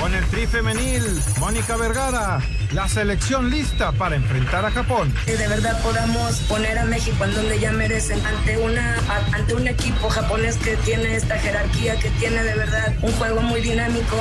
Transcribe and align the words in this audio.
Con 0.00 0.14
el 0.14 0.24
tri 0.28 0.46
femenil, 0.46 1.02
Mónica 1.38 1.76
Vergara, 1.76 2.40
la 2.72 2.88
selección 2.88 3.50
lista 3.50 3.92
para 3.92 4.16
enfrentar 4.16 4.64
a 4.64 4.70
Japón. 4.70 5.12
Que 5.26 5.36
de 5.36 5.46
verdad 5.46 5.78
podamos 5.82 6.40
poner 6.48 6.78
a 6.78 6.84
México 6.86 7.22
en 7.24 7.34
donde 7.34 7.60
ya 7.60 7.70
merecen 7.70 8.24
ante 8.24 8.56
una 8.56 8.96
ante 9.32 9.54
un 9.54 9.68
equipo 9.68 10.08
japonés 10.08 10.56
que 10.56 10.76
tiene 10.78 11.16
esta 11.16 11.38
jerarquía, 11.38 11.96
que 11.98 12.08
tiene 12.12 12.42
de 12.42 12.54
verdad 12.54 12.94
un 13.02 13.12
juego 13.12 13.42
muy 13.42 13.60
dinámico. 13.60 14.16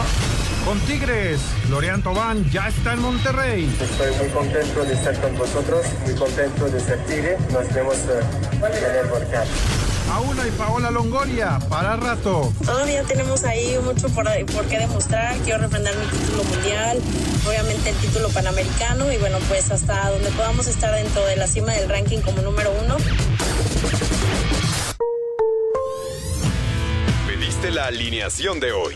Con 0.65 0.77
Tigres, 0.81 1.39
Florian 1.67 2.01
Tobán 2.01 2.49
ya 2.51 2.67
está 2.67 2.93
en 2.93 2.99
Monterrey. 2.99 3.73
Estoy 3.81 4.13
muy 4.17 4.27
contento 4.33 4.83
de 4.83 4.93
estar 4.93 5.15
con 5.21 5.37
vosotros, 5.37 5.85
muy 6.05 6.15
contento 6.15 6.65
de 6.65 6.79
ser 6.81 6.99
Tigre. 7.05 7.37
Nos 7.53 7.73
vemos 7.73 7.95
uh, 7.95 8.65
en 8.65 8.95
el 8.95 9.07
volcán. 9.07 9.47
Aula 10.11 10.47
y 10.47 10.51
Paola 10.51 10.91
Longoria, 10.91 11.59
para 11.69 11.95
rato. 11.95 12.51
Todavía 12.65 13.03
tenemos 13.03 13.43
ahí 13.43 13.77
mucho 13.83 14.09
por, 14.09 14.25
por 14.47 14.65
qué 14.65 14.79
demostrar. 14.79 15.37
Quiero 15.39 15.59
refrendar 15.59 15.93
mi 15.95 16.05
título 16.07 16.43
mundial, 16.43 16.99
obviamente 17.47 17.89
el 17.89 17.95
título 17.97 18.29
panamericano 18.29 19.11
y 19.11 19.17
bueno, 19.17 19.37
pues 19.47 19.69
hasta 19.71 20.09
donde 20.09 20.29
podamos 20.31 20.67
estar 20.67 20.93
dentro 20.95 21.23
de 21.25 21.35
la 21.35 21.47
cima 21.47 21.73
del 21.73 21.89
ranking 21.89 22.19
como 22.19 22.41
número 22.41 22.71
uno. 22.83 22.97
Pediste 27.27 27.71
la 27.71 27.85
alineación 27.85 28.59
de 28.59 28.71
hoy. 28.71 28.95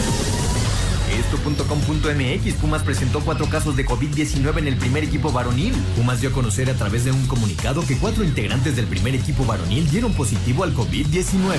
Esto.com.mx 1.11 2.53
Pumas 2.55 2.83
presentó 2.83 3.19
cuatro 3.21 3.47
casos 3.49 3.75
de 3.75 3.85
COVID-19 3.85 4.59
en 4.59 4.67
el 4.67 4.77
primer 4.77 5.03
equipo 5.03 5.31
varonil. 5.31 5.73
Pumas 5.95 6.21
dio 6.21 6.29
a 6.29 6.33
conocer 6.33 6.69
a 6.69 6.73
través 6.73 7.03
de 7.03 7.11
un 7.11 7.27
comunicado 7.27 7.85
que 7.85 7.97
cuatro 7.97 8.23
integrantes 8.23 8.75
del 8.75 8.87
primer 8.87 9.15
equipo 9.15 9.45
varonil 9.45 9.89
dieron 9.89 10.13
positivo 10.13 10.63
al 10.63 10.73
COVID-19. 10.73 11.57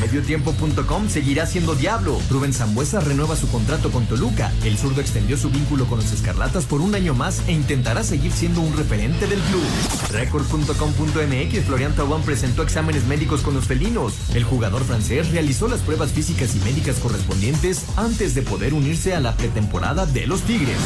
Mediotiempo.com 0.00 1.08
seguirá 1.08 1.46
siendo 1.46 1.74
Diablo. 1.74 2.20
Rubén 2.28 2.52
Zambuesa 2.52 3.00
renueva 3.00 3.36
su 3.36 3.48
contrato 3.48 3.90
con 3.90 4.06
Toluca. 4.06 4.52
El 4.64 4.76
zurdo 4.76 5.00
extendió 5.00 5.36
su 5.36 5.50
vínculo 5.50 5.86
con 5.86 5.98
los 5.98 6.12
Escarlatas 6.12 6.66
por 6.66 6.80
un 6.80 6.94
año 6.94 7.14
más 7.14 7.42
e 7.48 7.52
intentará 7.52 8.02
seguir 8.02 8.32
siendo 8.32 8.60
un 8.60 8.76
referente 8.76 9.26
del 9.26 9.40
club. 9.40 9.62
Record.com.mx 10.10 11.64
Florian 11.64 11.94
Thauvin 11.94 12.22
presentó 12.22 12.62
exámenes 12.62 13.04
médicos 13.04 13.40
con 13.40 13.54
los 13.54 13.64
felinos. 13.64 14.14
El 14.34 14.44
jugador 14.44 14.84
francés 14.84 15.30
realizó 15.30 15.68
las 15.68 15.80
pruebas 15.80 16.12
físicas 16.12 16.54
y 16.54 16.58
médicas 16.60 16.96
correspondientes 16.96 17.86
antes 17.96 18.34
de 18.34 18.42
poder 18.42 18.74
a 18.92 19.20
la 19.20 19.34
pretemporada 19.34 20.04
de 20.04 20.26
los 20.26 20.42
Tigres. 20.42 20.76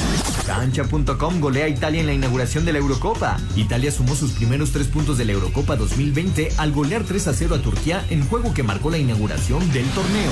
Cancha.com 0.46 1.40
golea 1.40 1.64
a 1.64 1.68
Italia 1.68 2.00
en 2.00 2.06
la 2.06 2.12
inauguración 2.12 2.64
de 2.64 2.72
la 2.72 2.78
Eurocopa. 2.78 3.36
Italia 3.56 3.90
sumó 3.90 4.14
sus 4.14 4.30
primeros 4.30 4.70
tres 4.70 4.86
puntos 4.86 5.18
de 5.18 5.24
la 5.24 5.32
Eurocopa 5.32 5.74
2020 5.74 6.52
al 6.56 6.70
golear 6.70 7.02
3 7.02 7.26
a 7.26 7.34
0 7.34 7.56
a 7.56 7.58
Turquía 7.58 8.06
en 8.08 8.24
juego 8.28 8.54
que 8.54 8.62
marcó 8.62 8.90
la 8.90 8.98
inauguración 8.98 9.58
del 9.72 9.86
torneo. 9.90 10.30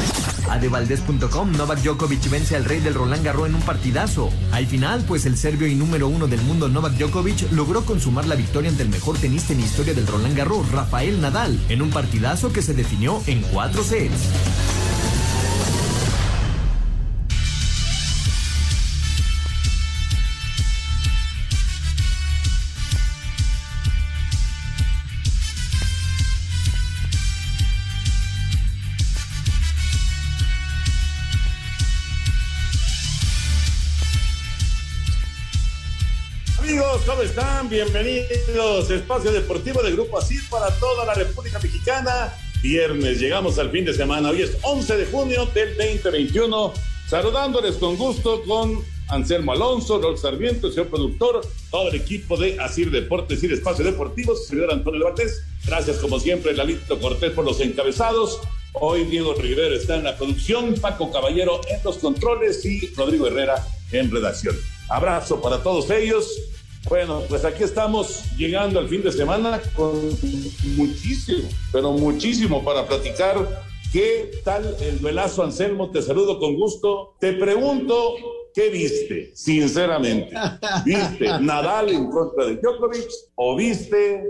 Adevaldez.com 0.50 1.50
Novak 1.50 1.80
Djokovic 1.82 2.30
vence 2.30 2.54
al 2.54 2.64
rey 2.64 2.78
del 2.78 2.94
Roland 2.94 3.24
Garros 3.24 3.48
en 3.48 3.56
un 3.56 3.62
partidazo. 3.62 4.30
Al 4.52 4.68
final, 4.68 5.04
pues 5.08 5.26
el 5.26 5.36
serbio 5.36 5.66
y 5.66 5.74
número 5.74 6.06
uno 6.06 6.28
del 6.28 6.42
mundo 6.42 6.68
Novak 6.68 6.92
Djokovic 6.92 7.50
logró 7.50 7.84
consumar 7.84 8.26
la 8.28 8.36
victoria 8.36 8.70
ante 8.70 8.84
el 8.84 8.88
mejor 8.88 9.18
tenista 9.18 9.52
en 9.52 9.60
historia 9.60 9.94
del 9.94 10.06
Roland 10.06 10.36
Garros, 10.36 10.70
Rafael 10.70 11.20
Nadal, 11.20 11.58
en 11.68 11.82
un 11.82 11.90
partidazo 11.90 12.52
que 12.52 12.62
se 12.62 12.72
definió 12.72 13.20
en 13.26 13.42
cuatro 13.42 13.82
sets. 13.82 14.30
Están? 37.34 37.68
Bienvenidos. 37.68 38.88
Espacio 38.90 39.32
Deportivo 39.32 39.82
de 39.82 39.90
Grupo 39.90 40.18
Asir 40.18 40.40
para 40.48 40.70
toda 40.78 41.04
la 41.04 41.14
República 41.14 41.58
Mexicana. 41.58 42.32
Viernes, 42.62 43.18
llegamos 43.18 43.58
al 43.58 43.72
fin 43.72 43.84
de 43.84 43.92
semana. 43.92 44.30
Hoy 44.30 44.42
es 44.42 44.56
11 44.62 44.96
de 44.98 45.06
junio 45.06 45.44
del 45.46 45.76
2021. 45.76 46.72
Saludándoles 47.08 47.74
con 47.74 47.96
gusto 47.96 48.40
con 48.44 48.84
Anselmo 49.08 49.50
Alonso, 49.50 50.00
Rol 50.00 50.16
Sarmiento, 50.16 50.70
señor 50.70 50.86
productor, 50.86 51.40
todo 51.72 51.88
el 51.88 51.96
equipo 51.96 52.36
de 52.36 52.56
Asir 52.60 52.92
Deportes 52.92 53.42
y 53.42 53.52
Espacio 53.52 53.84
Deportivo, 53.84 54.36
señor 54.36 54.72
Antonio 54.72 55.02
Bartés. 55.04 55.42
Gracias, 55.66 55.96
como 55.96 56.20
siempre, 56.20 56.54
Lalito 56.54 57.00
Cortés 57.00 57.32
por 57.32 57.44
los 57.44 57.58
encabezados. 57.58 58.38
Hoy 58.74 59.06
Diego 59.06 59.34
Rivera 59.34 59.74
está 59.74 59.96
en 59.96 60.04
la 60.04 60.16
producción, 60.16 60.74
Paco 60.74 61.10
Caballero 61.10 61.60
en 61.68 61.82
los 61.82 61.98
controles 61.98 62.64
y 62.64 62.94
Rodrigo 62.94 63.26
Herrera 63.26 63.66
en 63.90 64.12
redacción. 64.12 64.56
Abrazo 64.88 65.40
para 65.40 65.64
todos 65.64 65.90
ellos. 65.90 66.53
Bueno, 66.88 67.22
pues 67.28 67.44
aquí 67.46 67.62
estamos 67.62 68.24
llegando 68.36 68.78
al 68.78 68.88
fin 68.88 69.02
de 69.02 69.10
semana 69.10 69.60
con 69.74 69.94
muchísimo, 70.76 71.48
pero 71.72 71.92
muchísimo 71.92 72.62
para 72.62 72.86
platicar. 72.86 73.36
¿Qué 73.90 74.30
tal 74.44 74.76
el 74.80 75.00
duelazo, 75.00 75.42
Anselmo? 75.42 75.90
Te 75.90 76.02
saludo 76.02 76.38
con 76.38 76.54
gusto. 76.56 77.14
Te 77.20 77.32
pregunto, 77.32 78.16
¿qué 78.52 78.68
viste? 78.68 79.30
Sinceramente. 79.34 80.34
¿Viste 80.84 81.26
Nadal 81.40 81.88
en 81.88 82.10
contra 82.10 82.46
de 82.46 82.56
Djokovic 82.56 83.08
o 83.36 83.56
viste 83.56 84.22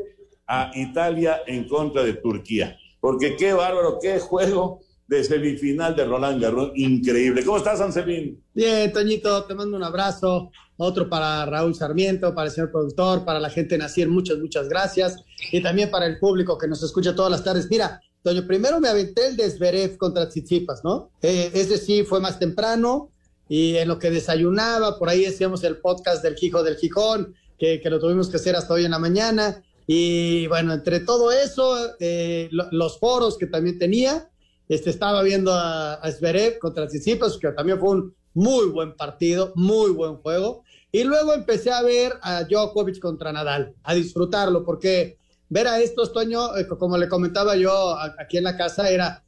a 0.46 0.70
Italia 0.74 1.40
en 1.48 1.66
contra 1.66 2.04
de 2.04 2.14
Turquía? 2.14 2.76
Porque 3.00 3.34
qué 3.36 3.52
bárbaro, 3.52 3.98
qué 4.00 4.20
juego 4.20 4.80
de 5.08 5.24
semifinal 5.24 5.96
de 5.96 6.04
Roland 6.04 6.40
Garros, 6.40 6.70
increíble. 6.76 7.44
¿Cómo 7.44 7.58
estás, 7.58 7.80
Anselmín? 7.80 8.42
Bien, 8.54 8.92
Toñito, 8.92 9.44
te 9.44 9.54
mando 9.54 9.76
un 9.76 9.84
abrazo. 9.84 10.50
Otro 10.76 11.08
para 11.08 11.46
Raúl 11.46 11.74
Sarmiento, 11.74 12.34
para 12.34 12.48
el 12.48 12.52
señor 12.54 12.72
productor, 12.72 13.24
para 13.24 13.38
la 13.38 13.50
gente 13.50 13.76
de 13.76 13.78
Nacier, 13.78 14.08
muchas, 14.08 14.38
muchas 14.38 14.68
gracias. 14.68 15.16
Y 15.52 15.62
también 15.62 15.90
para 15.90 16.06
el 16.06 16.18
público 16.18 16.58
que 16.58 16.66
nos 16.66 16.82
escucha 16.82 17.14
todas 17.14 17.30
las 17.30 17.44
tardes. 17.44 17.68
Mira, 17.70 18.00
Toño, 18.22 18.46
primero 18.46 18.80
me 18.80 18.88
aventé 18.88 19.26
el 19.26 19.36
de 19.36 19.50
Zverev 19.50 19.98
contra 19.98 20.28
Tsitsipas, 20.28 20.82
¿no? 20.82 21.10
Eh, 21.22 21.50
ese 21.54 21.76
sí 21.78 22.04
fue 22.04 22.20
más 22.20 22.38
temprano 22.38 23.10
y 23.48 23.76
en 23.76 23.86
lo 23.86 23.98
que 23.98 24.10
desayunaba, 24.10 24.98
por 24.98 25.10
ahí 25.10 25.26
decíamos 25.26 25.62
el 25.62 25.76
podcast 25.76 26.22
del 26.22 26.34
Quijo 26.34 26.62
del 26.62 26.76
Gijón, 26.76 27.34
que, 27.58 27.80
que 27.80 27.90
lo 27.90 28.00
tuvimos 28.00 28.28
que 28.30 28.36
hacer 28.36 28.56
hasta 28.56 28.74
hoy 28.74 28.84
en 28.84 28.92
la 28.92 28.98
mañana. 28.98 29.62
Y 29.86 30.46
bueno, 30.46 30.72
entre 30.72 31.00
todo 31.00 31.30
eso, 31.30 31.76
eh, 32.00 32.48
lo, 32.50 32.66
los 32.72 32.98
foros 32.98 33.36
que 33.36 33.46
también 33.46 33.78
tenía, 33.78 34.30
este, 34.68 34.88
estaba 34.88 35.22
viendo 35.22 35.52
a, 35.52 35.94
a 35.94 36.10
Zverev 36.10 36.58
contra 36.58 36.88
Tsitsipas, 36.88 37.36
que 37.36 37.52
también 37.52 37.78
fue 37.78 37.90
un 37.90 38.14
muy 38.32 38.66
buen 38.66 38.96
partido, 38.96 39.52
muy 39.54 39.90
buen 39.92 40.16
juego. 40.16 40.63
Y 40.94 41.02
luego 41.02 41.34
empecé 41.34 41.72
a 41.72 41.82
ver 41.82 42.20
a 42.22 42.44
Djokovic 42.44 43.00
contra 43.00 43.32
Nadal, 43.32 43.74
a 43.82 43.94
disfrutarlo, 43.94 44.64
porque 44.64 45.18
ver 45.48 45.66
a 45.66 45.80
estos, 45.80 46.12
Toño, 46.12 46.56
eh, 46.56 46.68
como 46.68 46.96
le 46.96 47.08
comentaba 47.08 47.56
yo 47.56 47.98
aquí 48.16 48.36
en 48.36 48.44
la 48.44 48.56
casa, 48.56 48.88
era 48.88 49.24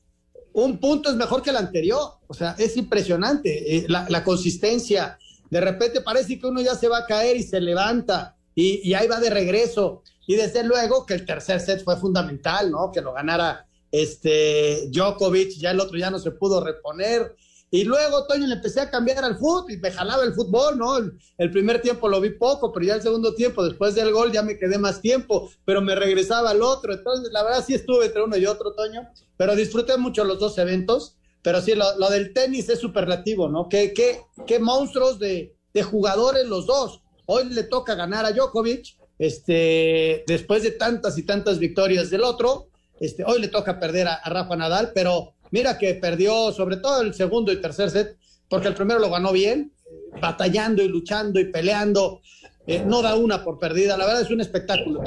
un 0.53 0.79
punto 0.79 1.11
es 1.11 1.17
mejor 1.17 1.43
que 1.43 1.51
el 1.51 1.57
anterior. 1.57 2.21
O 2.29 2.35
sea, 2.35 2.55
es 2.57 2.77
impresionante 2.77 3.79
eh, 3.79 3.87
la, 3.89 4.07
la, 4.09 4.23
consistencia. 4.23 5.19
De 5.51 5.61
repente 5.61 6.03
parece 6.03 6.39
que 6.39 6.47
uno 6.47 6.61
ya 6.61 6.77
se 6.77 6.87
va 6.87 6.99
a 6.99 7.07
caer 7.07 7.37
y 7.37 7.43
se 7.43 7.61
levanta 7.61 8.37
y, 8.55 8.89
y 8.89 8.95
ahí 8.95 9.09
va 9.09 9.19
de 9.19 9.31
regreso. 9.31 10.05
Y 10.29 10.37
desde 10.37 10.63
luego 10.63 11.05
que 11.05 11.15
el 11.15 11.27
tercer 11.27 11.61
set 11.61 11.83
fue 11.83 11.97
fundamental, 11.97 12.71
¿no? 12.71 12.93
Que 12.93 13.01
lo 13.01 13.13
ganara 13.13 13.67
este 13.91 14.89
Djokovic, 14.93 15.59
ya 15.59 15.73
el 15.73 15.81
otro 15.81 15.99
ya 15.99 16.13
no 16.13 16.21
se 16.21 16.31
pudo 16.31 16.63
reponer. 16.63 17.35
Y 17.77 17.85
luego, 17.85 18.25
Toño, 18.27 18.47
le 18.47 18.55
empecé 18.55 18.81
a 18.81 18.89
cambiar 18.89 19.23
al 19.23 19.37
fútbol 19.37 19.71
y 19.71 19.77
me 19.77 19.91
jalaba 19.91 20.25
el 20.25 20.33
fútbol, 20.33 20.79
¿no? 20.79 20.97
El, 20.97 21.51
primer 21.51 21.83
tiempo 21.83 22.09
lo 22.09 22.23
vi 22.23 22.31
poco, 22.31 22.73
pero 22.73 22.87
ya 22.87 22.95
el 22.95 23.03
segundo 23.03 23.35
tiempo, 23.35 23.63
después 23.63 23.95
del 23.95 24.13
gol, 24.13 24.33
ya 24.33 24.43
me 24.43 24.57
quedé 24.57 24.79
más 24.79 25.03
tiempo, 25.03 25.51
pero 25.67 25.83
me 25.83 25.95
regresaba 25.95 26.51
al 26.51 26.63
otro. 26.63 26.95
Entonces, 26.95 27.31
la 27.33 27.43
verdad 27.43 27.63
sí 27.67 27.75
estuve 27.75 28.07
entre 28.07 28.23
uno 28.23 28.37
y 28.39 28.47
otro, 28.47 28.73
Toño, 28.73 29.07
pero 29.37 29.55
disfruté 29.55 29.99
mucho 29.99 30.25
los 30.25 30.39
dos 30.39 30.57
eventos. 30.57 31.17
Pero 31.43 31.61
sí, 31.61 31.75
lo, 31.75 31.99
lo 31.99 32.09
del 32.09 32.33
tenis 32.33 32.69
es 32.71 32.81
superlativo, 32.81 33.49
¿no? 33.49 33.69
Qué, 33.69 33.93
qué, 33.93 34.23
qué 34.47 34.59
monstruos 34.59 35.19
de, 35.19 35.55
de 35.75 35.83
jugadores 35.83 36.47
los 36.47 36.67
dos. 36.67 37.03
Hoy 37.27 37.45
le 37.51 37.65
toca 37.65 37.95
ganar 37.95 38.25
a 38.25 38.33
Djokovic, 38.33 38.97
este, 39.19 40.25
después 40.27 40.63
de 40.63 40.71
tantas 40.73 41.19
y 41.19 41.25
tantas 41.25 41.59
victorias 41.59 42.09
del 42.09 42.23
otro, 42.23 42.69
Este, 42.99 43.25
hoy 43.25 43.41
le 43.41 43.49
toca 43.49 43.79
perder 43.79 44.09
a, 44.09 44.23
Rafa 44.25 44.57
Nadal, 44.57 44.93
pero 44.95 45.35
mira 45.51 45.79
que 45.79 45.95
perdió 45.95 46.53
sobre 46.53 46.77
todo 46.77 47.03
el 47.03 47.15
segundo 47.15 47.53
y 47.53 47.61
tercer 47.61 47.91
set, 47.91 48.17
porque 48.49 48.69
el 48.69 48.75
primero 48.75 49.01
lo 49.01 49.11
ganó 49.11 49.33
bien, 49.33 49.73
batallando 50.21 50.83
y 50.83 50.89
luchando 50.89 51.41
y 51.41 51.47
peleando. 51.47 52.21
Eh, 52.67 52.83
no 52.85 53.01
da 53.01 53.15
una 53.15 53.45
por 53.45 53.59
perdida. 53.59 53.97
La 53.97 54.07
verdad 54.07 54.23
es 54.23 54.31
un 54.31 54.41
espectáculo. 54.41 55.03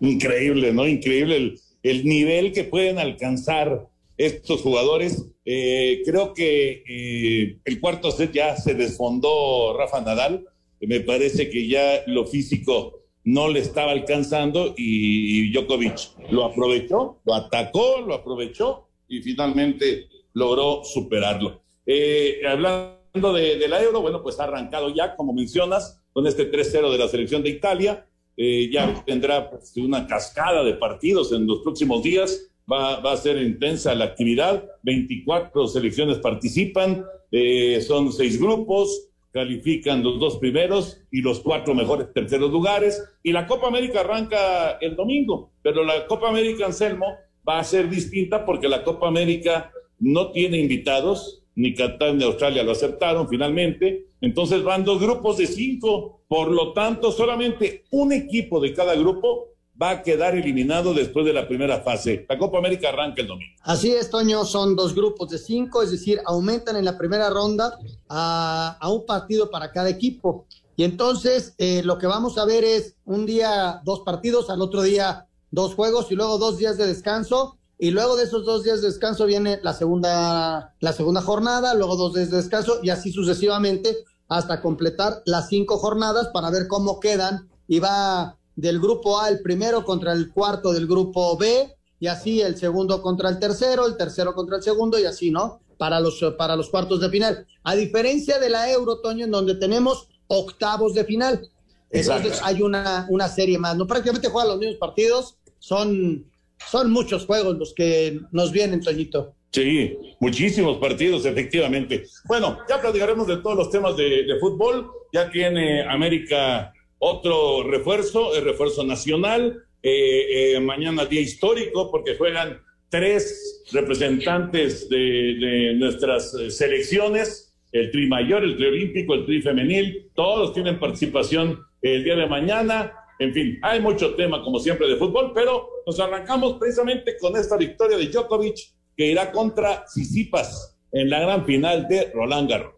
Increíble, 0.00 0.72
¿no? 0.72 0.86
Increíble 0.86 1.36
el, 1.36 1.60
el 1.82 2.04
nivel 2.04 2.52
que 2.52 2.64
pueden 2.64 2.98
alcanzar 2.98 3.88
estos 4.16 4.60
jugadores. 4.62 5.24
Eh, 5.44 6.02
creo 6.04 6.34
que 6.34 6.82
eh, 6.86 7.58
el 7.64 7.80
cuarto 7.80 8.10
set 8.10 8.32
ya 8.32 8.56
se 8.56 8.74
desfondó 8.74 9.76
Rafa 9.78 10.00
Nadal. 10.00 10.44
Me 10.80 11.00
parece 11.00 11.48
que 11.48 11.66
ya 11.66 12.02
lo 12.06 12.26
físico 12.26 12.98
no 13.24 13.48
le 13.48 13.60
estaba 13.60 13.92
alcanzando 13.92 14.74
y, 14.76 15.52
Djokovic 15.52 16.30
lo 16.30 16.44
aprovechó, 16.44 17.20
lo 17.24 17.34
atacó, 17.34 18.00
lo 18.00 18.14
aprovechó 18.14 18.87
y 19.08 19.20
finalmente 19.22 20.08
logró 20.34 20.82
superarlo. 20.84 21.62
Eh, 21.86 22.42
hablando 22.46 23.32
de, 23.32 23.56
de, 23.56 23.68
la 23.68 23.82
Euro, 23.82 24.00
bueno, 24.00 24.22
pues 24.22 24.38
ha 24.38 24.44
arrancado 24.44 24.94
ya, 24.94 25.16
como 25.16 25.32
mencionas, 25.32 26.00
con 26.12 26.26
este 26.26 26.50
3-0 26.50 26.90
de 26.90 26.98
la 26.98 27.08
selección 27.08 27.42
de 27.42 27.50
Italia. 27.50 28.06
ya 28.36 29.02
tendrá 29.04 29.50
pues, 29.50 29.76
una 29.76 30.06
cascada 30.06 30.62
de 30.62 30.74
partidos 30.74 31.32
en 31.32 31.46
los 31.46 31.60
próximos 31.60 32.02
días 32.02 32.48
va, 32.70 33.12
a 33.12 33.16
ser 33.16 33.40
intensa 33.40 33.94
la 33.94 34.06
actividad. 34.06 34.64
24 34.82 35.66
selecciones 35.66 36.18
participan, 36.18 37.04
eh, 37.30 37.80
son 37.80 38.12
seis 38.12 38.40
grupos, 38.40 39.08
califican 39.32 40.02
los 40.02 40.18
dos 40.18 40.38
primeros 40.38 41.00
y 41.10 41.20
los 41.22 41.40
cuatro 41.40 41.74
mejores 41.74 42.12
terceros 42.12 42.50
lugares. 42.50 43.02
Y 43.22 43.32
la 43.32 43.46
Copa 43.46 43.68
América 43.68 44.00
arranca 44.00 44.72
el 44.80 44.96
domingo, 44.96 45.52
pero 45.62 45.84
la 45.84 46.06
Copa 46.06 46.28
América, 46.28 46.66
Anselmo, 46.66 47.06
va 47.48 47.58
a 47.58 47.64
ser 47.64 47.88
distinta 47.88 48.44
porque 48.44 48.68
la 48.68 48.84
Copa 48.84 49.08
América 49.08 49.72
no 49.98 50.30
tiene 50.32 50.58
invitados, 50.58 51.42
ni 51.54 51.74
Qatar 51.74 52.14
ni 52.14 52.24
Australia 52.24 52.62
lo 52.62 52.72
aceptaron 52.72 53.28
finalmente. 53.28 54.06
Entonces 54.20 54.62
van 54.62 54.84
dos 54.84 55.00
grupos 55.00 55.38
de 55.38 55.46
cinco, 55.46 56.22
por 56.28 56.50
lo 56.50 56.72
tanto 56.72 57.10
solamente 57.10 57.84
un 57.90 58.12
equipo 58.12 58.60
de 58.60 58.74
cada 58.74 58.94
grupo 58.94 59.48
va 59.80 59.90
a 59.90 60.02
quedar 60.02 60.34
eliminado 60.34 60.92
después 60.92 61.24
de 61.24 61.32
la 61.32 61.46
primera 61.46 61.80
fase. 61.80 62.26
La 62.28 62.36
Copa 62.36 62.58
América 62.58 62.88
arranca 62.88 63.22
el 63.22 63.28
domingo. 63.28 63.54
Así 63.62 63.92
es, 63.92 64.10
Toño, 64.10 64.44
son 64.44 64.74
dos 64.74 64.94
grupos 64.94 65.30
de 65.30 65.38
cinco, 65.38 65.82
es 65.82 65.92
decir, 65.92 66.20
aumentan 66.26 66.76
en 66.76 66.84
la 66.84 66.98
primera 66.98 67.30
ronda 67.30 67.78
a, 68.08 68.78
un 68.90 69.06
partido 69.06 69.50
para 69.50 69.70
cada 69.70 69.88
equipo. 69.88 70.46
Y 70.76 70.84
entonces 70.84 71.54
eh, 71.58 71.82
lo 71.84 71.98
que 71.98 72.08
vamos 72.08 72.38
a 72.38 72.44
ver 72.44 72.64
es 72.64 72.96
un 73.04 73.24
día 73.24 73.80
dos 73.84 74.00
partidos, 74.00 74.50
al 74.50 74.62
otro 74.62 74.82
día 74.82 75.27
dos 75.50 75.74
juegos 75.74 76.10
y 76.10 76.14
luego 76.14 76.38
dos 76.38 76.58
días 76.58 76.76
de 76.76 76.86
descanso. 76.86 77.56
Y 77.80 77.92
luego 77.92 78.16
de 78.16 78.24
esos 78.24 78.44
dos 78.44 78.64
días 78.64 78.80
de 78.80 78.88
descanso 78.88 79.24
viene 79.24 79.60
la 79.62 79.72
segunda, 79.72 80.74
la 80.80 80.92
segunda 80.92 81.22
jornada, 81.22 81.74
luego 81.74 81.96
dos 81.96 82.14
días 82.14 82.30
de 82.30 82.38
descanso 82.38 82.80
y 82.82 82.90
así 82.90 83.12
sucesivamente 83.12 83.98
hasta 84.28 84.60
completar 84.60 85.22
las 85.26 85.48
cinco 85.48 85.78
jornadas 85.78 86.28
para 86.32 86.50
ver 86.50 86.66
cómo 86.68 87.00
quedan 87.00 87.48
y 87.68 87.78
va 87.78 88.36
del 88.56 88.80
grupo 88.80 89.20
A 89.20 89.28
el 89.28 89.40
primero 89.40 89.84
contra 89.84 90.12
el 90.12 90.32
cuarto 90.32 90.72
del 90.72 90.86
grupo 90.86 91.36
B 91.36 91.74
y 92.00 92.08
así 92.08 92.40
el 92.40 92.56
segundo 92.56 93.00
contra 93.02 93.28
el 93.28 93.38
tercero, 93.38 93.86
el 93.86 93.96
tercero 93.96 94.34
contra 94.34 94.56
el 94.56 94.62
segundo 94.62 94.98
y 94.98 95.04
así, 95.04 95.30
¿no? 95.30 95.60
Para 95.78 96.00
los, 96.00 96.20
para 96.36 96.56
los 96.56 96.68
cuartos 96.68 97.00
de 97.00 97.08
final. 97.08 97.46
A 97.62 97.74
diferencia 97.74 98.38
de 98.38 98.50
la 98.50 98.70
Euro, 98.70 99.00
Toño, 99.00 99.24
en 99.24 99.30
donde 99.30 99.54
tenemos 99.54 100.08
octavos 100.26 100.94
de 100.94 101.04
final. 101.04 101.48
Entonces 101.90 102.40
hay 102.42 102.62
una, 102.62 103.06
una 103.08 103.28
serie 103.28 103.58
más, 103.58 103.76
¿no? 103.76 103.86
Prácticamente 103.86 104.28
juegan 104.28 104.50
los 104.50 104.58
mismos 104.58 104.78
partidos, 104.78 105.36
son, 105.58 106.24
son 106.70 106.90
muchos 106.90 107.26
juegos 107.26 107.58
los 107.58 107.74
que 107.74 108.20
nos 108.32 108.52
vienen, 108.52 108.80
Toñito. 108.80 109.34
Sí, 109.50 109.96
muchísimos 110.20 110.78
partidos, 110.78 111.24
efectivamente. 111.24 112.04
Bueno, 112.26 112.58
ya 112.68 112.80
platicaremos 112.80 113.26
de 113.26 113.38
todos 113.38 113.56
los 113.56 113.70
temas 113.70 113.96
de, 113.96 114.24
de 114.24 114.38
fútbol. 114.38 114.90
Ya 115.12 115.30
tiene 115.30 115.82
América 115.82 116.72
otro 116.98 117.62
refuerzo, 117.62 118.34
el 118.34 118.44
refuerzo 118.44 118.84
nacional. 118.84 119.64
Eh, 119.82 120.56
eh, 120.56 120.60
mañana 120.60 121.04
día 121.04 121.20
histórico 121.20 121.90
porque 121.90 122.16
juegan 122.16 122.60
tres 122.88 123.64
representantes 123.70 124.88
de, 124.88 125.74
nuestras 125.76 126.34
eh, 126.34 126.50
selecciones, 126.50 127.54
el 127.70 127.90
tri 127.92 128.08
mayor, 128.08 128.42
el 128.42 128.56
tri 128.56 128.66
olímpico, 128.66 129.14
el 129.14 129.24
tri 129.24 129.40
femenil, 129.40 130.10
todos 130.14 130.52
tienen 130.52 130.80
participación 130.80 131.60
el 131.80 132.02
día 132.02 132.16
de 132.16 132.26
mañana. 132.26 132.92
En 133.20 133.32
fin, 133.34 133.58
hay 133.62 133.80
mucho 133.80 134.14
tema 134.14 134.42
como 134.42 134.60
siempre 134.60 134.88
de 134.88 134.96
fútbol, 134.96 135.32
pero 135.34 135.68
nos 135.84 135.98
arrancamos 135.98 136.54
precisamente 136.54 137.16
con 137.18 137.36
esta 137.36 137.56
victoria 137.56 137.96
de 137.96 138.06
Djokovic 138.06 138.56
que 138.96 139.06
irá 139.06 139.32
contra 139.32 139.84
Sisipas 139.88 140.78
en 140.92 141.10
la 141.10 141.20
gran 141.20 141.44
final 141.44 141.88
de 141.88 142.12
Roland 142.14 142.48
Garros. 142.48 142.77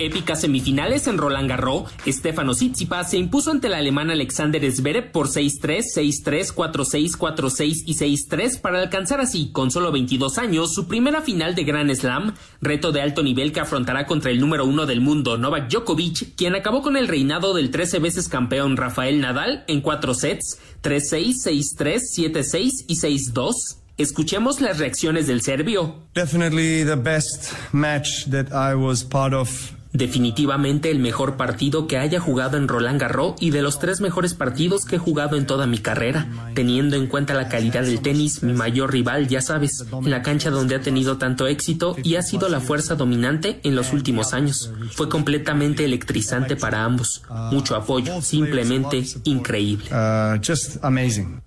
Épicas 0.00 0.40
semifinales 0.40 1.06
en 1.06 1.18
Roland 1.18 1.48
Garros, 1.48 1.90
Stefano 2.06 2.52
Tsitsipas 2.54 3.10
se 3.10 3.18
impuso 3.18 3.50
ante 3.50 3.66
el 3.66 3.74
alemán 3.74 4.10
Alexander 4.10 4.60
Zverev 4.72 5.12
por 5.12 5.28
6-3, 5.28 5.84
6-3, 5.94 6.54
4-6, 6.54 7.18
4-6 7.18 7.82
y 7.84 7.94
6-3 7.94 8.60
para 8.60 8.80
alcanzar 8.80 9.20
así, 9.20 9.50
con 9.52 9.70
solo 9.70 9.92
22 9.92 10.38
años, 10.38 10.72
su 10.72 10.88
primera 10.88 11.20
final 11.20 11.54
de 11.54 11.64
Grand 11.64 11.94
Slam, 11.94 12.34
reto 12.62 12.92
de 12.92 13.02
alto 13.02 13.22
nivel 13.22 13.52
que 13.52 13.60
afrontará 13.60 14.06
contra 14.06 14.30
el 14.30 14.40
número 14.40 14.64
uno 14.64 14.86
del 14.86 15.02
mundo, 15.02 15.36
Novak 15.36 15.68
Djokovic, 15.68 16.34
quien 16.34 16.54
acabó 16.54 16.80
con 16.80 16.96
el 16.96 17.06
reinado 17.06 17.52
del 17.52 17.70
13 17.70 17.98
veces 17.98 18.28
campeón 18.28 18.78
Rafael 18.78 19.20
Nadal 19.20 19.64
en 19.68 19.82
4 19.82 20.14
sets, 20.14 20.58
3-6, 20.82 21.76
6-3, 21.76 21.98
7-6 22.16 22.70
y 22.88 22.96
6-2. 22.96 23.52
Escuchemos 23.98 24.62
las 24.62 24.78
reacciones 24.78 25.26
del 25.26 25.42
serbio. 25.42 25.96
Definitely 26.14 26.84
the 26.84 26.96
best 26.96 27.52
match 27.72 28.24
that 28.30 28.46
I 28.50 28.74
was 28.74 29.04
part 29.04 29.34
of 29.34 29.78
Definitivamente 29.92 30.90
el 30.90 31.00
mejor 31.00 31.36
partido 31.36 31.88
que 31.88 31.98
haya 31.98 32.20
jugado 32.20 32.56
en 32.56 32.68
Roland 32.68 33.00
Garros 33.00 33.34
y 33.40 33.50
de 33.50 33.60
los 33.60 33.80
tres 33.80 34.00
mejores 34.00 34.34
partidos 34.34 34.84
que 34.84 34.96
he 34.96 34.98
jugado 34.98 35.36
en 35.36 35.46
toda 35.46 35.66
mi 35.66 35.78
carrera, 35.78 36.28
teniendo 36.54 36.96
en 36.96 37.08
cuenta 37.08 37.34
la 37.34 37.48
calidad 37.48 37.82
del 37.82 38.00
tenis, 38.00 38.42
mi 38.44 38.52
mayor 38.52 38.92
rival, 38.92 39.26
ya 39.26 39.42
sabes, 39.42 39.84
en 39.92 40.10
la 40.10 40.22
cancha 40.22 40.50
donde 40.50 40.76
ha 40.76 40.80
tenido 40.80 41.18
tanto 41.18 41.48
éxito 41.48 41.96
y 42.04 42.14
ha 42.14 42.22
sido 42.22 42.48
la 42.48 42.60
fuerza 42.60 42.94
dominante 42.94 43.60
en 43.64 43.74
los 43.74 43.92
últimos 43.92 44.32
años. 44.32 44.72
Fue 44.92 45.08
completamente 45.08 45.84
electrizante 45.84 46.54
para 46.54 46.84
ambos. 46.84 47.22
Mucho 47.50 47.74
apoyo, 47.74 48.22
simplemente 48.22 49.04
increíble. 49.24 49.86
Uh, 49.90 50.40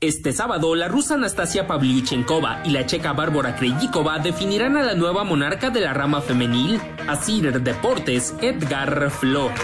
este 0.02 0.34
sábado, 0.34 0.76
la 0.76 0.90
rusa 0.90 1.16
Anastasia 1.16 1.66
Pavlyuchenkova 1.66 2.64
y 2.66 2.72
la 2.72 2.86
checa 2.86 3.14
Bárbara 3.14 3.56
Krejcikova 3.56 4.20
definirán 4.20 4.76
a 4.76 4.84
la 4.84 4.96
nueva 4.96 5.24
monarca 5.24 5.70
de 5.70 5.80
la 5.80 5.94
rama 5.94 6.22
femenil, 6.22 6.80
Asir 7.08 7.62
Deportes 7.62 8.33
Edgar 8.42 9.10
Flores. 9.12 9.60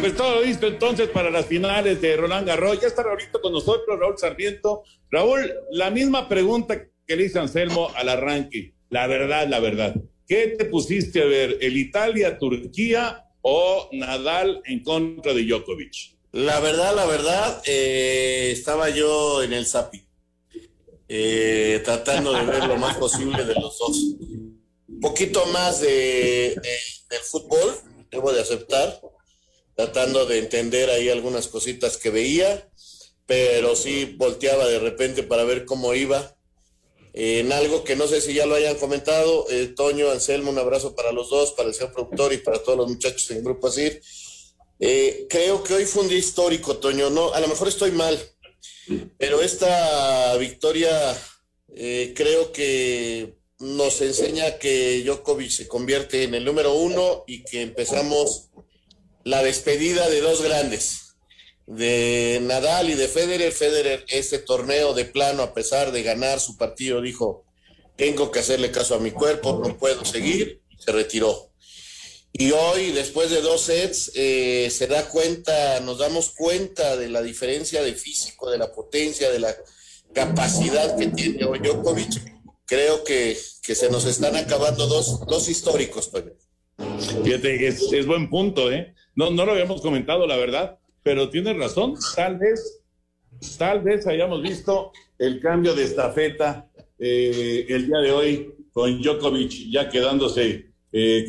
Pues 0.00 0.16
todo 0.16 0.42
listo 0.42 0.66
entonces 0.66 1.08
para 1.08 1.30
las 1.30 1.46
finales 1.46 2.00
de 2.00 2.16
Roland 2.16 2.46
Garros. 2.46 2.80
Ya 2.80 2.88
está 2.88 3.02
Raulito 3.02 3.40
con 3.40 3.52
nosotros, 3.52 3.98
Raúl 3.98 4.18
Sarmiento. 4.18 4.82
Raúl, 5.10 5.50
la 5.70 5.90
misma 5.90 6.28
pregunta 6.28 6.88
que 7.06 7.16
le 7.16 7.24
hizo 7.24 7.40
Anselmo 7.40 7.90
al 7.96 8.08
arranque. 8.08 8.74
La 8.90 9.06
verdad, 9.06 9.48
la 9.48 9.60
verdad. 9.60 9.94
¿Qué 10.26 10.48
te 10.58 10.66
pusiste 10.66 11.22
a 11.22 11.26
ver? 11.26 11.58
¿El 11.60 11.76
Italia-Turquía 11.76 13.24
o 13.40 13.88
Nadal 13.92 14.60
en 14.64 14.82
contra 14.82 15.32
de 15.32 15.44
Djokovic? 15.44 16.14
La 16.32 16.60
verdad, 16.60 16.94
la 16.96 17.06
verdad, 17.06 17.62
eh, 17.64 18.50
estaba 18.52 18.90
yo 18.90 19.42
en 19.42 19.52
el 19.52 19.66
Zapi. 19.66 20.04
Eh, 21.16 21.80
tratando 21.84 22.32
de 22.32 22.44
ver 22.44 22.66
lo 22.66 22.76
más 22.76 22.96
posible 22.96 23.44
de 23.44 23.54
los 23.54 23.78
dos. 23.78 23.96
Un 24.88 24.98
poquito 25.00 25.46
más 25.46 25.80
de, 25.80 26.56
del 27.08 27.20
fútbol, 27.20 27.72
debo 28.10 28.32
de 28.32 28.40
aceptar, 28.40 29.00
tratando 29.76 30.26
de 30.26 30.40
entender 30.40 30.90
ahí 30.90 31.10
algunas 31.10 31.46
cositas 31.46 31.98
que 31.98 32.10
veía, 32.10 32.68
pero 33.26 33.76
sí 33.76 34.16
volteaba 34.16 34.66
de 34.66 34.80
repente 34.80 35.22
para 35.22 35.44
ver 35.44 35.66
cómo 35.66 35.94
iba. 35.94 36.36
en 37.12 37.52
algo 37.52 37.84
que 37.84 37.94
no 37.94 38.08
sé 38.08 38.20
si 38.20 38.34
ya 38.34 38.44
lo 38.44 38.56
hayan 38.56 38.74
comentado, 38.74 39.46
eh, 39.50 39.68
Toño, 39.68 40.10
Anselmo, 40.10 40.50
un 40.50 40.58
abrazo 40.58 40.96
para 40.96 41.12
los 41.12 41.30
dos, 41.30 41.52
para 41.52 41.68
el 41.68 41.76
señor 41.76 41.92
productor 41.92 42.32
y 42.32 42.38
para 42.38 42.60
todos 42.60 42.76
los 42.76 42.88
muchachos 42.88 43.30
en 43.30 43.44
Grupo 43.44 43.68
Asir. 43.68 44.02
Eh, 44.80 45.28
creo 45.30 45.62
que 45.62 45.74
hoy 45.74 45.84
fue 45.84 46.02
un 46.02 46.08
día 46.08 46.18
histórico, 46.18 46.78
Toño. 46.78 47.08
No, 47.08 47.32
a 47.32 47.38
lo 47.38 47.46
mejor 47.46 47.68
estoy 47.68 47.92
mal, 47.92 48.18
pero 49.18 49.40
esta 49.40 50.36
victoria 50.36 50.90
eh, 51.74 52.12
creo 52.14 52.52
que 52.52 53.36
nos 53.58 54.00
enseña 54.00 54.58
que 54.58 55.02
Djokovic 55.04 55.50
se 55.50 55.68
convierte 55.68 56.24
en 56.24 56.34
el 56.34 56.44
número 56.44 56.74
uno 56.74 57.24
y 57.26 57.44
que 57.44 57.62
empezamos 57.62 58.50
la 59.24 59.42
despedida 59.42 60.08
de 60.10 60.20
dos 60.20 60.42
grandes, 60.42 61.16
de 61.66 62.40
Nadal 62.42 62.90
y 62.90 62.94
de 62.94 63.08
Federer. 63.08 63.52
Federer, 63.52 64.04
este 64.08 64.38
torneo 64.38 64.92
de 64.92 65.06
plano, 65.06 65.42
a 65.42 65.54
pesar 65.54 65.92
de 65.92 66.02
ganar 66.02 66.40
su 66.40 66.56
partido, 66.56 67.00
dijo, 67.00 67.44
tengo 67.96 68.30
que 68.30 68.40
hacerle 68.40 68.70
caso 68.70 68.94
a 68.94 69.00
mi 69.00 69.12
cuerpo, 69.12 69.62
no 69.64 69.78
puedo 69.78 70.04
seguir, 70.04 70.60
se 70.78 70.92
retiró. 70.92 71.53
Y 72.36 72.50
hoy, 72.50 72.90
después 72.90 73.30
de 73.30 73.40
dos 73.40 73.60
sets, 73.60 74.10
eh, 74.16 74.68
se 74.68 74.88
da 74.88 75.08
cuenta, 75.08 75.78
nos 75.80 75.98
damos 75.98 76.30
cuenta 76.30 76.96
de 76.96 77.08
la 77.08 77.22
diferencia 77.22 77.80
de 77.80 77.94
físico, 77.94 78.50
de 78.50 78.58
la 78.58 78.72
potencia, 78.72 79.30
de 79.30 79.38
la 79.38 79.54
capacidad 80.12 80.96
que 80.96 81.06
tiene 81.06 81.44
Djokovic. 81.44 82.34
Creo 82.66 83.04
que, 83.04 83.38
que 83.62 83.74
se 83.76 83.88
nos 83.88 84.04
están 84.06 84.34
acabando 84.34 84.88
dos, 84.88 85.24
dos 85.26 85.48
históricos, 85.48 86.10
Toño. 86.10 86.32
Fíjate, 87.22 87.68
es, 87.68 87.92
es, 87.92 88.04
buen 88.04 88.28
punto, 88.28 88.72
¿eh? 88.72 88.96
No, 89.14 89.30
no 89.30 89.46
lo 89.46 89.52
habíamos 89.52 89.80
comentado, 89.80 90.26
la 90.26 90.36
verdad, 90.36 90.80
pero 91.04 91.30
tienes 91.30 91.56
razón. 91.56 91.94
Tal 92.16 92.38
vez, 92.38 92.80
tal 93.58 93.80
vez 93.82 94.08
hayamos 94.08 94.42
visto 94.42 94.90
el 95.18 95.40
cambio 95.40 95.72
de 95.76 95.84
estafeta 95.84 96.68
eh, 96.98 97.64
el 97.68 97.86
día 97.86 97.98
de 97.98 98.10
hoy 98.10 98.54
con 98.72 99.00
Djokovic 99.00 99.70
ya 99.70 99.88
quedándose 99.88 100.73
eh, 100.96 101.26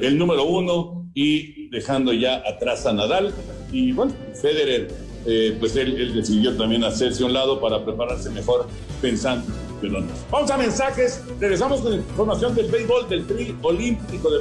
el, 0.00 0.18
número 0.18 0.46
uno 0.46 1.06
y 1.14 1.68
dejando 1.68 2.12
ya 2.14 2.36
atrás 2.36 2.86
a 2.86 2.92
Nadal. 2.94 3.34
Y 3.70 3.92
bueno, 3.92 4.12
Federer, 4.40 4.88
eh, 5.26 5.54
pues 5.60 5.76
él, 5.76 6.00
él, 6.00 6.14
decidió 6.14 6.56
también 6.56 6.84
hacerse 6.84 7.22
un 7.22 7.34
lado 7.34 7.60
para 7.60 7.84
prepararse 7.84 8.30
mejor 8.30 8.66
pensando. 9.02 9.52
Perdón. 9.82 10.08
Vamos 10.30 10.50
a 10.50 10.56
mensajes, 10.56 11.22
regresamos 11.38 11.82
con 11.82 11.92
información 11.92 12.54
del 12.54 12.70
béisbol 12.70 13.06
del 13.10 13.26
Tri 13.26 13.54
Olímpico 13.60 14.30
de 14.30 14.38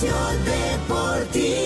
béisbol. 0.00 1.65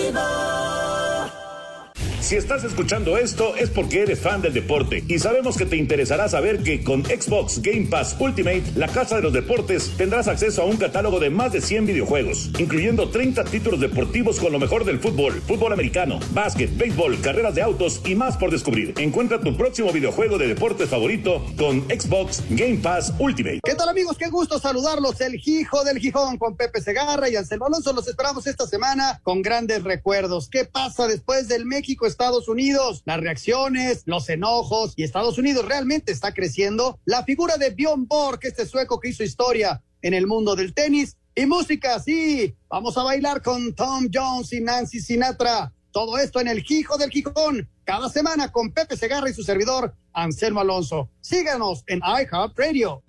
Si 2.31 2.37
estás 2.37 2.63
escuchando 2.63 3.17
esto 3.17 3.57
es 3.57 3.69
porque 3.69 4.03
eres 4.03 4.21
fan 4.21 4.41
del 4.41 4.53
deporte 4.53 5.03
y 5.05 5.19
sabemos 5.19 5.57
que 5.57 5.65
te 5.65 5.75
interesará 5.75 6.29
saber 6.29 6.63
que 6.63 6.81
con 6.81 7.03
Xbox 7.03 7.61
Game 7.61 7.87
Pass 7.87 8.15
Ultimate, 8.17 8.63
la 8.77 8.87
casa 8.87 9.17
de 9.17 9.21
los 9.23 9.33
deportes, 9.33 9.91
tendrás 9.97 10.29
acceso 10.29 10.61
a 10.61 10.65
un 10.65 10.77
catálogo 10.77 11.19
de 11.19 11.29
más 11.29 11.51
de 11.51 11.59
100 11.59 11.87
videojuegos, 11.87 12.49
incluyendo 12.57 13.09
30 13.09 13.43
títulos 13.43 13.81
deportivos 13.81 14.39
con 14.39 14.53
lo 14.53 14.59
mejor 14.59 14.85
del 14.85 15.01
fútbol, 15.01 15.41
fútbol 15.41 15.73
americano, 15.73 16.21
básquet, 16.31 16.73
béisbol, 16.77 17.19
carreras 17.19 17.53
de 17.53 17.63
autos 17.63 17.99
y 18.05 18.15
más 18.15 18.37
por 18.37 18.49
descubrir. 18.49 18.93
Encuentra 18.97 19.41
tu 19.41 19.57
próximo 19.57 19.91
videojuego 19.91 20.37
de 20.37 20.47
deportes 20.47 20.87
favorito 20.87 21.45
con 21.57 21.81
Xbox 21.89 22.43
Game 22.51 22.77
Pass 22.77 23.13
Ultimate. 23.19 23.59
¿Qué 23.61 23.75
tal 23.75 23.89
amigos? 23.89 24.17
Qué 24.17 24.29
gusto 24.29 24.57
saludarlos. 24.57 25.19
El 25.19 25.35
Gijo 25.35 25.83
del 25.83 25.99
Gijón 25.99 26.37
con 26.37 26.55
Pepe 26.55 26.79
Segarra 26.79 27.27
y 27.27 27.35
Anselmo 27.35 27.65
Alonso. 27.65 27.91
Los 27.91 28.07
esperamos 28.07 28.47
esta 28.47 28.65
semana 28.67 29.19
con 29.21 29.41
grandes 29.41 29.83
recuerdos. 29.83 30.47
¿Qué 30.49 30.63
pasa 30.63 31.07
después 31.07 31.49
del 31.49 31.65
México? 31.65 32.07
Estados 32.21 32.47
Unidos, 32.47 33.01
las 33.05 33.19
reacciones, 33.19 34.03
los 34.05 34.29
enojos 34.29 34.93
y 34.95 35.01
Estados 35.01 35.39
Unidos 35.39 35.65
realmente 35.65 36.11
está 36.11 36.35
creciendo. 36.35 36.99
La 37.03 37.23
figura 37.23 37.57
de 37.57 37.71
Bjorn 37.71 38.05
Borg, 38.05 38.37
este 38.43 38.67
sueco 38.67 38.99
que 38.99 39.09
hizo 39.09 39.23
historia 39.23 39.81
en 40.03 40.13
el 40.13 40.27
mundo 40.27 40.55
del 40.55 40.75
tenis 40.75 41.17
y 41.33 41.47
música, 41.47 41.99
sí, 41.99 42.55
vamos 42.69 42.95
a 42.99 43.01
bailar 43.01 43.41
con 43.41 43.73
Tom 43.73 44.07
Jones 44.13 44.53
y 44.53 44.61
Nancy 44.61 44.99
Sinatra. 44.99 45.73
Todo 45.89 46.19
esto 46.19 46.39
en 46.39 46.47
el 46.47 46.61
Gijo 46.61 46.95
del 46.99 47.09
Gijón, 47.09 47.67
cada 47.85 48.07
semana 48.07 48.51
con 48.51 48.71
Pepe 48.71 48.95
Segarra 48.95 49.27
y 49.27 49.33
su 49.33 49.41
servidor 49.41 49.95
Anselmo 50.13 50.59
Alonso. 50.59 51.09
Síganos 51.21 51.83
en 51.87 52.01
iHeartRadio. 52.01 53.01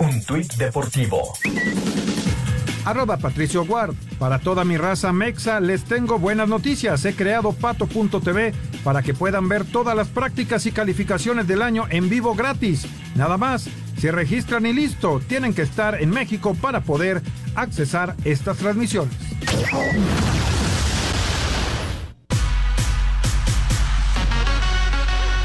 Un 0.00 0.24
tuit 0.24 0.52
deportivo 0.54 1.34
arroba 2.84 3.16
Patricio 3.16 3.64
Guard. 3.64 3.94
Para 4.18 4.38
toda 4.38 4.64
mi 4.64 4.76
raza 4.76 5.12
mexa 5.12 5.60
les 5.60 5.84
tengo 5.84 6.18
buenas 6.18 6.48
noticias. 6.48 7.04
He 7.04 7.14
creado 7.14 7.52
pato.tv 7.52 8.52
para 8.84 9.02
que 9.02 9.14
puedan 9.14 9.48
ver 9.48 9.64
todas 9.64 9.96
las 9.96 10.08
prácticas 10.08 10.66
y 10.66 10.72
calificaciones 10.72 11.46
del 11.46 11.62
año 11.62 11.86
en 11.90 12.08
vivo 12.08 12.34
gratis. 12.34 12.86
Nada 13.14 13.36
más, 13.36 13.68
se 13.98 14.12
registran 14.12 14.66
y 14.66 14.72
listo. 14.72 15.20
Tienen 15.26 15.54
que 15.54 15.62
estar 15.62 16.00
en 16.00 16.10
México 16.10 16.54
para 16.54 16.80
poder 16.80 17.22
accesar 17.54 18.16
estas 18.24 18.56
transmisiones. 18.58 19.14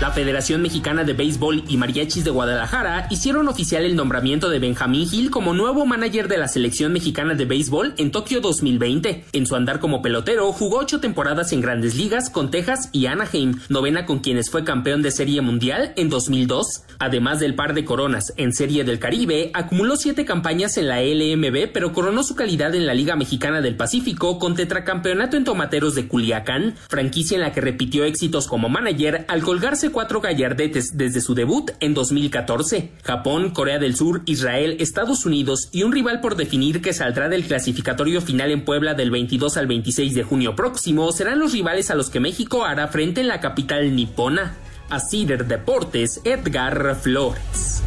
La 0.06 0.12
Federación 0.12 0.62
Mexicana 0.62 1.04
de 1.04 1.14
Béisbol 1.14 1.64
y 1.68 1.78
Mariachis 1.78 2.24
de 2.24 2.30
Guadalajara 2.30 3.08
hicieron 3.10 3.48
oficial 3.48 3.86
el 3.86 3.96
nombramiento 3.96 4.50
de 4.50 4.60
Benjamín 4.60 5.10
Gil 5.10 5.32
como 5.32 5.56
nuevo 5.56 5.88
manager 5.88 6.28
de 6.28 6.38
la 6.38 6.48
selección 6.48 6.94
mexicana 6.94 7.34
de 7.34 7.46
béisbol 7.46 7.96
en 7.98 8.12
Tokio 8.12 8.40
2020. 8.40 9.26
En 9.34 9.48
su 9.48 9.56
andar 9.56 9.80
como 9.80 10.04
pelotero, 10.04 10.54
jugó 10.54 10.78
ocho 10.78 11.00
temporadas 11.00 11.54
en 11.54 11.62
grandes 11.62 11.96
ligas 11.96 12.30
con 12.30 12.52
Texas 12.52 12.90
y 12.92 13.08
Anaheim, 13.08 13.60
novena 13.68 14.06
con 14.06 14.20
quienes 14.20 14.52
fue 14.52 14.64
campeón 14.64 15.02
de 15.02 15.10
Serie 15.10 15.42
Mundial 15.42 15.94
en 15.96 16.10
2002. 16.10 16.84
Además 17.00 17.40
del 17.40 17.56
par 17.56 17.74
de 17.74 17.84
coronas 17.84 18.32
en 18.38 18.54
Serie 18.54 18.84
del 18.84 19.00
Caribe, 19.00 19.50
acumuló 19.56 19.96
siete 19.96 20.24
campañas 20.24 20.78
en 20.78 20.88
la 20.88 21.02
LMB, 21.02 21.72
pero 21.74 21.94
coronó 21.94 22.22
su 22.22 22.36
calidad 22.36 22.76
en 22.76 22.86
la 22.86 22.94
Liga 22.94 23.16
Mexicana 23.16 23.60
del 23.60 23.76
Pacífico 23.76 24.38
con 24.38 24.54
tetracampeonato 24.54 25.36
en 25.36 25.46
Tomateros 25.46 25.96
de 25.96 26.08
Culiacán, 26.08 26.76
franquicia 26.90 27.34
en 27.34 27.42
la 27.42 27.54
que 27.54 27.62
repitió 27.62 28.04
éxitos 28.04 28.46
como 28.46 28.70
manager 28.70 29.26
al 29.28 29.42
colgarse 29.42 29.95
cuatro 29.96 30.20
gallardetes 30.20 30.98
desde 30.98 31.22
su 31.22 31.36
debut 31.36 31.72
en 31.80 31.94
2014. 31.94 32.92
Japón, 33.02 33.52
Corea 33.52 33.80
del 33.80 33.96
Sur, 33.96 34.24
Israel, 34.25 34.75
Estados 34.82 35.25
Unidos 35.25 35.70
y 35.72 35.84
un 35.84 35.94
rival 35.94 36.20
por 36.20 36.36
definir 36.36 36.82
que 36.82 36.92
saldrá 36.92 37.30
del 37.30 37.46
clasificatorio 37.46 38.20
final 38.20 38.52
en 38.52 38.66
Puebla 38.66 38.94
del 38.94 39.10
22 39.10 39.56
al 39.56 39.68
26 39.68 40.14
de 40.14 40.24
junio 40.24 40.54
próximo 40.54 41.14
serán 41.14 41.40
los 41.40 41.54
rivales 41.54 41.92
a 41.92 41.96
los 41.96 42.10
que 42.10 42.20
México 42.20 42.66
hará 42.66 42.90
frente 42.90 43.22
en 43.22 43.30
la 43.30 43.40
capital 43.40 43.96
nipona. 43.96 44.58
A 44.90 45.00
Cider 45.00 45.48
Deportes, 45.48 46.20
Edgar 46.25 46.98
Flores. 47.02 47.82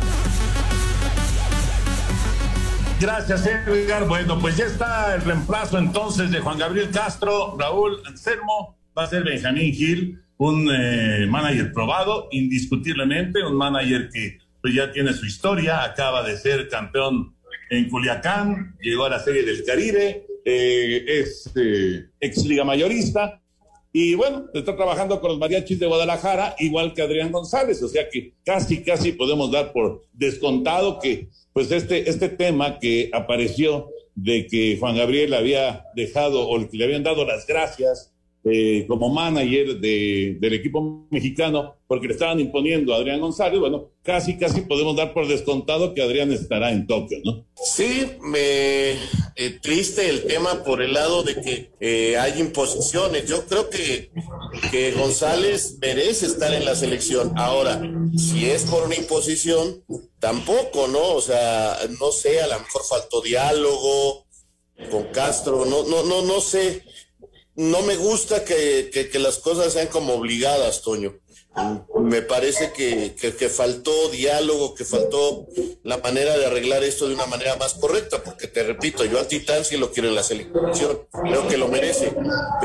Gracias, 2.99 3.47
Edgar. 3.47 4.09
Bueno, 4.09 4.38
pues 4.41 4.57
ya 4.57 4.65
está 4.65 5.15
el 5.15 5.21
reemplazo 5.21 5.77
entonces 5.77 6.31
de 6.31 6.41
Juan 6.41 6.57
Gabriel 6.57 6.91
Castro, 6.91 7.55
Raúl 7.59 8.00
Anselmo, 8.07 8.77
va 8.99 9.05
a 9.05 9.09
ser 9.09 9.23
Benjamín 9.23 9.73
Gil 9.73 10.19
un 10.38 10.69
eh, 10.71 11.26
manager 11.26 11.73
probado, 11.73 12.28
indiscutiblemente, 12.31 13.45
un 13.45 13.57
manager 13.57 14.09
que 14.12 14.38
pues, 14.61 14.75
ya 14.75 14.93
tiene 14.93 15.12
su 15.12 15.26
historia, 15.26 15.85
acaba 15.85 16.23
de 16.23 16.37
ser 16.37 16.69
campeón 16.69 17.35
en 17.71 17.88
Culiacán, 17.88 18.76
llegó 18.81 19.05
a 19.05 19.11
la 19.11 19.19
Serie 19.19 19.43
del 19.45 19.64
Caribe, 19.64 20.26
eh, 20.45 21.05
es 21.07 21.50
eh, 21.57 22.07
ex 22.21 22.45
liga 22.45 22.64
mayorista 22.64 23.40
y 23.93 24.14
bueno, 24.14 24.47
está 24.55 24.76
trabajando 24.76 25.21
con 25.21 25.31
los 25.31 25.38
mariachis 25.38 25.78
de 25.78 25.87
Guadalajara, 25.87 26.55
igual 26.61 26.95
que 26.95 27.02
Adrián 27.02 27.33
González, 27.33 27.83
o 27.83 27.88
sea 27.88 28.09
que 28.09 28.35
casi, 28.45 28.83
casi 28.83 29.12
podemos 29.12 29.50
dar 29.50 29.73
por 29.73 30.05
descontado 30.12 30.99
que 31.00 31.28
pues 31.52 31.71
este, 31.73 32.09
este 32.09 32.28
tema 32.28 32.78
que 32.78 33.11
apareció 33.12 33.88
de 34.14 34.47
que 34.47 34.76
Juan 34.78 34.97
Gabriel 34.97 35.35
había 35.35 35.85
dejado 35.95 36.49
o 36.49 36.59
le 36.59 36.85
habían 36.85 37.02
dado 37.02 37.25
las 37.25 37.47
gracias 37.47 38.12
eh, 38.45 38.85
como 38.87 39.09
manager 39.09 39.78
de, 39.80 40.37
del 40.40 40.54
equipo 40.54 41.07
mexicano 41.11 41.75
porque 41.88 42.07
le 42.07 42.12
estaban 42.12 42.38
imponiendo 42.38 42.92
a 42.92 42.99
Adrián 42.99 43.18
González, 43.18 43.59
bueno, 43.59 43.90
casi, 44.02 44.37
casi 44.37 44.61
podemos 44.61 44.95
dar 44.95 45.14
por 45.14 45.26
descontado 45.26 45.95
que 45.95 46.02
Adrián 46.02 46.30
estará 46.30 46.71
en 46.71 46.87
Tokio, 46.87 47.18
¿no? 47.25 47.47
Sí, 47.57 48.07
me 48.21 48.90
eh, 48.90 49.59
triste 49.62 50.09
el 50.11 50.25
tema 50.25 50.62
por 50.64 50.83
el 50.83 50.92
lado 50.92 51.23
de 51.23 51.40
que 51.40 51.73
eh, 51.80 52.18
hay 52.18 52.40
imposiciones. 52.40 53.26
Yo 53.26 53.47
creo 53.47 53.71
que, 53.71 54.11
que 54.71 54.92
González 54.92 55.78
merece 55.80 56.26
estar 56.26 56.52
en 56.52 56.66
la 56.66 56.76
selección. 56.76 57.33
Ahora, 57.37 57.80
si 58.16 58.45
es 58.47 58.64
por 58.64 58.85
una 58.85 58.95
imposición, 58.95 59.83
tampoco, 60.18 60.88
¿no? 60.88 61.14
O 61.14 61.23
sea, 61.23 61.78
no 61.99 62.12
sé, 62.12 62.42
a 62.42 62.49
lo 62.49 62.59
mejor 62.61 62.83
faltó 62.88 63.23
diálogo 63.23 64.26
con 64.90 65.04
Castro, 65.04 65.64
no, 65.64 65.85
no, 65.85 66.04
no, 66.04 66.23
no 66.23 66.40
sé 66.40 66.85
no 67.59 67.83
me 67.83 67.97
gusta 67.97 68.45
que, 68.45 68.88
que, 68.91 69.19
las 69.19 69.38
cosas 69.38 69.73
sean 69.73 69.88
como 69.88 70.15
obligadas, 70.15 70.81
Toño. 70.81 71.19
Me 72.00 72.23
parece 72.23 72.73
que, 72.73 73.17
que, 73.17 73.49
faltó 73.49 74.11
diálogo, 74.11 74.77
que 74.77 74.85
faltó 74.85 75.49
la 75.83 75.99
manera 75.99 76.38
de 76.38 76.47
arreglar 76.47 76.85
esto 76.85 77.09
de 77.09 77.15
una 77.15 77.27
manera 77.27 77.57
más 77.57 77.75
correcta, 77.75 78.23
porque 78.23 78.47
te 78.47 78.62
repito, 78.62 79.05
yo 79.05 79.19
al 79.19 79.27
Titán 79.27 79.65
sí 79.65 79.77
lo 79.77 79.91
quiero 79.91 80.09
en 80.09 80.15
la 80.15 80.23
selección, 80.23 81.09
creo 81.11 81.49
que 81.49 81.57
lo 81.57 81.67
merece, 81.67 82.15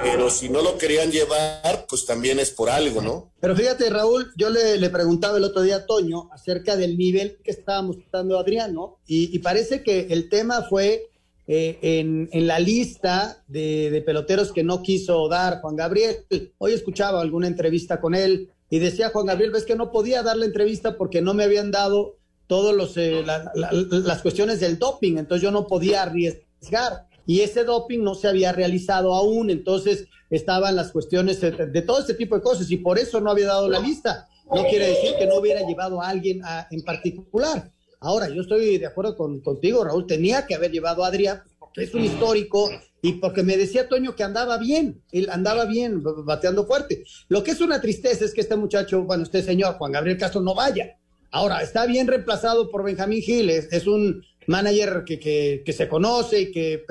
pero 0.04 0.30
si 0.30 0.50
no 0.50 0.62
lo 0.62 0.78
querían 0.78 1.12
llevar, 1.12 1.88
pues 1.90 2.06
también 2.06 2.38
es 2.38 2.52
por 2.52 2.70
algo, 2.70 3.02
¿no? 3.02 3.32
Pero 3.40 3.56
fíjate, 3.56 3.90
Raúl, 3.90 4.32
yo 4.38 4.52
le, 4.52 4.78
le 4.78 4.90
preguntaba 4.92 5.40
el 5.40 5.44
otro 5.44 5.64
día 5.64 5.78
a 5.78 5.86
Toño 5.88 6.30
acerca 6.32 6.76
del 6.76 7.00
nivel 7.00 7.40
que 7.44 7.50
estábamos 7.50 7.98
dando 8.12 8.38
a 8.38 8.42
Adrián, 8.42 8.76
¿no? 8.76 9.00
Y, 9.08 9.36
y 9.36 9.40
parece 9.40 9.82
que 9.82 10.08
el 10.12 10.30
tema 10.30 10.68
fue 10.70 11.10
eh, 11.46 11.78
en, 11.82 12.48
la 12.48 12.60
lista 12.60 13.44
de, 13.48 13.92
de, 13.92 14.02
peloteros 14.02 14.54
que 14.54 14.64
no 14.64 14.82
quiso 14.82 15.28
dar 15.28 15.60
Juan 15.60 15.76
Gabriel. 15.76 16.26
Hoy 16.58 16.72
escuchaba 16.72 17.20
alguna 17.22 17.48
entrevista 17.48 18.00
con 18.00 18.16
él 18.16 18.50
y 18.70 18.80
decía 18.80 19.10
Juan 19.10 19.26
Gabriel, 19.26 19.52
ves 19.52 19.66
que 19.66 19.76
no 19.76 19.92
podía 19.92 20.24
dar 20.24 20.38
la 20.38 20.46
entrevista 20.46 20.98
porque 20.98 21.22
no 21.22 21.34
me 21.34 21.44
habían 21.44 21.70
dado 21.70 22.18
todos 22.48 22.74
los 22.74 22.96
eh, 22.98 23.24
la, 23.26 23.52
la, 23.56 23.72
las 23.72 24.22
cuestiones 24.22 24.60
del 24.60 24.80
doping, 24.80 25.18
entonces 25.18 25.44
yo 25.44 25.52
no 25.52 25.68
podía 25.68 26.04
arriesgar 26.04 27.08
y 27.26 27.42
ese 27.42 27.64
doping 27.64 28.00
no 28.00 28.16
se 28.16 28.28
había 28.28 28.52
realizado 28.52 29.14
aún, 29.14 29.50
entonces 29.50 30.08
estaban 30.30 30.76
las 30.76 30.92
cuestiones 30.92 31.42
de, 31.42 31.52
de, 31.52 31.82
todo 31.82 32.00
este 32.00 32.14
tipo 32.14 32.36
de 32.36 32.42
cosas 32.42 32.70
y 32.72 32.78
por 32.78 32.98
eso 32.98 33.20
no 33.22 33.32
había 33.32 33.48
dado 33.48 33.70
la 33.70 33.80
lista. 33.80 34.28
No 34.54 34.66
quiere 34.66 34.88
decir 34.88 35.16
que 35.18 35.26
no 35.26 35.36
hubiera 35.36 35.66
llevado 35.66 36.02
a 36.02 36.10
alguien 36.10 36.42
en 36.70 36.82
particular. 36.84 37.72
Ahora, 38.04 38.28
yo 38.28 38.42
estoy 38.42 38.78
de 38.78 38.86
acuerdo 38.86 39.16
con, 39.16 39.40
contigo, 39.40 39.84
Raúl, 39.86 40.06
tenía 40.06 40.46
que 40.46 40.56
haber 40.56 40.72
llevado 40.72 41.06
a 41.06 41.08
Adrián 41.08 41.42
porque 41.58 41.84
es 41.84 41.94
un 41.94 42.04
histórico 42.04 42.70
y 43.02 43.14
porque 43.14 43.44
me 43.44 43.56
decía 43.56 43.88
Toño 43.88 44.14
que 44.14 44.24
andaba 44.24 44.58
bien, 44.58 45.02
él 45.14 45.30
andaba 45.32 45.64
bien, 45.64 46.04
bateando 46.04 46.66
fuerte. 46.66 47.06
Lo 47.30 47.44
que 47.44 47.52
es 47.52 47.62
una 47.62 47.80
tristeza 47.80 48.26
es 48.26 48.34
que 48.34 48.42
este 48.42 48.58
muchacho, 48.58 49.04
bueno, 49.04 49.24
este 49.24 49.42
señor 49.42 49.76
Juan 49.76 49.94
Gabriel 49.94 50.18
Castro 50.18 50.42
no 50.42 50.54
vaya. 50.54 50.98
Ahora, 51.32 51.62
está 51.62 51.86
bien 51.86 52.06
reemplazado 52.06 52.70
por 52.70 52.84
Benjamín 52.84 53.22
Giles, 53.22 53.70
es 53.72 53.88
un 53.88 54.22
manager 54.48 55.04
que, 55.06 55.64
que, 55.66 55.74
se 55.74 55.88
conoce 55.88 56.42
y 56.42 56.52
que, 56.52 56.84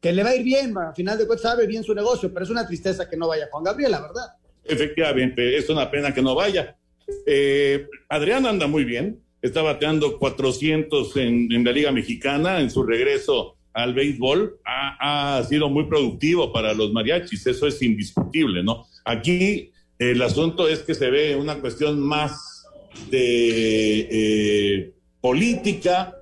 que, 0.00 0.12
le 0.12 0.24
va 0.24 0.30
a 0.30 0.34
ir 0.34 0.42
bien, 0.42 0.76
a 0.76 0.92
final 0.92 1.16
de 1.16 1.26
cuentas 1.26 1.52
sabe 1.52 1.68
bien 1.68 1.84
su 1.84 1.94
negocio, 1.94 2.32
pero 2.34 2.44
es 2.44 2.50
una 2.50 2.66
tristeza 2.66 3.08
que 3.08 3.16
no 3.16 3.28
vaya 3.28 3.48
Juan 3.48 3.62
Gabriel, 3.62 3.92
la 3.92 4.00
verdad. 4.00 4.26
Efectivamente, 4.64 5.56
es 5.56 5.70
una 5.70 5.88
pena 5.88 6.12
que 6.12 6.20
no 6.20 6.34
vaya. 6.34 6.76
Eh, 7.24 7.86
Adrián 8.08 8.44
anda 8.44 8.66
muy 8.66 8.84
bien, 8.84 9.22
está 9.42 9.62
bateando 9.62 10.18
400 10.18 11.16
en, 11.16 11.64
la 11.64 11.72
Liga 11.72 11.92
Mexicana 11.92 12.60
en 12.60 12.70
su 12.70 12.82
regreso 12.82 13.56
al 13.72 13.94
béisbol. 13.94 14.58
Ha, 14.64 15.38
ha, 15.38 15.44
sido 15.44 15.68
muy 15.68 15.84
productivo 15.84 16.52
para 16.52 16.74
los 16.74 16.92
mariachis, 16.92 17.46
eso 17.46 17.66
es 17.66 17.80
indiscutible, 17.82 18.62
¿no? 18.62 18.86
Aquí 19.04 19.70
el 19.98 20.20
asunto 20.22 20.68
es 20.68 20.80
que 20.80 20.94
se 20.94 21.10
ve 21.10 21.36
una 21.36 21.60
cuestión 21.60 22.00
más 22.00 22.66
de 23.10 24.08
eh, 24.10 24.94
política 25.20 26.14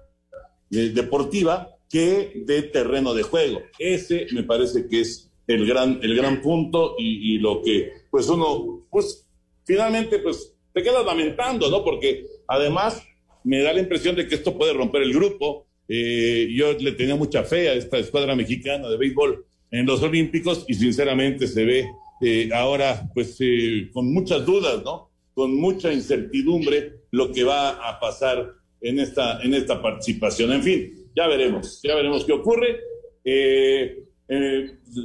eh, 0.71 0.91
deportiva 0.95 1.69
que 1.89 2.43
de 2.45 2.63
terreno 2.63 3.15
de 3.15 3.23
juego. 3.23 3.63
Ese 3.79 4.27
me 4.33 4.43
parece 4.43 4.89
que 4.89 5.01
es 5.01 5.31
el 5.47 5.67
gran, 5.67 6.01
el 6.03 6.17
gran 6.17 6.43
punto 6.43 6.97
y, 6.99 7.35
y 7.35 7.39
lo 7.39 7.63
que, 7.63 7.93
pues 8.11 8.29
uno, 8.29 8.87
pues 8.91 9.27
finalmente, 9.65 10.19
pues 10.19 10.55
te 10.73 10.83
quedas 10.83 11.07
lamentando, 11.07 11.71
¿no? 11.71 11.85
Porque 11.85 12.27
además 12.49 13.03
me 13.47 13.63
da 13.63 13.73
la 13.73 13.81
impresión 13.81 14.17
de 14.17 14.27
que 14.27 14.35
esto 14.35 14.59
puede 14.59 14.73
romper 14.73 15.03
el 15.03 15.15
grupo. 15.15 15.67
Eh, 15.89 16.49
yo 16.53 16.73
le 16.73 16.93
tenía 16.93 17.15
mucha 17.15 17.45
fe 17.45 17.69
a 17.69 17.75
esta 17.75 17.97
escuadra 17.97 18.35
mexicana 18.35 18.89
de 18.89 18.97
béisbol 18.97 19.47
en 19.71 19.87
los 19.87 20.03
Olímpicos 20.03 20.65
y 20.67 20.75
sinceramente 20.75 21.47
se 21.47 21.65
ve 21.65 21.89
eh, 22.23 22.51
ahora 22.53 23.09
pues 23.15 23.37
eh, 23.41 23.89
con 23.93 24.13
muchas 24.13 24.45
dudas, 24.45 24.83
¿no? 24.83 25.11
Con 25.33 25.55
mucha 25.55 25.93
incertidumbre 25.93 27.03
lo 27.13 27.31
que 27.31 27.45
va 27.45 27.89
a 27.89 28.01
pasar 28.01 28.53
en 28.81 28.99
esta, 28.99 29.41
en 29.43 29.55
esta 29.55 29.81
participación. 29.81 30.53
En 30.53 30.63
fin, 30.63 30.93
ya 31.15 31.29
veremos, 31.29 31.81
ya 31.85 31.95
veremos 31.95 32.25
qué 32.25 32.33
ocurre. 32.33 32.81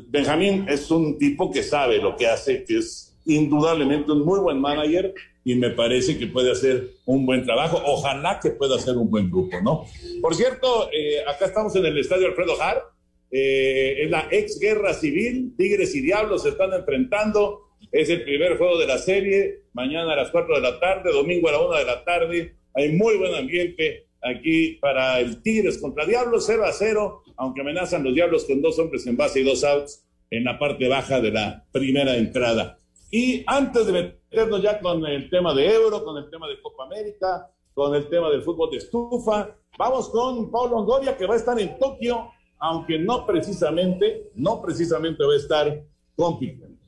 Benjamín 0.08 0.66
es 0.68 0.90
un 0.90 1.20
tipo 1.20 1.52
que 1.52 1.62
sabe 1.62 2.00
lo 2.00 2.16
que 2.16 2.26
hace, 2.26 2.64
que 2.64 2.78
es 2.78 3.16
indudablemente 3.26 4.12
un 4.12 4.26
muy 4.26 4.40
buen 4.40 4.60
manager 4.60 5.14
y 5.44 5.56
me 5.56 5.72
parece 5.72 6.18
que 6.18 6.28
puede 6.28 6.52
hacer 6.52 6.92
un 7.06 7.26
buen 7.26 7.44
trabajo. 7.46 7.82
Ojalá 7.86 8.40
que 8.42 8.52
pueda 8.52 8.76
hacer 8.76 8.96
un 8.98 9.10
buen 9.10 9.30
grupo, 9.30 9.60
¿no? 9.62 9.86
Por 10.22 10.36
cierto, 10.36 10.90
eh, 10.92 11.24
acá 11.28 11.46
estamos 11.46 11.76
en 11.76 11.86
el 11.86 11.98
estadio 11.98 12.28
Alfredo 12.28 12.62
Hart. 12.62 12.84
Eh, 13.32 14.04
en 14.04 14.12
la 14.12 14.28
ex 14.30 14.60
guerra 14.60 14.94
civil, 14.94 15.54
Tigres 15.58 15.96
y 15.96 16.02
Diablos 16.02 16.44
se 16.44 16.50
están 16.50 16.74
enfrentando. 16.74 17.70
Es 17.92 18.10
el 18.10 18.24
primer 18.24 18.58
juego 18.58 18.78
de 18.78 18.88
la 18.88 18.98
serie. 18.98 19.62
Mañana 19.74 20.14
a 20.14 20.18
las 20.18 20.32
4 20.32 20.56
de 20.56 20.62
la 20.62 20.80
tarde, 20.80 21.12
domingo 21.12 21.50
a 21.50 21.54
la 21.54 21.62
1 21.62 21.78
de 21.78 21.86
la 21.86 22.04
tarde. 22.04 22.56
Hay 22.74 22.92
muy 22.92 23.18
buen 23.18 23.34
ambiente 23.34 24.08
aquí 24.22 24.78
para 24.82 25.20
el 25.20 25.42
Tigres 25.42 25.80
contra 25.80 26.06
Diablos, 26.06 26.46
0 26.46 26.64
a 26.66 26.72
0, 26.72 27.24
aunque 27.38 27.62
amenazan 27.62 28.04
los 28.04 28.14
Diablos 28.14 28.46
con 28.46 28.62
dos 28.62 28.78
hombres 28.80 29.08
en 29.08 29.18
base 29.18 29.40
y 29.40 29.44
dos 29.44 29.64
outs 29.64 30.06
en 30.30 30.44
la 30.44 30.60
parte 30.60 30.88
baja 30.88 31.20
de 31.20 31.32
la 31.32 31.66
primera 31.72 32.16
entrada. 32.16 32.78
Y 33.12 33.44
antes 33.46 33.86
de 33.86 33.92
meternos 33.92 34.62
ya 34.62 34.80
con 34.80 35.06
el 35.06 35.30
tema 35.30 35.54
de 35.54 35.70
Euro, 35.70 36.04
con 36.04 36.18
el 36.18 36.30
tema 36.30 36.48
de 36.48 36.62
Copa 36.62 36.86
América, 36.86 37.52
con 37.74 37.94
el 37.94 38.08
tema 38.08 38.30
del 38.30 38.42
fútbol 38.42 38.72
de 38.72 38.78
estufa, 38.78 39.54
vamos 39.78 40.10
con 40.10 40.50
Paulo 40.50 40.78
Longoria, 40.78 41.18
que 41.18 41.26
va 41.26 41.34
a 41.34 41.38
estar 41.38 41.60
en 41.60 41.78
Tokio, 41.78 42.32
aunque 42.58 42.98
no 42.98 43.26
precisamente, 43.26 44.32
no 44.36 44.62
precisamente 44.62 45.26
va 45.26 45.34
a 45.34 45.38
estar 45.38 45.84
compitiendo. 46.16 46.81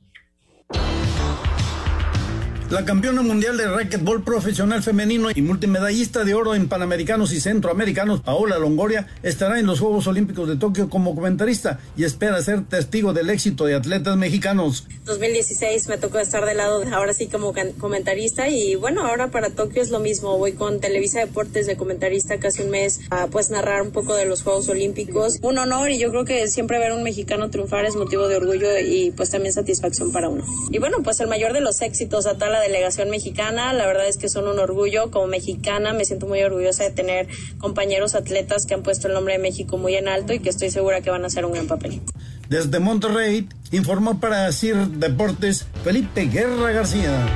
La 2.74 2.84
campeona 2.84 3.22
mundial 3.22 3.56
de 3.56 3.68
racquetball 3.68 4.24
profesional 4.24 4.82
femenino 4.82 5.28
y 5.32 5.42
multimedallista 5.42 6.24
de 6.24 6.34
oro 6.34 6.56
en 6.56 6.68
Panamericanos 6.68 7.32
y 7.32 7.38
Centroamericanos, 7.38 8.20
Paola 8.20 8.58
Longoria, 8.58 9.06
estará 9.22 9.60
en 9.60 9.66
los 9.66 9.78
Juegos 9.78 10.08
Olímpicos 10.08 10.48
de 10.48 10.56
Tokio 10.56 10.90
como 10.90 11.14
comentarista 11.14 11.78
y 11.96 12.02
espera 12.02 12.42
ser 12.42 12.64
testigo 12.64 13.12
del 13.12 13.30
éxito 13.30 13.66
de 13.66 13.76
atletas 13.76 14.16
mexicanos. 14.16 14.88
2016 15.04 15.86
me 15.86 15.98
tocó 15.98 16.18
estar 16.18 16.44
del 16.44 16.56
lado, 16.56 16.82
ahora 16.92 17.12
sí 17.12 17.28
como 17.28 17.54
comentarista 17.78 18.48
y 18.48 18.74
bueno, 18.74 19.06
ahora 19.06 19.30
para 19.30 19.50
Tokio 19.50 19.80
es 19.80 19.90
lo 19.90 20.00
mismo, 20.00 20.36
voy 20.36 20.54
con 20.54 20.80
Televisa 20.80 21.20
Deportes 21.20 21.68
de 21.68 21.76
comentarista 21.76 22.40
casi 22.40 22.62
un 22.62 22.70
mes 22.70 23.02
a 23.10 23.28
pues 23.28 23.50
narrar 23.50 23.82
un 23.82 23.92
poco 23.92 24.16
de 24.16 24.26
los 24.26 24.42
Juegos 24.42 24.68
Olímpicos. 24.68 25.38
Un 25.42 25.58
honor 25.58 25.90
y 25.92 26.00
yo 26.00 26.10
creo 26.10 26.24
que 26.24 26.48
siempre 26.48 26.80
ver 26.80 26.90
a 26.90 26.96
un 26.96 27.04
mexicano 27.04 27.50
triunfar 27.50 27.84
es 27.84 27.94
motivo 27.94 28.26
de 28.26 28.34
orgullo 28.34 28.66
y 28.80 29.12
pues 29.12 29.30
también 29.30 29.52
satisfacción 29.52 30.10
para 30.10 30.28
uno. 30.28 30.44
Y 30.72 30.80
bueno, 30.80 31.04
pues 31.04 31.20
el 31.20 31.28
mayor 31.28 31.52
de 31.52 31.60
los 31.60 31.80
éxitos 31.80 32.26
a 32.26 32.36
tal 32.36 32.63
delegación 32.64 33.10
mexicana. 33.10 33.72
La 33.72 33.86
verdad 33.86 34.08
es 34.08 34.16
que 34.16 34.28
son 34.28 34.48
un 34.48 34.58
orgullo. 34.58 35.10
Como 35.10 35.26
mexicana 35.26 35.92
me 35.92 36.04
siento 36.04 36.26
muy 36.26 36.42
orgullosa 36.42 36.84
de 36.84 36.90
tener 36.90 37.28
compañeros 37.58 38.14
atletas 38.14 38.66
que 38.66 38.74
han 38.74 38.82
puesto 38.82 39.08
el 39.08 39.14
nombre 39.14 39.34
de 39.34 39.38
México 39.38 39.78
muy 39.78 39.94
en 39.94 40.08
alto 40.08 40.32
y 40.32 40.40
que 40.40 40.50
estoy 40.50 40.70
segura 40.70 41.00
que 41.00 41.10
van 41.10 41.24
a 41.24 41.28
hacer 41.28 41.44
un 41.44 41.52
gran 41.52 41.66
papel. 41.66 42.00
Desde 42.48 42.78
Monterrey 42.78 43.48
informó 43.72 44.20
para 44.20 44.52
CIR 44.52 44.88
Deportes 44.88 45.66
Felipe 45.82 46.26
Guerra 46.26 46.72
García. 46.72 47.26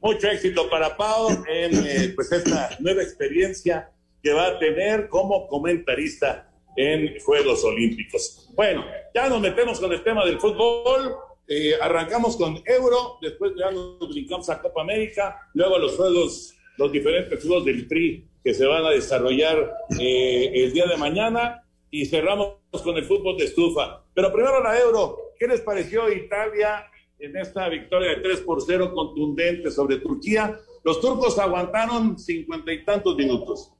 Mucho 0.00 0.28
éxito 0.28 0.68
para 0.70 0.96
Pau 0.96 1.30
en 1.48 1.84
eh, 1.84 2.12
pues 2.14 2.30
esta 2.30 2.70
nueva 2.78 3.02
experiencia 3.02 3.90
que 4.22 4.32
va 4.32 4.48
a 4.48 4.58
tener 4.58 5.08
como 5.08 5.48
comentarista 5.48 6.48
en 6.76 7.18
Juegos 7.20 7.64
Olímpicos. 7.64 8.50
Bueno, 8.54 8.84
ya 9.16 9.30
nos 9.30 9.40
metemos 9.40 9.80
con 9.80 9.90
el 9.94 10.04
tema 10.04 10.26
del 10.26 10.38
fútbol. 10.38 11.16
Eh, 11.48 11.72
arrancamos 11.80 12.36
con 12.36 12.62
Euro, 12.66 13.16
después 13.22 13.52
ya 13.56 13.70
nos 13.70 14.10
brincamos 14.10 14.50
a 14.50 14.60
Copa 14.60 14.82
América, 14.82 15.40
luego 15.54 15.78
los 15.78 15.96
juegos, 15.96 16.54
los 16.76 16.92
diferentes 16.92 17.40
juegos 17.40 17.64
del 17.64 17.88
TRI 17.88 18.26
que 18.44 18.52
se 18.52 18.66
van 18.66 18.84
a 18.84 18.90
desarrollar 18.90 19.72
eh, 19.98 20.50
el 20.54 20.72
día 20.74 20.84
de 20.86 20.98
mañana 20.98 21.64
y 21.90 22.04
cerramos 22.04 22.58
con 22.84 22.94
el 22.98 23.04
fútbol 23.06 23.38
de 23.38 23.46
estufa. 23.46 24.04
Pero 24.12 24.30
primero 24.30 24.62
la 24.62 24.78
Euro, 24.78 25.32
¿qué 25.38 25.46
les 25.46 25.62
pareció 25.62 26.12
Italia 26.12 26.84
en 27.18 27.38
esta 27.38 27.70
victoria 27.70 28.10
de 28.10 28.16
3 28.16 28.40
por 28.40 28.60
0 28.60 28.92
contundente 28.92 29.70
sobre 29.70 29.96
Turquía? 29.96 30.60
Los 30.84 31.00
turcos 31.00 31.38
aguantaron 31.38 32.18
cincuenta 32.18 32.70
y 32.70 32.84
tantos 32.84 33.16
minutos. 33.16 33.72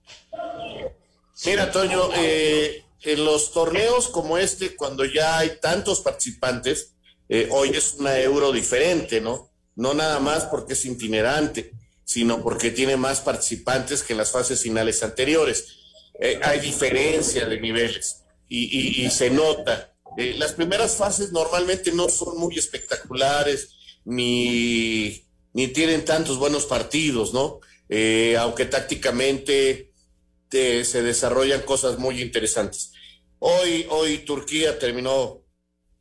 Mira, 1.44 1.70
Toño, 1.70 2.08
eh, 2.16 2.85
en 3.02 3.24
los 3.24 3.52
torneos 3.52 4.08
como 4.08 4.38
este, 4.38 4.74
cuando 4.76 5.04
ya 5.04 5.38
hay 5.38 5.58
tantos 5.60 6.00
participantes, 6.00 6.94
eh, 7.28 7.48
hoy 7.50 7.70
es 7.70 7.94
una 7.98 8.18
euro 8.20 8.52
diferente, 8.52 9.20
¿no? 9.20 9.50
No 9.74 9.94
nada 9.94 10.20
más 10.20 10.44
porque 10.44 10.74
es 10.74 10.84
itinerante, 10.84 11.72
sino 12.04 12.42
porque 12.42 12.70
tiene 12.70 12.96
más 12.96 13.20
participantes 13.20 14.02
que 14.02 14.12
en 14.12 14.18
las 14.18 14.30
fases 14.30 14.62
finales 14.62 15.02
anteriores. 15.02 15.66
Eh, 16.20 16.40
hay 16.42 16.60
diferencia 16.60 17.46
de 17.46 17.60
niveles 17.60 18.22
y, 18.48 18.64
y, 18.64 19.04
y 19.04 19.10
se 19.10 19.30
nota. 19.30 19.92
Eh, 20.16 20.34
las 20.38 20.52
primeras 20.52 20.96
fases 20.96 21.32
normalmente 21.32 21.92
no 21.92 22.08
son 22.08 22.38
muy 22.38 22.56
espectaculares 22.56 23.70
ni, 24.04 25.26
ni 25.52 25.68
tienen 25.68 26.04
tantos 26.04 26.38
buenos 26.38 26.64
partidos, 26.64 27.34
¿no? 27.34 27.60
aunque 28.38 28.64
tácticamente 28.64 29.92
se 30.50 31.02
desarrollan 31.02 31.62
cosas 31.62 31.98
muy 31.98 32.20
interesantes. 32.22 32.92
Hoy, 33.38 33.86
hoy 33.90 34.18
Turquía 34.18 34.78
terminó 34.78 35.42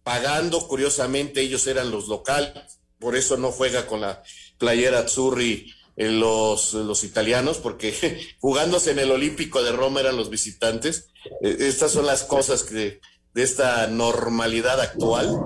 pagando, 0.03 0.67
curiosamente 0.67 1.41
ellos 1.41 1.65
eran 1.67 1.91
los 1.91 2.08
locales, 2.08 2.79
por 2.99 3.15
eso 3.15 3.38
no 3.38 3.51
juega 3.51 3.88
con 3.88 4.01
la 4.01 4.23
playera 4.58 4.99
Azzurri 4.99 5.73
en 5.97 6.19
los, 6.19 6.73
los 6.73 7.03
italianos, 7.03 7.58
porque 7.58 7.93
jugándose 8.39 8.91
en 8.91 8.99
el 8.99 9.12
Olímpico 9.12 9.63
de 9.63 9.71
Roma 9.71 10.01
eran 10.01 10.17
los 10.17 10.29
visitantes. 10.29 11.10
E, 11.41 11.58
estas 11.60 11.91
son 11.91 12.05
las 12.05 12.23
cosas 12.23 12.63
que 12.63 13.01
de 13.34 13.43
esta 13.43 13.88
normalidad 13.88 14.79
actual, 14.79 15.39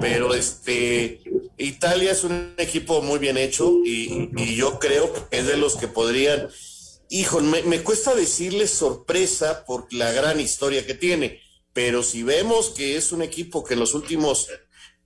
pero 0.00 0.34
este 0.34 1.20
Italia 1.58 2.10
es 2.10 2.24
un 2.24 2.54
equipo 2.58 3.02
muy 3.02 3.18
bien 3.18 3.36
hecho 3.36 3.72
y, 3.84 4.30
y 4.36 4.56
yo 4.56 4.78
creo 4.78 5.12
que 5.12 5.38
es 5.38 5.46
de 5.46 5.56
los 5.56 5.76
que 5.76 5.86
podrían 5.86 6.48
Hijo, 7.08 7.40
me, 7.40 7.82
cuesta 7.82 8.14
decirles 8.14 8.70
sorpresa 8.70 9.64
por 9.64 9.92
la 9.92 10.12
gran 10.12 10.40
historia 10.40 10.86
que 10.86 10.94
tiene, 10.94 11.40
pero 11.72 12.02
si 12.02 12.22
vemos 12.22 12.70
que 12.70 12.96
es 12.96 13.12
un 13.12 13.22
equipo 13.22 13.62
que 13.62 13.74
en 13.74 13.80
los 13.80 13.94
últimos 13.94 14.48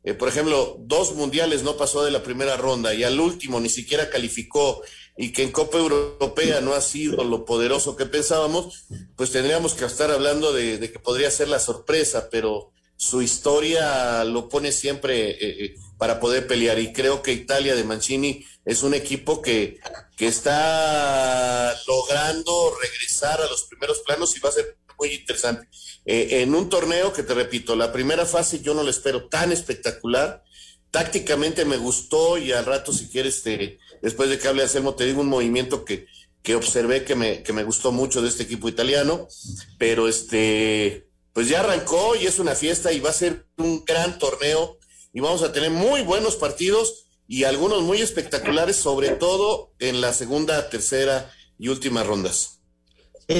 eh, 0.03 0.15
por 0.15 0.29
ejemplo, 0.29 0.77
dos 0.81 1.15
mundiales 1.15 1.63
no 1.63 1.77
pasó 1.77 2.03
de 2.03 2.11
la 2.11 2.23
primera 2.23 2.57
ronda 2.57 2.95
y 2.95 3.05
al 3.05 3.21
último 3.21 3.61
ni 3.61 3.69
siquiera 3.69 4.09
calificó 4.09 4.81
y 5.17 5.33
que 5.33 5.43
en 5.43 5.53
Copa 5.53 5.77
Europea 5.77 6.63
no 6.63 6.73
ha 6.73 6.81
sido 6.81 7.23
lo 7.25 7.45
poderoso 7.45 7.97
que 7.97 8.07
pensábamos, 8.07 8.87
pues 9.17 9.31
tendríamos 9.31 9.75
que 9.75 9.85
estar 9.85 10.11
hablando 10.11 10.55
de, 10.55 10.79
que 10.91 10.99
podría 10.99 11.31
ser 11.31 11.49
la 11.49 11.59
sorpresa, 11.59 12.29
pero 12.31 12.73
su 12.97 13.21
historia 13.21 14.25
lo 14.25 14.49
pone 14.49 14.73
siempre 14.73 15.33
eh, 15.33 15.65
eh, 15.65 15.75
para 15.99 16.21
poder 16.21 16.47
pelear. 16.47 16.79
Y 16.79 16.93
creo 16.93 17.21
que 17.21 17.33
Italia 17.33 17.75
de 17.75 17.85
Mancini 17.85 18.47
es 18.64 18.83
un 18.83 18.94
equipo 18.94 19.40
que, 19.42 19.79
que 20.16 20.27
está 20.27 21.75
logrando 21.87 22.75
regresar 22.81 23.40
a 23.40 23.49
los 23.49 23.64
primeros 23.64 24.01
planos 24.01 24.37
y 24.37 24.40
va 24.40 24.51
a 24.51 24.53
ser 24.53 24.77
muy 24.99 25.14
interesante. 25.14 25.68
Eh, 26.05 26.42
en 26.42 26.55
un 26.55 26.68
torneo 26.68 27.12
que 27.12 27.23
te 27.23 27.35
repito, 27.35 27.75
la 27.75 27.92
primera 27.92 28.27
fase 28.27 28.61
yo 28.61 28.75
no 28.75 28.83
la 28.83 28.90
espero 28.90 29.29
tan 29.29 29.53
espectacular. 29.53 30.44
Tácticamente 30.90 31.64
me 31.64 31.77
gustó 31.77 32.37
y 32.37 32.53
al 32.53 32.66
rato, 32.66 32.92
si 32.92 33.09
quieres, 33.09 33.42
te, 33.42 33.79
después 34.03 34.29
de 34.29 34.38
que 34.38 34.49
hable 34.49 34.62
Anselmo, 34.62 34.94
te 34.94 35.07
digo 35.07 35.20
un 35.20 35.29
movimiento 35.29 35.85
que, 35.85 36.07
que 36.42 36.55
observé 36.55 37.05
que 37.05 37.14
me, 37.14 37.42
que 37.42 37.53
me 37.53 37.64
gustó 37.64 37.92
mucho 37.92 38.23
de 38.23 38.29
este 38.29 38.42
equipo 38.42 38.68
italiano, 38.68 39.29
pero 39.79 40.09
este, 40.09 41.09
pues 41.33 41.49
ya 41.49 41.61
arrancó 41.61 42.16
y 42.16 42.27
es 42.27 42.38
una 42.38 42.55
fiesta 42.55 42.92
y 42.92 43.01
va 43.01 43.11
a 43.11 43.14
ser 43.14 43.46
un 43.57 43.85
gran 43.85 44.18
torneo 44.18 44.79
y 45.12 45.20
vamos 45.20 45.42
a 45.42 45.53
tener 45.53 45.70
muy 45.70 46.03
buenos 46.03 46.37
partidos 46.37 47.07
y 47.31 47.45
algunos 47.45 47.83
muy 47.83 48.03
espectaculares, 48.03 48.77
sobre 48.77 49.11
todo 49.11 49.73
en 49.79 50.03
la 50.03 50.12
segunda, 50.12 50.69
tercera 50.69 51.31
y 51.59 51.69
últimas 51.69 52.07
rondas 52.07 52.61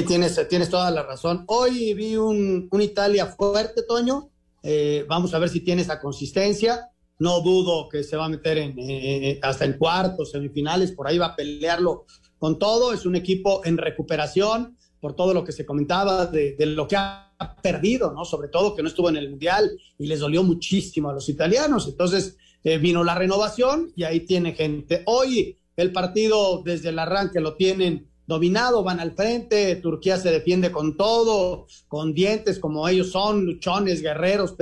tienes, 0.07 0.49
tienes 0.49 0.71
toda 0.71 0.91
la 0.91 1.03
razón. 1.03 1.45
Hoy 1.47 1.95
vi 1.95 2.17
un, 2.17 2.69
Italia 2.81 3.27
fuerte, 3.27 3.83
Toño. 3.83 4.31
Eh, 4.63 5.05
vamos 5.09 5.35
a 5.35 5.39
ver 5.39 5.49
si 5.49 5.61
tiene 5.61 5.83
esa 5.83 6.01
consistencia. 6.01 6.91
No 7.19 7.41
dudo 7.41 7.89
que 7.89 8.03
se 8.05 8.17
va 8.17 8.27
a 8.27 8.29
meter 8.29 8.57
en, 8.59 9.39
hasta 9.43 9.65
en 9.65 9.75
cuartos, 9.75 10.31
semifinales, 10.31 10.93
por 10.93 11.07
ahí 11.07 11.19
va 11.19 11.27
a 11.27 11.37
pelearlo 11.37 12.07
con 12.39 12.59
todo. 12.59 12.93
Es 12.93 13.05
un 13.05 13.17
equipo 13.17 13.63
en 13.65 13.77
recuperación 13.77 14.77
por 15.01 15.15
todo 15.15 15.35
lo 15.35 15.45
que 15.45 15.53
se 15.53 15.67
comentaba 15.67 16.27
de, 16.27 16.55
lo 16.61 16.87
que 16.87 16.97
ha 16.97 17.33
perdido, 17.63 18.13
¿no? 18.13 18.25
Sobre 18.25 18.49
todo 18.49 18.75
que 18.75 18.83
no 18.83 18.89
estuvo 18.89 19.09
en 19.09 19.17
el 19.17 19.31
Mundial 19.31 19.71
y 19.99 20.07
les 20.07 20.21
dolió 20.21 20.43
muchísimo 20.43 21.11
a 21.11 21.15
los 21.15 21.29
italianos. 21.29 21.89
Entonces 21.89 22.37
eh, 22.65 22.79
vino 22.79 23.05
la 23.05 23.15
renovación 23.15 23.93
y 23.97 24.05
ahí 24.05 24.21
tiene 24.21 24.53
gente. 24.53 25.03
Hoy 25.07 25.57
el 25.77 25.93
partido 25.93 26.63
desde 26.65 26.91
el 26.91 26.99
arranque 26.99 27.41
lo 27.41 27.55
tienen 27.55 28.11
dominado, 28.27 28.85
van 28.85 29.01
al 29.01 29.13
frente, 29.13 29.75
Turquía 29.77 30.17
se 30.17 30.31
defiende 30.31 30.71
con 30.71 30.97
todo, 30.97 31.67
con 31.89 32.15
dientes 32.15 32.61
como 32.61 32.87
ellos 32.87 33.11
son, 33.11 33.45
luchones, 33.45 34.03
guerreros, 34.03 34.55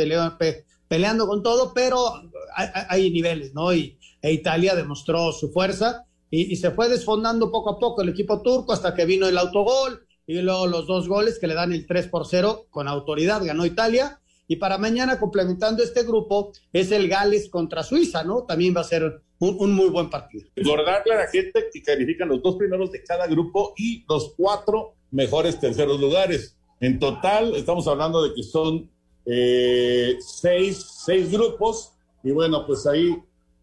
peleando 0.88 1.26
con 1.26 1.42
todo, 1.42 1.72
pero 1.74 2.22
hay, 2.54 3.10
niveles, 3.10 3.52
¿no? 3.52 3.74
Y 3.74 3.98
e 4.22 4.32
Italia 4.32 4.74
demostró 4.74 5.32
su 5.32 5.50
fuerza 5.50 6.06
y, 6.30 6.56
se 6.56 6.70
fue 6.70 6.88
desfondando 6.88 7.50
poco 7.50 7.70
a 7.70 7.78
poco 7.78 8.02
el 8.02 8.08
equipo 8.08 8.40
turco 8.42 8.72
hasta 8.72 8.94
que 8.94 9.04
vino 9.04 9.28
el 9.28 9.38
autogol 9.38 10.06
y 10.26 10.40
luego 10.40 10.66
los 10.66 10.86
dos 10.86 11.06
goles 11.06 11.38
que 11.38 11.46
le 11.46 11.54
dan 11.54 11.72
el 11.72 11.86
3 11.86 12.08
por 12.08 12.26
0 12.26 12.66
con 12.70 12.88
autoridad, 12.88 13.44
ganó 13.44 13.66
Italia. 13.66 14.20
Y 14.48 14.56
para 14.56 14.78
mañana, 14.78 15.20
complementando 15.20 15.82
este 15.82 16.02
grupo, 16.02 16.52
es 16.72 16.90
el 16.90 17.06
Gales 17.06 17.50
contra 17.50 17.82
Suiza, 17.82 18.24
¿no? 18.24 18.44
También 18.44 18.74
va 18.74 18.80
a 18.80 18.84
ser 18.84 19.22
un, 19.38 19.72
muy 19.74 19.90
buen 19.90 20.08
partido. 20.08 20.46
Recordarle 20.56 21.14
a 21.14 21.18
la 21.18 21.26
gente 21.28 21.66
que 21.72 21.82
califican 21.82 22.28
los 22.28 22.42
dos 22.42 22.56
primeros 22.56 22.90
de 22.90 23.02
cada 23.04 23.26
grupo 23.26 23.74
y 23.76 24.04
los 24.08 24.34
cuatro 24.36 24.94
mejores 25.10 25.60
terceros 25.60 26.00
lugares. 26.00 26.56
En 26.80 26.98
total, 26.98 27.54
estamos 27.56 27.86
hablando 27.86 28.26
de 28.26 28.34
que 28.34 28.42
son 28.42 28.90
eh, 29.26 30.16
seis, 30.20 30.84
seis 31.04 31.30
grupos 31.30 31.92
y 32.24 32.30
bueno, 32.30 32.66
pues 32.66 32.86
ahí, 32.86 33.16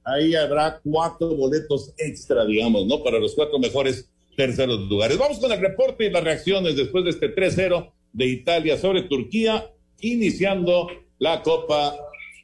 ahí 0.04 0.36
habrá 0.36 0.80
cuatro 0.84 1.36
boletos 1.36 1.94
extra, 1.98 2.46
digamos, 2.46 2.86
¿no? 2.86 3.04
Para 3.04 3.20
los 3.20 3.34
cuatro 3.34 3.58
mejores 3.58 4.10
terceros 4.36 4.82
lugares. 4.82 5.18
Vamos 5.18 5.40
con 5.40 5.52
el 5.52 5.60
reporte 5.60 6.06
y 6.06 6.12
las 6.12 6.24
reacciones 6.24 6.76
después 6.76 7.04
de 7.04 7.10
este 7.10 7.34
3-0 7.34 7.92
de 8.14 8.26
Italia 8.28 8.78
sobre 8.78 9.04
Turquía, 9.04 9.72
iniciando 10.02 10.88
la 11.20 11.42
Copa, 11.42 11.96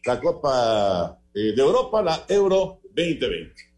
la 0.06 0.20
Copa 0.20 1.20
eh, 1.34 1.54
de 1.56 1.62
Europa, 1.62 2.02
la 2.02 2.24
Euro 2.28 2.80
2020. 2.96 3.72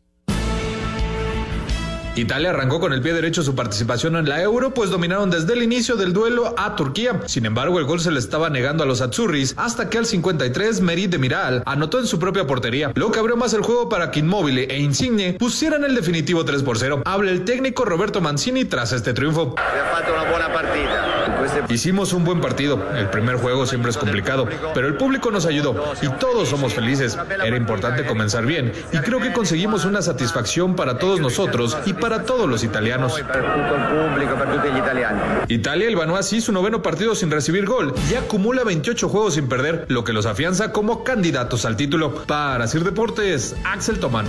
Italia 2.15 2.51
arrancó 2.51 2.79
con 2.79 2.93
el 2.93 3.01
pie 3.01 3.11
derecho 3.11 3.41
su 3.41 3.55
participación 3.55 4.15
en 4.15 4.29
la 4.29 4.39
Euro, 4.39 4.71
pues 4.71 4.91
dominaron 4.91 5.31
desde 5.31 5.53
el 5.53 5.63
inicio 5.63 5.95
del 5.95 6.13
duelo 6.13 6.53
a 6.59 6.75
Turquía. 6.75 7.21
Sin 7.25 7.47
embargo, 7.47 7.79
el 7.79 7.85
gol 7.85 7.99
se 7.99 8.11
le 8.11 8.19
estaba 8.19 8.51
negando 8.51 8.83
a 8.83 8.85
los 8.85 9.01
Azzurris 9.01 9.55
hasta 9.57 9.89
que 9.89 9.97
al 9.97 10.05
53 10.05 10.81
Merit 10.81 11.09
de 11.09 11.17
Miral 11.17 11.63
anotó 11.65 11.97
en 11.97 12.05
su 12.05 12.19
propia 12.19 12.45
portería, 12.45 12.91
lo 12.93 13.11
que 13.11 13.17
abrió 13.17 13.35
más 13.35 13.53
el 13.55 13.63
juego 13.63 13.89
para 13.89 14.11
que 14.11 14.19
Inmóvil 14.19 14.59
e 14.59 14.79
Insigne 14.79 15.33
pusieran 15.33 15.83
el 15.83 15.95
definitivo 15.95 16.45
3 16.45 16.61
por 16.61 16.77
0. 16.77 17.01
Habla 17.03 17.31
el 17.31 17.45
técnico 17.45 17.83
Roberto 17.83 18.21
Mancini 18.21 18.65
tras 18.65 18.91
este 18.91 19.13
triunfo. 19.13 19.55
una 19.55 20.29
buena 20.29 20.53
partida. 20.53 21.12
Hicimos 21.69 22.13
un 22.13 22.23
buen 22.23 22.41
partido. 22.41 22.79
El 22.95 23.09
primer 23.09 23.37
juego 23.37 23.65
siempre 23.65 23.91
es 23.91 23.97
complicado, 23.97 24.47
pero 24.73 24.87
el 24.87 24.95
público 24.95 25.31
nos 25.31 25.45
ayudó 25.45 25.93
y 26.01 26.07
todos 26.19 26.49
somos 26.49 26.73
felices. 26.73 27.17
Era 27.43 27.55
importante 27.57 28.05
comenzar 28.05 28.45
bien 28.45 28.71
y 28.91 28.97
creo 28.97 29.19
que 29.19 29.33
conseguimos 29.33 29.85
una 29.85 30.01
satisfacción 30.01 30.75
para 30.75 30.97
todos 30.97 31.19
nosotros 31.19 31.77
y 31.85 31.93
para 31.93 32.23
todos 32.23 32.49
los 32.49 32.63
italianos. 32.63 33.13
Italia 35.47 35.87
ganó 36.03 36.17
así 36.17 36.41
su 36.41 36.51
noveno 36.51 36.81
partido 36.81 37.15
sin 37.15 37.31
recibir 37.31 37.65
gol 37.65 37.93
y 38.11 38.15
acumula 38.15 38.63
28 38.63 39.09
juegos 39.09 39.35
sin 39.35 39.47
perder, 39.47 39.85
lo 39.87 40.03
que 40.03 40.13
los 40.13 40.25
afianza 40.25 40.71
como 40.71 41.03
candidatos 41.03 41.65
al 41.65 41.77
título. 41.77 42.23
Para 42.25 42.67
Sir 42.67 42.83
Deportes, 42.83 43.55
Axel 43.63 43.99
Tomán. 43.99 44.25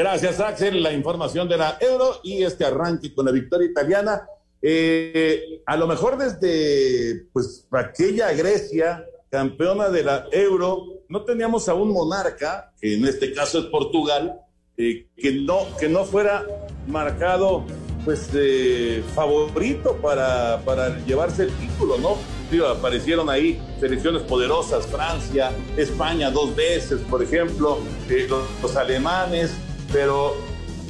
Gracias, 0.00 0.40
Axel. 0.40 0.82
La 0.82 0.94
información 0.94 1.46
de 1.46 1.58
la 1.58 1.76
Euro 1.78 2.20
y 2.22 2.42
este 2.42 2.64
arranque 2.64 3.14
con 3.14 3.26
la 3.26 3.32
victoria 3.32 3.68
italiana. 3.68 4.26
Eh, 4.62 5.60
a 5.66 5.76
lo 5.76 5.86
mejor 5.86 6.16
desde 6.16 7.26
pues 7.34 7.68
aquella 7.70 8.32
Grecia, 8.32 9.04
campeona 9.28 9.90
de 9.90 10.02
la 10.02 10.26
Euro, 10.32 11.02
no 11.10 11.22
teníamos 11.26 11.68
a 11.68 11.74
un 11.74 11.92
monarca, 11.92 12.72
que 12.80 12.94
en 12.94 13.04
este 13.04 13.34
caso 13.34 13.58
es 13.58 13.66
Portugal, 13.66 14.40
eh, 14.78 15.06
que, 15.18 15.32
no, 15.32 15.66
que 15.78 15.90
no 15.90 16.06
fuera 16.06 16.46
marcado 16.86 17.66
pues 18.02 18.32
de 18.32 19.04
favorito 19.14 19.96
para, 19.96 20.62
para 20.64 20.98
llevarse 21.04 21.42
el 21.42 21.52
título, 21.58 21.98
¿no? 21.98 22.16
aparecieron 22.58 23.30
ahí 23.30 23.60
selecciones 23.78 24.22
poderosas, 24.22 24.86
Francia, 24.86 25.52
España 25.76 26.30
dos 26.30 26.54
veces, 26.56 27.00
por 27.08 27.22
ejemplo, 27.22 27.78
eh, 28.08 28.26
los, 28.28 28.76
alemanes, 28.76 29.52
pero 29.92 30.34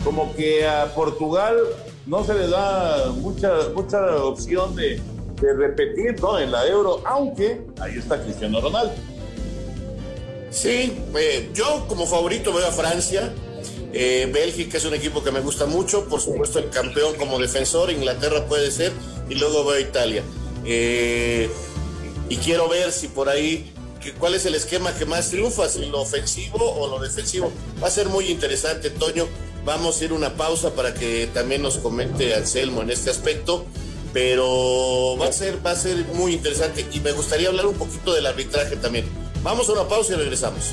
como 0.05 0.35
que 0.35 0.67
a 0.67 0.93
Portugal 0.95 1.57
no 2.07 2.25
se 2.25 2.35
le 2.35 2.49
da 2.49 3.13
mucha, 3.17 3.53
mucha 3.75 4.25
opción 4.25 4.75
de, 4.75 5.01
de 5.41 5.53
repetir 5.55 6.21
¿no? 6.21 6.39
en 6.39 6.53
la 6.53 6.67
Euro, 6.67 7.03
aunque 7.05 7.63
ahí 7.81 7.99
está 7.99 8.23
Cristiano 8.23 8.61
Ronaldo. 8.61 8.93
Sí, 10.51 10.93
eh, 11.17 11.51
yo 11.55 11.87
como 11.89 12.07
favorito 12.07 12.53
veo 12.53 12.67
a 12.67 12.73
Francia. 12.73 13.33
Eh, 13.93 14.29
Bélgica 14.33 14.79
es 14.79 14.85
un 14.85 14.95
equipo 14.95 15.23
que 15.23 15.31
me 15.31 15.41
gusta 15.41 15.67
mucho, 15.67 16.09
por 16.09 16.21
supuesto 16.21 16.59
el 16.59 16.71
campeón 16.71 17.17
como 17.17 17.39
defensor, 17.39 17.91
Inglaterra 17.91 18.47
puede 18.47 18.71
ser, 18.71 18.93
y 19.29 19.35
luego 19.35 19.65
veo 19.65 19.77
a 19.77 19.81
Italia. 19.81 20.23
Eh, 20.65 21.51
y 22.29 22.37
quiero 22.37 22.69
ver 22.69 22.93
si 22.93 23.09
por 23.09 23.29
ahí, 23.29 23.73
cuál 24.19 24.35
es 24.35 24.47
el 24.47 24.55
esquema 24.55 24.93
que 24.95 25.05
más 25.05 25.31
triunfa, 25.31 25.69
si 25.69 25.87
lo 25.87 26.01
ofensivo 26.01 26.59
o 26.59 26.89
lo 26.89 26.99
defensivo. 26.99 27.53
Va 27.83 27.89
a 27.89 27.91
ser 27.91 28.09
muy 28.09 28.27
interesante, 28.27 28.91
Toño. 28.91 29.27
Vamos 29.65 30.01
a 30.01 30.05
ir 30.05 30.13
una 30.13 30.35
pausa 30.35 30.75
para 30.75 30.95
que 30.95 31.29
también 31.33 31.63
nos 31.63 31.79
comente 31.79 32.35
Anselmo 32.35 32.83
en 32.83 32.91
este 32.91 33.11
aspecto, 33.11 33.67
pero 34.13 35.17
va 35.21 35.27
a 35.27 35.33
ser, 35.33 35.65
va 35.65 35.73
a 35.73 35.77
ser 35.77 36.05
muy 36.15 36.33
interesante 36.33 36.87
y 36.91 37.01
me 37.01 37.13
gustaría 37.13 37.49
hablar 37.49 37.67
un 37.67 37.75
poquito 37.75 38.15
del 38.15 38.27
arbitraje 38.27 38.77
también. 38.77 39.05
Vamos 39.43 39.69
a 39.69 39.73
una 39.73 39.85
pausa 39.85 40.15
y 40.15 40.17
regresamos. 40.17 40.73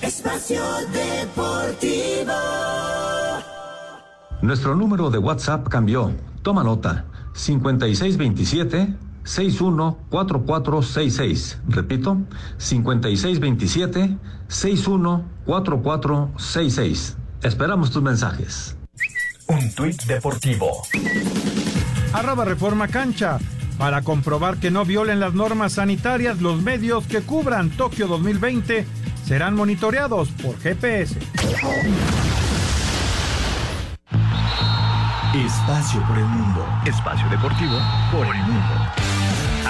Espacio 0.00 0.62
Deportivo. 0.92 2.32
Nuestro 4.40 4.74
número 4.74 5.10
de 5.10 5.18
WhatsApp 5.18 5.68
cambió. 5.68 6.12
Toma 6.42 6.64
nota. 6.64 7.04
5627 7.34 9.11
614466. 9.24 11.60
Repito, 11.68 12.18
5627 12.58 14.18
614466. 14.48 17.16
Esperamos 17.42 17.90
tus 17.90 18.02
mensajes. 18.02 18.76
Un 19.48 19.74
tuit 19.74 20.00
deportivo. 20.04 20.82
Arroba 22.12 22.44
Reforma 22.44 22.86
Cancha. 22.88 23.38
Para 23.78 24.02
comprobar 24.02 24.58
que 24.58 24.70
no 24.70 24.84
violen 24.84 25.18
las 25.18 25.32
normas 25.34 25.72
sanitarias, 25.72 26.40
los 26.40 26.62
medios 26.62 27.04
que 27.06 27.22
cubran 27.22 27.70
Tokio 27.70 28.06
2020 28.06 28.86
serán 29.24 29.56
monitoreados 29.56 30.28
por 30.42 30.56
GPS. 30.60 31.16
Espacio 35.34 36.02
por 36.06 36.18
el 36.18 36.26
mundo. 36.26 36.64
Espacio 36.84 37.26
deportivo 37.30 37.78
por 38.12 38.26
el 38.26 38.42
mundo. 38.42 39.01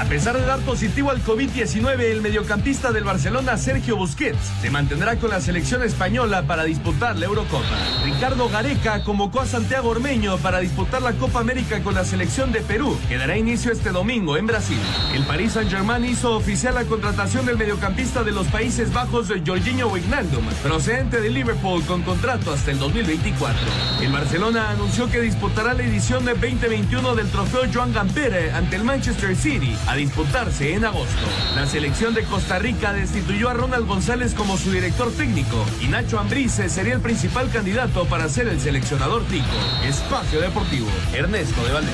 A 0.02 0.04
pesar 0.04 0.36
de 0.36 0.44
dar 0.44 0.58
positivo 0.62 1.12
al 1.12 1.22
COVID-19, 1.22 2.00
el 2.00 2.22
mediocampista 2.22 2.90
del 2.90 3.04
Barcelona, 3.04 3.56
Sergio 3.56 3.96
Busquets, 3.96 4.50
se 4.60 4.68
mantendrá 4.68 5.14
con 5.14 5.30
la 5.30 5.40
selección 5.40 5.80
española 5.84 6.42
para 6.42 6.64
disputar 6.64 7.16
la 7.16 7.26
Eurocopa. 7.26 7.64
Ricardo 8.04 8.48
Gareca 8.48 9.04
convocó 9.04 9.40
a 9.40 9.46
Santiago 9.46 9.90
Ormeño 9.90 10.38
para 10.38 10.58
disputar 10.58 11.02
la 11.02 11.12
Copa 11.12 11.38
América 11.38 11.84
con 11.84 11.94
la 11.94 12.04
selección 12.04 12.50
de 12.50 12.62
Perú, 12.62 12.98
que 13.08 13.16
dará 13.16 13.38
inicio 13.38 13.70
este 13.70 13.90
domingo 13.90 14.36
en 14.36 14.48
Brasil. 14.48 14.80
El 15.14 15.22
Paris 15.22 15.52
Saint-Germain 15.52 16.04
hizo 16.04 16.34
oficial 16.34 16.74
la 16.74 16.84
contratación 16.84 17.46
del 17.46 17.56
mediocampista 17.56 18.24
de 18.24 18.32
los 18.32 18.48
Países 18.48 18.92
Bajos, 18.92 19.28
Jorginho 19.46 19.86
Wijnaldum, 19.86 20.44
procedente 20.64 21.20
de 21.20 21.30
Liverpool 21.30 21.80
con 21.84 22.02
contrato 22.02 22.52
hasta 22.52 22.72
el 22.72 22.80
2024. 22.80 23.56
El 24.00 24.10
Barcelona 24.10 24.70
anunció 24.70 25.08
que 25.08 25.20
disputará 25.20 25.74
la 25.74 25.84
edición 25.84 26.24
de 26.24 26.32
2021 26.32 27.14
del 27.14 27.28
trofeo 27.28 27.62
Joan 27.72 27.92
Gamper 27.92 28.52
ante 28.52 28.74
el 28.74 28.82
Manchester 28.82 29.36
City 29.36 29.76
a 29.92 29.96
disputarse 29.96 30.72
en 30.72 30.86
agosto. 30.86 31.26
La 31.54 31.66
selección 31.66 32.14
de 32.14 32.22
Costa 32.22 32.58
Rica 32.58 32.94
destituyó 32.94 33.50
a 33.50 33.52
Ronald 33.52 33.86
González 33.86 34.32
como 34.32 34.56
su 34.56 34.72
director 34.72 35.12
técnico 35.12 35.66
y 35.82 35.88
Nacho 35.88 36.18
Ambrice 36.18 36.70
sería 36.70 36.94
el 36.94 37.02
principal 37.02 37.50
candidato 37.50 38.06
para 38.06 38.26
ser 38.30 38.48
el 38.48 38.58
seleccionador 38.58 39.22
tico. 39.26 39.44
Espacio 39.86 40.40
Deportivo, 40.40 40.88
Ernesto 41.12 41.62
de 41.66 41.72
Valdés. 41.74 41.92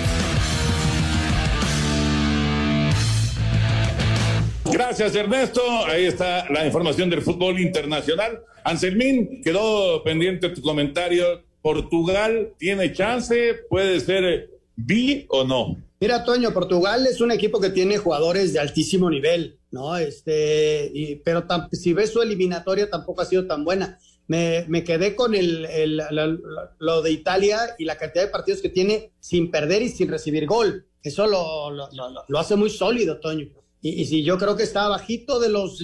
Gracias, 4.72 5.16
Ernesto. 5.16 5.60
Ahí 5.86 6.04
está 6.04 6.48
la 6.50 6.64
información 6.66 7.10
del 7.10 7.22
fútbol 7.22 7.58
internacional. 7.58 8.42
Anselmín, 8.62 9.42
quedó 9.42 10.04
pendiente 10.04 10.50
tu 10.50 10.62
comentario. 10.62 11.42
¿Portugal 11.62 12.52
tiene 12.58 12.92
chance? 12.92 13.56
¿Puede 13.68 13.98
ser 13.98 14.50
B 14.76 15.26
o 15.30 15.42
no? 15.42 15.87
Mira, 16.00 16.22
Toño, 16.24 16.52
Portugal 16.52 17.08
es 17.08 17.20
un 17.20 17.32
equipo 17.32 17.60
que 17.60 17.70
tiene 17.70 17.98
jugadores 17.98 18.52
de 18.52 18.60
altísimo 18.60 19.10
nivel, 19.10 19.58
¿no? 19.72 19.96
Este, 19.96 20.88
y, 20.94 21.16
pero 21.16 21.44
si 21.72 21.92
ves 21.92 22.12
su 22.12 22.22
eliminatoria 22.22 22.88
tampoco 22.88 23.22
ha 23.22 23.24
sido 23.24 23.46
tan 23.48 23.64
buena. 23.64 23.98
Me, 24.28 24.84
quedé 24.84 25.16
con 25.16 25.34
el, 25.34 25.66
lo 26.78 27.02
de 27.02 27.10
Italia 27.10 27.74
y 27.78 27.84
la 27.84 27.96
cantidad 27.96 28.24
de 28.24 28.30
partidos 28.30 28.60
que 28.60 28.68
tiene 28.68 29.10
sin 29.18 29.50
perder 29.50 29.82
y 29.82 29.88
sin 29.88 30.08
recibir 30.08 30.46
gol. 30.46 30.86
Eso 31.02 31.26
lo, 31.26 31.70
lo, 31.70 31.88
lo 32.28 32.38
hace 32.38 32.54
muy 32.54 32.70
sólido, 32.70 33.18
Toño. 33.18 33.48
Y, 33.80 34.00
y, 34.00 34.04
si 34.04 34.22
yo 34.22 34.38
creo 34.38 34.54
que 34.54 34.64
está 34.64 34.86
bajito 34.88 35.40
de 35.40 35.48
los 35.48 35.82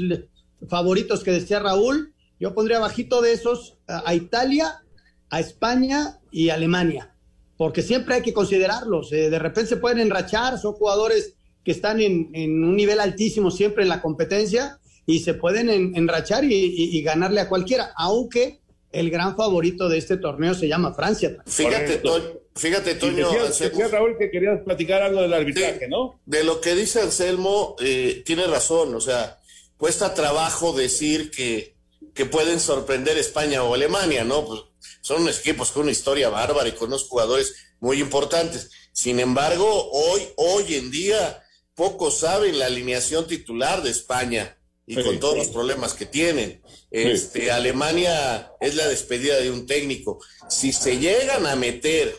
favoritos 0.69 1.25
que 1.25 1.33
decía 1.33 1.59
Raúl, 1.59 2.15
yo 2.39 2.55
pondría 2.55 2.79
bajito 2.79 3.21
de 3.21 3.33
esos 3.33 3.79
a, 3.89 4.09
a 4.09 4.15
Italia, 4.15 4.85
a 5.31 5.41
España 5.41 6.21
y 6.31 6.51
a 6.51 6.55
Alemania 6.55 7.14
porque 7.57 7.83
siempre 7.83 8.17
hay 8.17 8.23
que 8.23 8.33
considerarlos. 8.33 9.13
Eh, 9.13 9.31
de 9.31 9.39
repente 9.39 9.71
se 9.71 9.77
pueden 9.77 10.01
enrachar, 10.01 10.59
son 10.59 10.73
jugadores 10.75 11.35
que 11.65 11.71
están 11.71 12.01
en, 12.01 12.31
en, 12.35 12.63
un 12.65 12.77
nivel 12.77 13.01
altísimo 13.01 13.51
siempre 13.51 13.83
en 13.83 13.89
la 13.89 14.03
competencia 14.03 14.79
y 15.07 15.21
se 15.21 15.35
pueden 15.35 15.71
en, 15.71 15.97
enrachar 15.97 16.45
y, 16.45 16.55
y, 16.55 16.99
y, 16.99 17.03
ganarle 17.03 17.41
a 17.41 17.49
cualquiera, 17.49 17.93
aunque 17.97 18.61
el 18.93 19.11
gran 19.11 19.37
favorito 19.37 19.89
de 19.89 19.99
este 19.99 20.17
torneo 20.17 20.55
se 20.55 20.69
llama 20.69 20.95
Francia. 20.95 21.37
Fíjate, 21.47 21.97
Toño, 21.99 22.25
fíjate, 22.55 22.95
Toño. 22.95 23.29
Decía 23.47 23.89
Raúl 23.89 24.17
que 24.19 24.31
querías 24.31 24.61
platicar 24.63 25.03
algo 25.03 25.23
del 25.23 25.33
arbitraje, 25.33 25.81
de, 25.81 25.89
¿no? 25.89 26.21
De 26.25 26.45
lo 26.45 26.61
que 26.61 26.75
dice 26.75 27.01
Anselmo, 27.01 27.77
eh, 27.81 28.23
tiene 28.25 28.47
razón, 28.47 28.95
o 28.95 29.01
sea, 29.01 29.39
cuesta 29.77 30.15
trabajo 30.15 30.73
decir 30.73 31.31
que, 31.31 31.74
que 32.13 32.27
pueden 32.27 32.61
sorprender 32.61 33.17
España 33.17 33.63
o 33.63 33.75
Alemania, 33.75 34.25
¿no? 34.25 34.47
Pues 34.47 34.61
son 35.01 35.23
unos 35.23 35.39
equipos 35.41 35.71
con 35.71 35.83
una 35.83 35.93
historia 35.93 36.29
bárbara 36.29 36.69
y 36.69 36.73
con 36.73 36.89
unos 36.89 37.05
jugadores 37.05 37.55
muy 37.81 38.01
importantes. 38.01 38.71
Sin 38.93 39.21
embargo, 39.21 39.91
hoy, 39.91 40.23
hoy 40.37 40.75
en 40.75 40.91
día, 40.91 41.43
pocos 41.75 42.19
saben 42.19 42.59
la 42.59 42.67
alineación 42.67 43.27
titular 43.27 43.83
de 43.83 43.91
España 43.91 44.59
y 44.87 44.95
sí, 44.95 45.03
con 45.03 45.19
todos 45.19 45.35
sí. 45.35 45.41
los 45.41 45.49
problemas 45.49 45.95
que 45.95 46.07
tienen. 46.07 46.63
Este, 46.91 47.43
sí. 47.43 47.49
Alemania 47.49 48.53
es 48.61 48.75
la 48.75 48.87
despedida 48.89 49.39
de 49.41 49.51
un 49.51 49.67
técnico. 49.67 50.21
Si 50.49 50.73
se 50.73 50.99
llegan 50.99 51.47
a 51.47 51.57
meter 51.57 52.17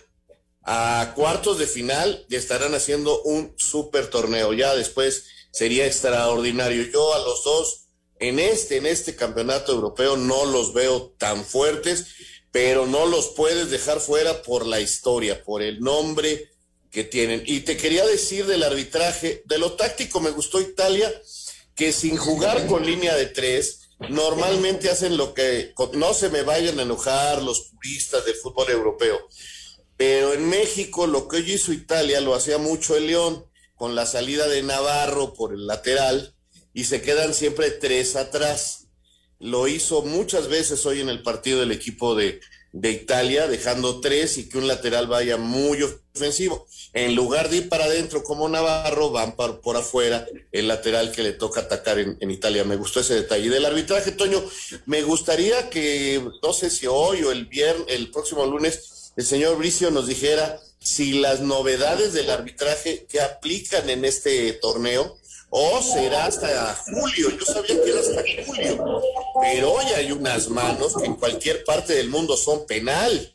a 0.64 1.14
cuartos 1.16 1.60
de 1.60 1.68
final, 1.68 2.26
ya 2.28 2.38
estarán 2.38 2.74
haciendo 2.74 3.22
un 3.24 3.54
super 3.58 4.10
torneo. 4.10 4.54
Ya 4.54 4.76
después 4.76 5.26
sería 5.52 5.86
extraordinario. 5.86 6.84
Yo 6.92 7.14
a 7.14 7.20
los 7.20 7.44
dos 7.44 7.85
en 8.20 8.40
este, 8.40 8.78
en 8.78 8.86
este 8.86 9.16
campeonato 9.16 9.74
europeo 9.74 10.18
no 10.18 10.46
los 10.46 10.74
veo 10.74 11.14
tan 11.18 11.44
fuertes 11.44 12.08
pero 12.56 12.86
no 12.86 13.06
los 13.06 13.32
puedes 13.32 13.70
dejar 13.70 14.00
fuera 14.00 14.42
por 14.42 14.66
la 14.66 14.80
historia, 14.80 15.44
por 15.44 15.62
el 15.62 15.82
nombre 15.82 16.52
que 16.90 17.04
tienen. 17.04 17.44
Y 17.46 17.60
te 17.60 17.76
quería 17.76 18.06
decir 18.06 18.46
del 18.46 18.64
arbitraje, 18.64 19.44
de 19.44 19.58
lo 19.58 19.74
táctico 19.74 20.22
me 20.22 20.30
gustó 20.30 20.62
Italia, 20.62 21.14
que 21.76 21.92
sin 21.92 22.16
jugar 22.16 22.66
con 22.68 22.86
línea 22.86 23.14
de 23.14 23.26
tres, 23.26 23.90
normalmente 24.08 24.90
hacen 24.90 25.18
lo 25.18 25.34
que, 25.34 25.74
no 25.96 26.14
se 26.14 26.30
me 26.30 26.44
vayan 26.44 26.80
a 26.80 26.84
enojar 26.84 27.44
los 27.44 27.72
puristas 27.74 28.24
del 28.24 28.36
fútbol 28.36 28.70
europeo, 28.70 29.28
pero 29.98 30.32
en 30.32 30.48
México 30.48 31.08
lo 31.08 31.28
que 31.28 31.36
hoy 31.36 31.52
hizo 31.52 31.74
Italia 31.74 32.22
lo 32.22 32.36
hacía 32.36 32.58
mucho 32.58 32.96
el 32.96 33.08
León, 33.08 33.46
con 33.76 33.96
la 33.96 34.06
salida 34.06 34.48
de 34.48 34.64
Navarro 34.64 35.34
por 35.34 35.52
el 35.52 35.68
lateral, 35.68 36.35
y 36.76 36.84
se 36.84 37.02
quedan 37.02 37.34
siempre 37.34 37.72
tres 37.72 38.16
atrás 38.16 38.86
lo 39.40 39.68
hizo 39.68 40.02
muchas 40.02 40.48
veces 40.50 40.86
hoy 40.86 41.02
en 41.02 41.10
el 41.10 41.24
partido 41.24 41.62
del 41.62 41.72
equipo 41.72 42.16
de, 42.16 42.42
de, 42.74 42.92
Italia, 42.92 43.48
dejando 43.48 44.02
tres 44.02 44.38
y 44.38 44.50
que 44.50 44.58
un 44.58 44.68
lateral 44.68 45.08
vaya 45.08 45.38
muy 45.38 45.80
ofensivo. 46.14 46.68
En 46.94 47.16
lugar 47.16 47.50
de 47.50 47.58
ir 47.58 47.70
para 47.70 47.86
adentro 47.86 48.24
como 48.24 48.48
Navarro, 48.48 49.12
van 49.12 49.36
por, 49.36 49.62
por 49.62 49.78
afuera 49.78 50.28
el 50.52 50.68
lateral 50.68 51.12
que 51.12 51.24
le 51.24 51.34
toca 51.34 51.62
atacar 51.62 52.00
en, 52.00 52.18
en, 52.20 52.32
Italia. 52.32 52.64
Me 52.64 52.78
gustó 52.78 53.02
ese 53.02 53.16
detalle. 53.16 53.50
Del 53.50 53.66
arbitraje, 53.66 54.12
Toño, 54.12 54.44
me 54.86 55.02
gustaría 55.04 55.70
que, 55.70 56.22
no 56.42 56.54
sé 56.54 56.70
si 56.70 56.88
hoy 56.88 57.24
o 57.24 57.32
el 57.32 57.46
viernes, 57.46 57.86
el 57.90 58.12
próximo 58.12 58.46
lunes, 58.46 59.12
el 59.16 59.26
señor 59.26 59.58
Bricio 59.58 59.92
nos 59.92 60.08
dijera 60.08 60.60
si 60.80 61.14
las 61.14 61.40
novedades 61.42 62.14
del 62.14 62.30
arbitraje 62.30 63.06
que 63.10 63.20
aplican 63.20 63.90
en 63.90 64.06
este 64.06 64.54
torneo, 64.54 65.18
o 65.50 65.82
será 65.82 66.26
hasta 66.26 66.76
julio. 66.76 67.30
Yo 67.30 67.46
sabía 67.46 67.82
que 67.82 67.90
era 67.90 68.00
hasta 68.00 68.24
julio, 68.46 69.02
pero 69.42 69.74
hoy 69.74 69.86
hay 69.96 70.12
unas 70.12 70.50
manos 70.50 70.96
que 70.96 71.06
en 71.06 71.16
cualquier 71.16 71.64
parte 71.64 71.94
del 71.94 72.10
mundo 72.10 72.36
son 72.38 72.66
penal 72.66 73.34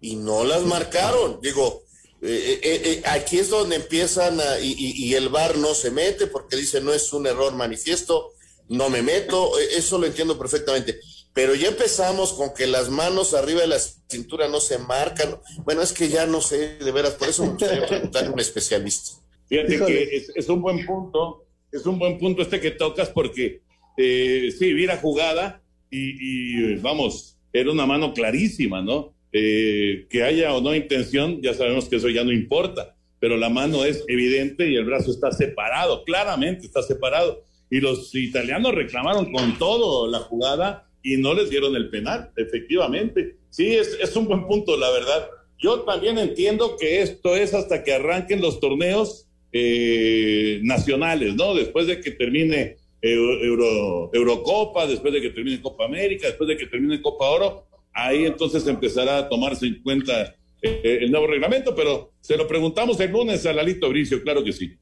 y 0.00 0.16
no 0.16 0.44
las 0.44 0.62
marcaron. 0.62 1.40
Digo, 1.42 1.82
eh, 2.22 2.60
eh, 2.62 2.82
eh, 2.84 3.02
aquí 3.06 3.38
es 3.38 3.50
donde 3.50 3.76
empiezan 3.76 4.40
a, 4.40 4.58
y, 4.60 4.72
y, 4.72 5.06
y, 5.06 5.14
el 5.14 5.28
VAR 5.28 5.56
no 5.56 5.74
se 5.74 5.90
mete 5.90 6.26
porque 6.26 6.56
dice 6.56 6.80
no 6.80 6.92
es 6.92 7.12
un 7.12 7.26
error 7.26 7.54
manifiesto, 7.54 8.32
no 8.68 8.90
me 8.90 9.02
meto, 9.02 9.58
eso 9.58 9.98
lo 9.98 10.06
entiendo 10.06 10.38
perfectamente. 10.38 11.00
Pero 11.32 11.54
ya 11.54 11.68
empezamos 11.68 12.32
con 12.32 12.52
que 12.52 12.66
las 12.66 12.88
manos 12.88 13.34
arriba 13.34 13.60
de 13.60 13.68
la 13.68 13.78
cintura 13.78 14.48
no 14.48 14.60
se 14.60 14.78
marcan. 14.78 15.40
Bueno, 15.58 15.82
es 15.82 15.92
que 15.92 16.08
ya 16.08 16.26
no 16.26 16.40
sé, 16.40 16.78
de 16.78 16.90
veras, 16.90 17.14
por 17.14 17.28
eso 17.28 17.44
me 17.44 17.50
gustaría 17.50 17.86
preguntarle 17.86 18.30
a 18.30 18.32
un 18.32 18.40
especialista. 18.40 19.12
Fíjate 19.48 19.74
Híjole. 19.74 20.08
que 20.08 20.16
es, 20.16 20.32
es 20.34 20.48
un 20.48 20.60
buen 20.60 20.84
punto 20.84 21.47
es 21.72 21.86
un 21.86 21.98
buen 21.98 22.18
punto 22.18 22.42
este 22.42 22.60
que 22.60 22.70
tocas 22.70 23.10
porque 23.10 23.62
eh, 23.96 24.50
sí, 24.56 24.72
vi 24.72 24.86
la 24.86 24.96
jugada 24.96 25.62
y, 25.90 26.72
y, 26.72 26.76
vamos, 26.76 27.36
era 27.52 27.70
una 27.72 27.86
mano 27.86 28.12
clarísima, 28.12 28.82
¿no? 28.82 29.14
Eh, 29.32 30.06
que 30.08 30.22
haya 30.22 30.54
o 30.54 30.60
no 30.60 30.74
intención, 30.74 31.42
ya 31.42 31.54
sabemos 31.54 31.88
que 31.88 31.96
eso 31.96 32.08
ya 32.08 32.24
no 32.24 32.32
importa, 32.32 32.96
pero 33.18 33.36
la 33.36 33.48
mano 33.48 33.84
es 33.84 34.04
evidente 34.08 34.70
y 34.70 34.76
el 34.76 34.84
brazo 34.84 35.10
está 35.10 35.32
separado, 35.32 36.04
claramente 36.04 36.66
está 36.66 36.82
separado. 36.82 37.44
Y 37.70 37.80
los 37.80 38.14
italianos 38.14 38.74
reclamaron 38.74 39.30
con 39.32 39.58
todo 39.58 40.10
la 40.10 40.20
jugada 40.20 40.88
y 41.02 41.16
no 41.16 41.34
les 41.34 41.50
dieron 41.50 41.76
el 41.76 41.90
penal, 41.90 42.30
efectivamente. 42.36 43.36
Sí, 43.50 43.74
es, 43.74 43.98
es 44.00 44.14
un 44.16 44.26
buen 44.26 44.46
punto, 44.46 44.76
la 44.76 44.90
verdad. 44.90 45.28
Yo 45.58 45.80
también 45.80 46.18
entiendo 46.18 46.76
que 46.78 47.02
esto 47.02 47.34
es 47.34 47.52
hasta 47.52 47.82
que 47.82 47.92
arranquen 47.92 48.40
los 48.40 48.60
torneos 48.60 49.27
eh, 49.52 50.60
nacionales, 50.62 51.34
¿no? 51.34 51.54
Después 51.54 51.86
de 51.86 52.00
que 52.00 52.12
termine 52.12 52.76
Euro, 53.00 54.10
Eurocopa, 54.12 54.86
después 54.86 55.12
de 55.12 55.20
que 55.20 55.30
termine 55.30 55.62
Copa 55.62 55.84
América, 55.84 56.26
después 56.26 56.48
de 56.48 56.56
que 56.56 56.66
termine 56.66 57.00
Copa 57.00 57.28
Oro, 57.28 57.66
ahí 57.92 58.24
entonces 58.24 58.66
empezará 58.66 59.18
a 59.18 59.28
tomarse 59.28 59.66
en 59.66 59.82
cuenta 59.82 60.34
eh, 60.60 60.98
el 61.02 61.10
nuevo 61.10 61.26
reglamento, 61.26 61.74
pero 61.74 62.12
se 62.20 62.36
lo 62.36 62.46
preguntamos 62.48 62.98
el 63.00 63.12
lunes 63.12 63.46
a 63.46 63.52
Lalito 63.52 63.88
Bricio, 63.88 64.22
claro 64.22 64.42
que 64.42 64.52
sí. 64.52 64.76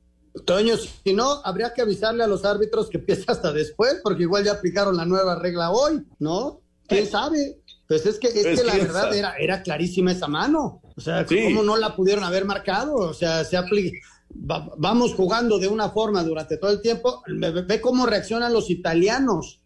Toño, 0.45 0.77
si 0.77 1.15
no, 1.15 1.41
habría 1.45 1.73
que 1.73 1.83
avisarle 1.83 2.25
a 2.25 2.27
los 2.27 2.45
árbitros 2.45 2.91
que 2.91 2.99
empieza 2.99 3.33
hasta 3.33 3.53
después, 3.53 4.01
porque 4.03 4.25
igual 4.25 4.45
ya 4.45 4.53
aplicaron 4.53 4.97
la 4.97 5.07
nueva 5.07 5.39
regla 5.39 5.71
hoy, 5.71 6.03
¿no? 6.19 6.61
¿Quién 6.89 7.05
eh. 7.05 7.07
sabe? 7.07 7.59
Pues 7.89 8.05
es 8.05 8.19
que, 8.19 8.29
es 8.29 8.43
pues 8.43 8.61
que 8.61 8.67
la 8.67 8.75
verdad 8.77 9.15
era, 9.15 9.37
era 9.37 9.63
clarísima 9.63 10.13
esa 10.13 10.27
mano. 10.27 10.83
O 10.97 11.01
sea, 11.01 11.27
sí. 11.27 11.43
¿cómo 11.45 11.63
no 11.63 11.77
la 11.77 11.95
pudieron 11.95 12.25
haber 12.25 12.45
marcado? 12.45 12.95
O 12.97 13.15
sea, 13.15 13.45
se 13.45 13.57
aplica 13.57 13.99
va, 14.51 14.71
vamos 14.77 15.15
jugando 15.15 15.59
de 15.59 15.69
una 15.69 15.91
forma 15.91 16.23
durante 16.25 16.57
todo 16.57 16.71
el 16.71 16.81
tiempo, 16.81 17.23
ve, 17.27 17.51
ve 17.51 17.81
cómo 17.81 18.07
reaccionan 18.07 18.53
los 18.53 18.71
italianos. 18.71 19.61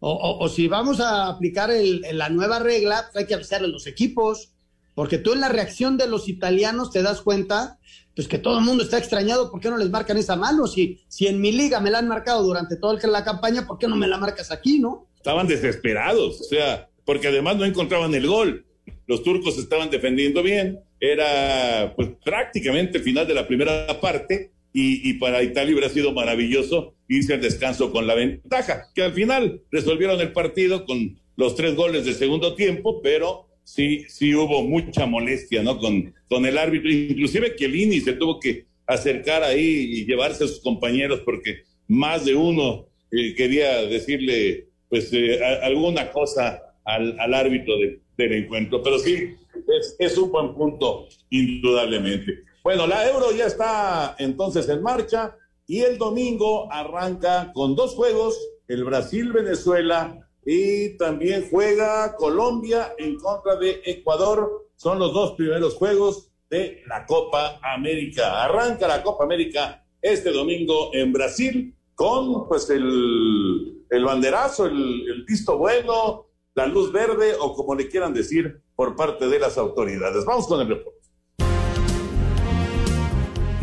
O, 0.00 0.12
o, 0.12 0.44
o, 0.44 0.48
si 0.48 0.68
vamos 0.68 1.00
a 1.00 1.28
aplicar 1.28 1.70
el, 1.70 2.02
la 2.12 2.28
nueva 2.28 2.58
regla, 2.58 3.06
pues 3.06 3.16
hay 3.16 3.26
que 3.26 3.34
avisarle 3.34 3.68
a 3.68 3.70
los 3.70 3.86
equipos. 3.86 4.52
porque 4.96 5.18
tú 5.18 5.34
en 5.34 5.40
la 5.40 5.50
reacción 5.50 5.98
de 5.98 6.08
los 6.08 6.26
italianos 6.26 6.90
te 6.90 7.02
das 7.02 7.20
cuenta, 7.20 7.78
pues 8.14 8.28
que 8.28 8.38
todo 8.38 8.58
el 8.58 8.64
mundo 8.64 8.82
está 8.82 8.96
extrañado, 8.96 9.50
¿por 9.50 9.60
qué 9.60 9.68
no 9.68 9.76
les 9.76 9.90
marcan 9.90 10.16
esa 10.16 10.36
mano? 10.36 10.66
Si, 10.66 11.00
si 11.06 11.26
en 11.26 11.38
mi 11.38 11.52
liga 11.52 11.80
me 11.80 11.90
la 11.90 11.98
han 11.98 12.08
marcado 12.08 12.42
durante 12.42 12.76
toda 12.76 12.98
la 13.06 13.22
campaña, 13.22 13.66
¿por 13.66 13.78
qué 13.78 13.88
no 13.88 13.96
me 13.96 14.08
la 14.08 14.16
marcas 14.16 14.50
aquí, 14.50 14.78
no? 14.78 15.06
Estaban 15.16 15.46
desesperados, 15.46 16.40
o 16.40 16.44
sea, 16.44 16.88
porque 17.04 17.28
además 17.28 17.56
no 17.56 17.66
encontraban 17.66 18.14
el 18.14 18.26
gol. 18.26 18.64
Los 19.06 19.22
turcos 19.22 19.58
estaban 19.58 19.90
defendiendo 19.90 20.42
bien, 20.42 20.80
era 21.12 21.92
pues 21.96 22.08
prácticamente 22.24 22.98
el 22.98 23.04
final 23.04 23.26
de 23.26 23.34
la 23.34 23.46
primera 23.46 24.00
parte 24.00 24.50
y, 24.72 25.08
y, 25.08 25.14
para 25.14 25.42
Italia 25.42 25.72
hubiera 25.72 25.88
sido 25.88 26.12
maravilloso 26.12 26.94
irse 27.08 27.34
al 27.34 27.40
descanso 27.40 27.90
con 27.90 28.06
la 28.06 28.14
ventaja, 28.14 28.88
que 28.94 29.02
al 29.02 29.12
final 29.14 29.62
resolvieron 29.70 30.20
el 30.20 30.32
partido 30.32 30.84
con 30.84 31.18
los 31.36 31.54
tres 31.54 31.74
goles 31.74 32.04
de 32.04 32.12
segundo 32.12 32.54
tiempo, 32.54 33.00
pero 33.02 33.46
sí, 33.64 34.04
sí 34.08 34.34
hubo 34.34 34.62
mucha 34.62 35.06
molestia, 35.06 35.62
¿no? 35.62 35.78
Con, 35.78 36.14
con 36.28 36.46
el 36.46 36.58
árbitro, 36.58 36.90
inclusive 36.90 37.56
Chiellini 37.56 38.00
se 38.00 38.14
tuvo 38.14 38.38
que 38.38 38.66
acercar 38.86 39.42
ahí 39.42 39.64
y 39.64 40.06
llevarse 40.06 40.44
a 40.44 40.48
sus 40.48 40.60
compañeros 40.60 41.20
porque 41.24 41.62
más 41.88 42.24
de 42.24 42.34
uno 42.34 42.86
eh, 43.10 43.34
quería 43.34 43.82
decirle, 43.86 44.68
pues, 44.88 45.12
eh, 45.12 45.40
alguna 45.62 46.10
cosa 46.12 46.62
al, 46.84 47.18
al 47.18 47.34
árbitro 47.34 47.78
de, 47.78 48.00
del 48.16 48.32
encuentro, 48.32 48.82
pero 48.82 48.98
sí, 48.98 49.34
es, 49.68 49.96
es 49.98 50.18
un 50.18 50.30
buen 50.30 50.54
punto, 50.54 51.06
indudablemente. 51.30 52.44
Bueno, 52.62 52.86
la 52.86 53.08
Euro 53.08 53.30
ya 53.32 53.46
está 53.46 54.16
entonces 54.18 54.68
en 54.68 54.82
marcha 54.82 55.36
y 55.66 55.80
el 55.80 55.98
domingo 55.98 56.70
arranca 56.72 57.52
con 57.54 57.76
dos 57.76 57.94
juegos, 57.94 58.38
el 58.68 58.84
Brasil-Venezuela 58.84 60.28
y 60.44 60.96
también 60.96 61.48
juega 61.50 62.14
Colombia 62.16 62.94
en 62.98 63.16
contra 63.16 63.56
de 63.56 63.82
Ecuador. 63.84 64.68
Son 64.76 64.98
los 64.98 65.12
dos 65.12 65.32
primeros 65.32 65.74
juegos 65.74 66.30
de 66.50 66.82
la 66.86 67.06
Copa 67.06 67.58
América. 67.62 68.44
Arranca 68.44 68.86
la 68.86 69.02
Copa 69.02 69.24
América 69.24 69.84
este 70.00 70.30
domingo 70.30 70.90
en 70.92 71.12
Brasil 71.12 71.74
con 71.94 72.46
pues 72.46 72.70
el, 72.70 73.84
el 73.90 74.04
banderazo, 74.04 74.66
el, 74.66 75.08
el 75.08 75.24
visto 75.24 75.58
bueno, 75.58 76.26
la 76.54 76.66
luz 76.66 76.92
verde 76.92 77.34
o 77.40 77.54
como 77.54 77.74
le 77.74 77.88
quieran 77.88 78.14
decir 78.14 78.60
por 78.76 78.94
parte 78.94 79.26
de 79.26 79.38
las 79.40 79.58
autoridades. 79.58 80.24
Vamos 80.24 80.46
con 80.46 80.60
el 80.60 80.68
reporte. 80.68 80.96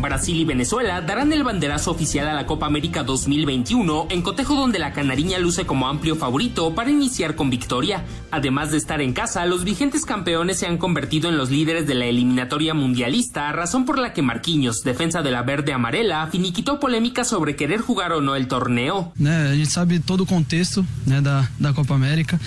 Brasil 0.04 0.38
y 0.38 0.44
Venezuela 0.44 1.00
darán 1.00 1.32
el 1.32 1.44
banderazo 1.44 1.90
oficial 1.90 2.28
a 2.28 2.34
la 2.34 2.44
Copa 2.44 2.66
América 2.66 3.02
2021 3.04 4.08
en 4.10 4.20
cotejo 4.20 4.54
donde 4.54 4.78
la 4.78 4.92
canariña 4.92 5.38
luce 5.38 5.64
como 5.64 5.88
amplio 5.88 6.14
favorito 6.14 6.74
para 6.74 6.90
iniciar 6.90 7.36
con 7.36 7.48
victoria. 7.48 8.04
Además 8.30 8.70
de 8.70 8.76
estar 8.76 9.00
en 9.00 9.14
casa, 9.14 9.46
los 9.46 9.64
vigentes 9.64 10.04
campeones 10.04 10.58
se 10.58 10.66
han 10.66 10.76
convertido 10.76 11.30
en 11.30 11.38
los 11.38 11.50
líderes 11.50 11.86
de 11.86 11.94
la 11.94 12.04
eliminatoria 12.04 12.74
mundialista, 12.74 13.50
razón 13.52 13.86
por 13.86 13.98
la 13.98 14.12
que 14.12 14.20
Marquinhos, 14.20 14.84
defensa 14.84 15.22
de 15.22 15.30
la 15.30 15.42
verde 15.42 15.72
amarela, 15.72 16.26
finiquitó 16.26 16.78
polémica 16.78 17.24
sobre 17.24 17.56
querer 17.56 17.80
jugar 17.80 18.12
o 18.12 18.20
no 18.20 18.36
el 18.36 18.46
torneo. 18.46 19.14
a 19.18 19.54
gente 19.54 19.64
sabe 19.64 20.00
todo 20.00 20.24
o 20.24 20.26
contexto 20.26 20.84
da, 21.06 21.50
da 21.58 21.72
Copa 21.72 21.94
América. 21.94 22.38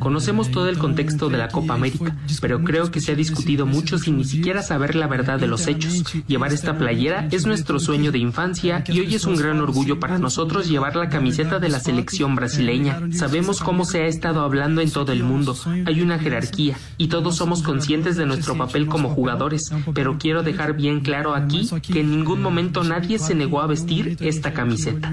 Conocemos 0.00 0.50
todo 0.50 0.70
el 0.70 0.78
contexto 0.78 1.28
de 1.28 1.36
la 1.36 1.48
Copa 1.48 1.74
América, 1.74 2.16
pero 2.40 2.64
creo 2.64 2.90
que 2.90 3.00
se 3.00 3.12
ha 3.12 3.14
discutido 3.14 3.66
mucho 3.66 3.98
sin 3.98 4.16
ni 4.16 4.24
siquiera 4.24 4.62
saber 4.62 4.94
la 4.94 5.06
verdad 5.06 5.38
de 5.38 5.46
los 5.46 5.66
hechos. 5.66 6.02
Llevar 6.26 6.54
esta 6.54 6.78
playera 6.78 7.28
es 7.30 7.44
nuestro 7.44 7.78
sueño 7.78 8.10
de 8.10 8.18
infancia 8.18 8.82
y 8.88 9.00
hoy 9.00 9.14
es 9.14 9.26
un 9.26 9.36
gran 9.36 9.60
orgullo 9.60 10.00
para 10.00 10.18
nosotros 10.18 10.70
llevar 10.70 10.96
la 10.96 11.10
camiseta 11.10 11.58
de 11.58 11.68
la 11.68 11.80
selección 11.80 12.34
brasileña. 12.34 12.98
Sabemos 13.12 13.60
cómo 13.60 13.84
se 13.84 14.00
ha 14.02 14.06
estado 14.06 14.40
hablando 14.40 14.80
en 14.80 14.90
todo 14.90 15.12
el 15.12 15.22
mundo. 15.22 15.54
Hay 15.84 16.00
una 16.00 16.18
jerarquía 16.18 16.78
y 16.96 17.08
todos 17.08 17.36
somos 17.36 17.62
conscientes 17.62 18.16
de 18.16 18.24
nuestro 18.24 18.56
papel 18.56 18.86
como 18.86 19.10
jugadores, 19.10 19.70
pero 19.92 20.16
quiero 20.18 20.42
dejar 20.42 20.76
bien 20.76 21.00
claro 21.00 21.34
aquí 21.34 21.68
que 21.82 22.00
en 22.00 22.10
ningún 22.10 22.40
momento 22.40 22.84
nadie 22.84 23.18
se 23.18 23.34
negó 23.34 23.60
a 23.60 23.66
vestir 23.66 24.16
esta 24.20 24.54
camiseta. 24.54 25.12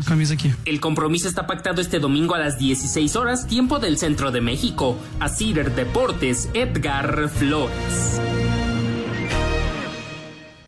El 0.63 0.79
compromiso 0.79 1.27
está 1.27 1.45
pactado 1.45 1.81
este 1.81 1.99
domingo 1.99 2.35
a 2.35 2.39
las 2.39 2.57
16 2.57 3.17
horas, 3.17 3.47
tiempo 3.47 3.79
del 3.79 3.97
centro 3.97 4.31
de 4.31 4.39
México. 4.39 4.76
A 4.77 5.27
Cider 5.27 5.73
Deportes, 5.73 6.49
Edgar 6.53 7.29
Flores. 7.29 8.21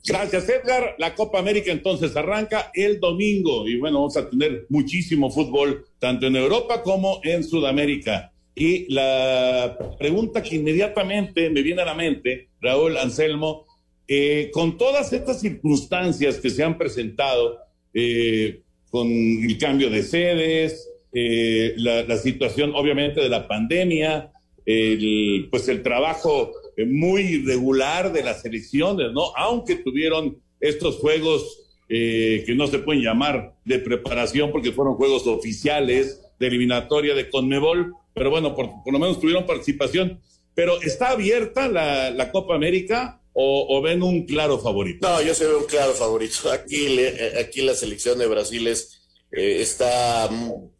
Gracias, 0.03 0.49
Edgar. 0.49 0.95
La 0.97 1.13
Copa 1.13 1.37
América 1.37 1.71
entonces 1.71 2.15
arranca 2.17 2.71
el 2.73 2.99
domingo 2.99 3.67
y 3.67 3.77
bueno, 3.77 3.99
vamos 3.99 4.17
a 4.17 4.27
tener 4.27 4.65
muchísimo 4.69 5.29
fútbol, 5.29 5.85
tanto 5.99 6.25
en 6.25 6.37
Europa 6.37 6.81
como 6.81 7.21
en 7.23 7.43
Sudamérica. 7.43 8.33
Y 8.55 8.91
la 8.91 9.77
pregunta 9.99 10.41
que 10.41 10.55
inmediatamente 10.55 11.51
me 11.51 11.61
viene 11.61 11.83
a 11.83 11.85
la 11.85 11.93
mente, 11.93 12.49
Raúl 12.61 12.97
Anselmo, 12.97 13.67
eh, 14.07 14.49
con 14.51 14.75
todas 14.75 15.13
estas 15.13 15.39
circunstancias 15.39 16.39
que 16.39 16.49
se 16.49 16.63
han 16.63 16.79
presentado, 16.79 17.59
eh, 17.93 18.63
con 18.89 19.07
el 19.07 19.55
cambio 19.59 19.91
de 19.91 20.01
sedes, 20.01 20.88
eh, 21.13 21.73
la, 21.77 22.17
situación 22.17 22.73
obviamente 22.75 23.21
de 23.21 23.29
la 23.29 23.47
pandemia, 23.47 24.31
el, 24.65 25.47
pues 25.49 25.67
el 25.67 25.81
trabajo 25.81 26.51
muy 26.87 27.21
irregular 27.21 28.13
de 28.13 28.23
las 28.23 28.45
elecciones, 28.45 29.11
¿no? 29.11 29.31
Aunque 29.35 29.75
tuvieron 29.75 30.37
estos 30.59 30.97
juegos 30.97 31.59
eh, 31.91 32.43
que 32.45 32.53
no 32.53 32.67
se 32.67 32.79
pueden 32.79 33.01
llamar 33.01 33.55
de 33.65 33.79
preparación 33.79 34.51
porque 34.51 34.71
fueron 34.71 34.93
juegos 34.93 35.25
oficiales 35.25 36.21
de 36.39 36.47
eliminatoria 36.47 37.15
de 37.15 37.29
Conmebol, 37.29 37.93
pero 38.13 38.29
bueno, 38.29 38.55
por, 38.55 38.69
lo 38.85 38.99
menos 38.99 39.19
tuvieron 39.19 39.45
participación. 39.45 40.19
Pero 40.53 40.81
¿está 40.81 41.09
abierta 41.09 41.67
la, 41.67 42.31
Copa 42.31 42.53
América 42.53 43.21
o, 43.33 43.81
ven 43.81 44.03
un 44.03 44.25
claro 44.25 44.59
favorito? 44.59 45.07
No, 45.07 45.21
yo 45.21 45.33
se 45.33 45.45
veo 45.47 45.59
un 45.59 45.65
claro 45.65 45.93
favorito. 45.93 46.51
Aquí, 46.51 46.89
le, 46.89 47.39
aquí 47.39 47.61
la 47.61 47.73
selección 47.73 48.19
de 48.19 48.27
Brasil 48.27 48.67
es 48.67 48.98
eh, 49.31 49.61
está 49.61 50.29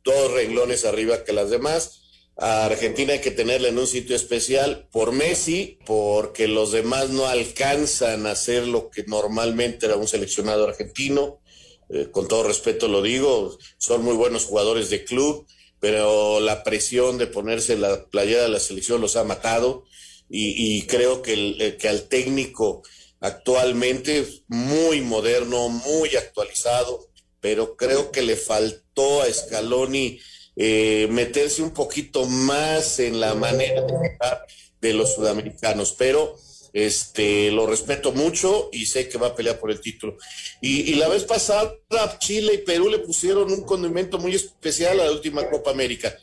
dos 0.04 0.32
renglones 0.34 0.86
arriba 0.86 1.24
que 1.24 1.34
las 1.34 1.50
demás. 1.50 2.02
A 2.38 2.66
Argentina 2.66 3.14
hay 3.14 3.20
que 3.20 3.32
tenerla 3.32 3.68
en 3.68 3.78
un 3.78 3.88
sitio 3.88 4.16
especial 4.16 4.88
por 4.92 5.12
Messi, 5.12 5.78
porque 5.86 6.48
los 6.48 6.72
demás 6.72 7.10
no 7.10 7.28
alcanzan 7.28 8.26
a 8.26 8.32
hacer 8.32 8.66
lo 8.66 8.90
que 8.90 9.04
normalmente 9.04 9.86
era 9.86 9.98
un 9.98 10.08
seleccionado 10.08 10.66
argentino. 10.66 11.42
Eh, 11.90 12.10
con 12.12 12.28
todo 12.28 12.44
respeto 12.44 12.88
lo 12.88 13.02
digo, 13.02 13.58
son 13.78 14.04
muy 14.04 14.16
buenos 14.16 14.46
jugadores 14.46 14.90
de 14.90 15.04
club, 15.04 15.48
pero 15.80 16.40
la 16.40 16.64
presión 16.64 17.18
de 17.18 17.28
ponerse 17.28 17.78
la 17.78 18.06
playera 18.06 18.44
de 18.44 18.50
la 18.50 18.60
selección 18.60 19.02
los 19.02 19.16
ha 19.16 19.24
matado 19.24 19.84
y, 20.30 20.78
y 20.78 20.84
creo 20.84 21.22
que, 21.22 21.34
el, 21.34 21.78
que 21.78 21.90
al 21.90 22.04
técnico 22.08 22.84
actualmente 23.20 24.26
muy 24.48 25.02
moderno, 25.02 25.70
muy 25.70 26.16
actualizado, 26.16 27.09
pero 27.42 27.76
creo 27.76 28.12
que 28.12 28.22
le 28.22 28.36
faltó 28.36 29.22
a 29.22 29.32
Scaloni 29.32 30.20
eh, 30.56 31.08
meterse 31.10 31.62
un 31.62 31.72
poquito 31.72 32.26
más 32.26 33.00
en 33.00 33.20
la 33.20 33.34
manera 33.34 33.82
de 33.82 33.94
jugar 33.94 34.46
de 34.82 34.94
los 34.94 35.16
sudamericanos, 35.16 35.96
pero 35.98 36.36
este 36.74 37.50
lo 37.52 37.66
respeto 37.66 38.12
mucho 38.12 38.70
y 38.72 38.86
sé 38.86 39.10
que 39.10 39.18
va 39.18 39.28
a 39.28 39.36
pelear 39.36 39.60
por 39.60 39.72
el 39.72 39.80
título. 39.80 40.18
Y, 40.62 40.92
y, 40.92 40.96
la 40.96 41.08
vez 41.08 41.24
pasada 41.24 41.76
Chile 42.20 42.56
y 42.56 42.58
Perú 42.60 42.90
le 42.90 43.00
pusieron 43.00 43.52
un 43.52 43.64
condimento 43.64 44.20
muy 44.20 44.36
especial 44.36 45.00
a 45.00 45.06
la 45.06 45.12
última 45.12 45.50
Copa 45.50 45.72
América. 45.72 46.16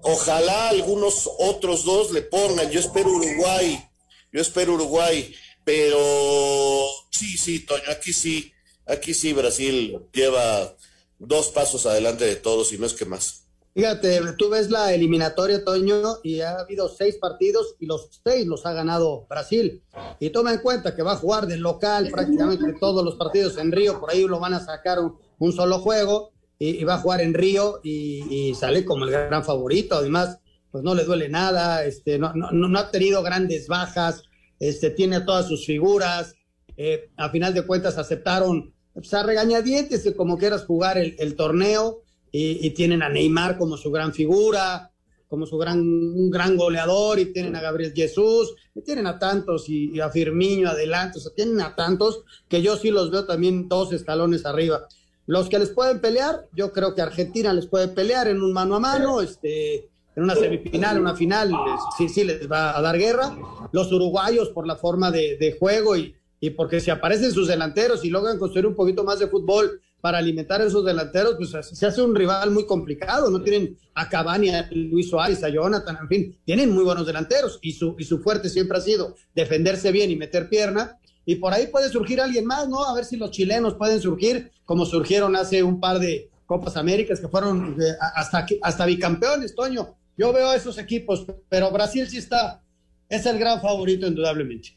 Ojalá 0.00 0.70
algunos 0.70 1.30
otros 1.38 1.84
dos 1.84 2.10
le 2.10 2.22
pongan. 2.22 2.70
Yo 2.70 2.80
espero 2.80 3.10
Uruguay, 3.10 3.86
yo 4.32 4.40
espero 4.40 4.74
Uruguay, 4.74 5.34
pero 5.62 6.88
sí, 7.10 7.36
sí, 7.36 7.60
Toño, 7.60 7.84
aquí 7.90 8.12
sí 8.12 8.53
Aquí 8.86 9.14
sí, 9.14 9.32
Brasil 9.32 9.98
lleva 10.12 10.76
dos 11.18 11.48
pasos 11.48 11.86
adelante 11.86 12.24
de 12.24 12.36
todos 12.36 12.72
y 12.72 12.78
no 12.78 12.86
es 12.86 12.94
que 12.94 13.04
más. 13.04 13.44
Fíjate, 13.74 14.20
tú 14.38 14.50
ves 14.50 14.70
la 14.70 14.94
eliminatoria, 14.94 15.64
Toño, 15.64 16.18
y 16.22 16.40
ha 16.40 16.60
habido 16.60 16.88
seis 16.88 17.16
partidos 17.16 17.74
y 17.80 17.86
los 17.86 18.08
seis 18.24 18.46
los 18.46 18.64
ha 18.66 18.72
ganado 18.72 19.26
Brasil. 19.28 19.82
Y 20.20 20.30
toma 20.30 20.52
en 20.52 20.60
cuenta 20.60 20.94
que 20.94 21.02
va 21.02 21.12
a 21.12 21.16
jugar 21.16 21.48
de 21.48 21.56
local 21.56 22.08
prácticamente 22.12 22.74
todos 22.78 23.04
los 23.04 23.16
partidos 23.16 23.58
en 23.58 23.72
Río, 23.72 23.98
por 23.98 24.12
ahí 24.12 24.22
lo 24.26 24.38
van 24.38 24.54
a 24.54 24.64
sacar 24.64 24.98
un, 25.00 25.52
solo 25.52 25.80
juego 25.80 26.32
y, 26.56 26.84
va 26.84 26.94
a 26.94 26.98
jugar 26.98 27.20
en 27.20 27.34
Río 27.34 27.80
y, 27.82 28.54
sale 28.54 28.84
como 28.84 29.06
el 29.06 29.10
gran 29.10 29.42
favorito. 29.42 29.96
Además, 29.96 30.38
pues 30.70 30.84
no 30.84 30.94
le 30.94 31.02
duele 31.04 31.28
nada, 31.28 31.84
este, 31.84 32.16
no, 32.16 32.32
no, 32.32 32.52
no 32.52 32.78
ha 32.78 32.92
tenido 32.92 33.24
grandes 33.24 33.66
bajas, 33.66 34.22
este, 34.60 34.90
tiene 34.90 35.20
todas 35.22 35.48
sus 35.48 35.66
figuras. 35.66 36.36
Eh, 36.76 37.10
a 37.16 37.28
final 37.28 37.54
de 37.54 37.66
cuentas 37.66 37.98
aceptaron 37.98 38.73
pues 38.94 39.12
a 39.12 39.22
regañadientes 39.24 40.02
que 40.02 40.14
como 40.14 40.38
quieras 40.38 40.64
jugar 40.64 40.98
el, 40.98 41.36
torneo 41.36 42.02
y, 42.30 42.70
tienen 42.70 43.02
a 43.02 43.08
Neymar 43.08 43.58
como 43.58 43.76
su 43.76 43.90
gran 43.90 44.12
figura, 44.12 44.92
como 45.28 45.46
su 45.46 45.58
gran, 45.58 45.80
un 45.80 46.30
gran 46.30 46.56
goleador 46.56 47.18
y 47.18 47.32
tienen 47.32 47.56
a 47.56 47.60
Gabriel 47.60 47.92
Jesús, 47.94 48.54
y 48.74 48.82
tienen 48.82 49.06
a 49.06 49.18
tantos 49.18 49.68
y, 49.68 49.98
a 50.00 50.10
Firmiño 50.10 50.68
adelante, 50.68 51.18
o 51.18 51.20
sea, 51.20 51.32
tienen 51.34 51.60
a 51.60 51.74
tantos 51.74 52.22
que 52.48 52.62
yo 52.62 52.76
sí 52.76 52.90
los 52.90 53.10
veo 53.10 53.26
también 53.26 53.68
dos 53.68 53.92
escalones 53.92 54.46
arriba. 54.46 54.86
Los 55.26 55.48
que 55.48 55.58
les 55.58 55.70
pueden 55.70 56.00
pelear, 56.00 56.46
yo 56.54 56.72
creo 56.72 56.94
que 56.94 57.02
Argentina 57.02 57.52
les 57.52 57.66
puede 57.66 57.88
pelear 57.88 58.28
en 58.28 58.42
un 58.42 58.52
mano 58.52 58.76
a 58.76 58.80
mano, 58.80 59.22
este, 59.22 59.88
en 60.14 60.22
una 60.22 60.34
semifinal, 60.34 61.00
una 61.00 61.16
final, 61.16 61.50
sí, 61.96 62.08
sí 62.08 62.24
les 62.24 62.50
va 62.50 62.76
a 62.76 62.82
dar 62.82 62.96
guerra. 62.98 63.36
Los 63.72 63.90
uruguayos 63.90 64.50
por 64.50 64.66
la 64.66 64.76
forma 64.76 65.10
de 65.10 65.56
juego 65.58 65.96
y, 65.96 66.14
y 66.44 66.50
porque 66.50 66.78
si 66.78 66.90
aparecen 66.90 67.32
sus 67.32 67.48
delanteros 67.48 68.04
y 68.04 68.10
logran 68.10 68.38
construir 68.38 68.66
un 68.66 68.74
poquito 68.74 69.02
más 69.02 69.18
de 69.18 69.28
fútbol 69.28 69.80
para 70.02 70.18
alimentar 70.18 70.60
a 70.60 70.66
esos 70.66 70.84
delanteros, 70.84 71.36
pues 71.38 71.66
se 71.66 71.86
hace 71.86 72.02
un 72.02 72.14
rival 72.14 72.50
muy 72.50 72.66
complicado. 72.66 73.30
No 73.30 73.42
tienen 73.42 73.78
a 73.94 74.10
Cavani, 74.10 74.50
a 74.50 74.68
Luis 74.70 75.08
Suárez, 75.08 75.42
a 75.42 75.48
Jonathan, 75.48 75.96
en 76.02 76.06
fin, 76.08 76.38
tienen 76.44 76.70
muy 76.70 76.84
buenos 76.84 77.06
delanteros 77.06 77.58
y 77.62 77.72
su, 77.72 77.96
y 77.98 78.04
su 78.04 78.18
fuerte 78.18 78.50
siempre 78.50 78.76
ha 78.76 78.82
sido 78.82 79.14
defenderse 79.34 79.90
bien 79.90 80.10
y 80.10 80.16
meter 80.16 80.50
pierna. 80.50 80.98
Y 81.24 81.36
por 81.36 81.54
ahí 81.54 81.68
puede 81.68 81.88
surgir 81.88 82.20
alguien 82.20 82.44
más, 82.44 82.68
¿no? 82.68 82.84
A 82.84 82.94
ver 82.94 83.06
si 83.06 83.16
los 83.16 83.30
chilenos 83.30 83.76
pueden 83.76 84.02
surgir 84.02 84.52
como 84.66 84.84
surgieron 84.84 85.36
hace 85.36 85.62
un 85.62 85.80
par 85.80 85.98
de 85.98 86.28
Copas 86.44 86.76
Américas 86.76 87.20
que 87.20 87.28
fueron 87.28 87.80
eh, 87.80 87.94
hasta, 88.14 88.44
hasta 88.60 88.84
bicampeones, 88.84 89.54
Toño. 89.54 89.96
Yo 90.18 90.30
veo 90.34 90.50
a 90.50 90.56
esos 90.56 90.76
equipos, 90.76 91.24
pero 91.48 91.70
Brasil 91.70 92.06
sí 92.06 92.18
está, 92.18 92.62
es 93.08 93.26
el 93.26 93.38
gran 93.38 93.60
favorito 93.60 94.06
indudablemente. 94.06 94.76